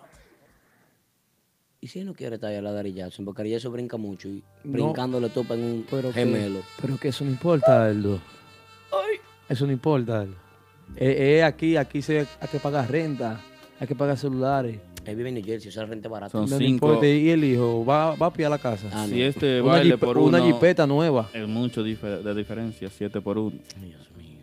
[1.80, 3.24] ¿Y si él no quiere estar ahí a la Dari Jackson?
[3.26, 4.72] Porque Jackson brinca mucho y No.
[4.72, 6.62] brincando le topa en un Pero que- gemelo.
[6.82, 8.20] pero que eso no importa, Aldo.
[9.50, 10.36] Eso no importa, Aldo.
[10.96, 13.40] Eh, eh, aquí, aquí se, hay que pagar renta,
[13.80, 14.80] hay que pagar celulares.
[15.06, 16.32] Él vive en New Jersey, usa renta barata.
[16.32, 16.88] Son No, cinco.
[16.88, 17.08] importa.
[17.08, 18.88] Y el hijo va, va a pie a la casa.
[18.94, 21.30] Ah, Si este Una baile jipe- por una uno jipeta nueva.
[21.34, 23.58] Es mucho difer- de diferencia, 7 por 1.
[23.82, 24.38] Dios mío.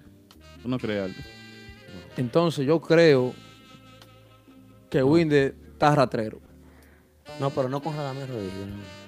[0.62, 1.16] ¿Tú no crees algo?
[2.18, 3.32] Entonces yo creo
[4.90, 6.40] que Winde está ratrero.
[7.38, 8.52] No, pero no con Radamés Rodríguez.
[8.66, 8.99] no.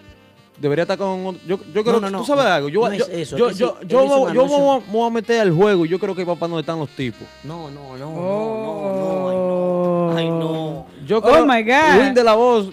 [0.63, 1.27] Debería estar con.
[1.27, 2.69] otro- Yo, yo creo no, que no, tú sabes algo.
[2.69, 4.93] Yo, No yo, es eso, yo, es que yo, sí, yo, yo voy a- me
[4.93, 7.27] voy a meter al juego y yo creo que papá no están los tipos.
[7.43, 10.17] No, no, no, no, no, ay, no.
[10.17, 10.87] Ay, no.
[11.05, 11.99] Yo Oh creo my God.
[12.01, 12.71] Win de la voz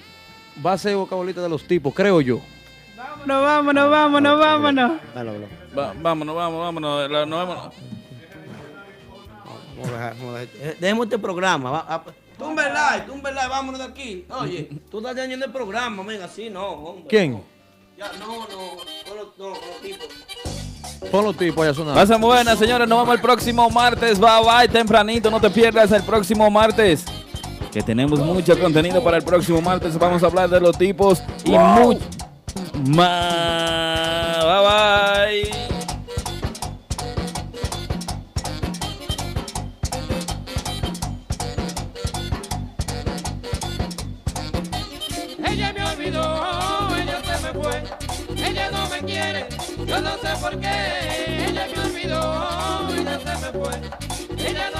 [0.63, 2.39] va a ser bocabolita de los tipos, creo yo.
[2.95, 4.91] Vámonos, vámonos, vámonos, vámonos.
[5.15, 5.31] Dale.
[5.75, 7.09] Va- vámonos, vámonos, vámonos.
[7.11, 7.73] la- nos vemos.
[10.61, 11.71] Eh, Dejemos este programa.
[11.71, 12.03] Va, a-
[12.37, 14.25] tumba el like, tumba el like, vámonos de aquí.
[14.41, 17.07] Oye, tú estás dañando el programa, venga, así no, hombre.
[17.09, 17.41] ¿Quién?
[17.99, 18.05] No.
[18.05, 20.07] Ya, no, no, con los, no, con los tipos.
[21.11, 21.95] Pon los tipos allá a sonar.
[21.95, 22.87] Pasen buenas, señores.
[22.87, 24.19] Nos vemos el próximo martes.
[24.19, 25.31] Bye bye, tempranito.
[25.31, 27.05] No te pierdas el próximo martes.
[27.71, 29.97] Que tenemos mucho contenido para el próximo martes.
[29.97, 31.99] Vamos a hablar de los tipos y mucho
[32.85, 34.43] más.
[34.43, 35.78] Bye bye.
[49.85, 53.99] yo no sé por qué, ella me olvidó y no se me fue.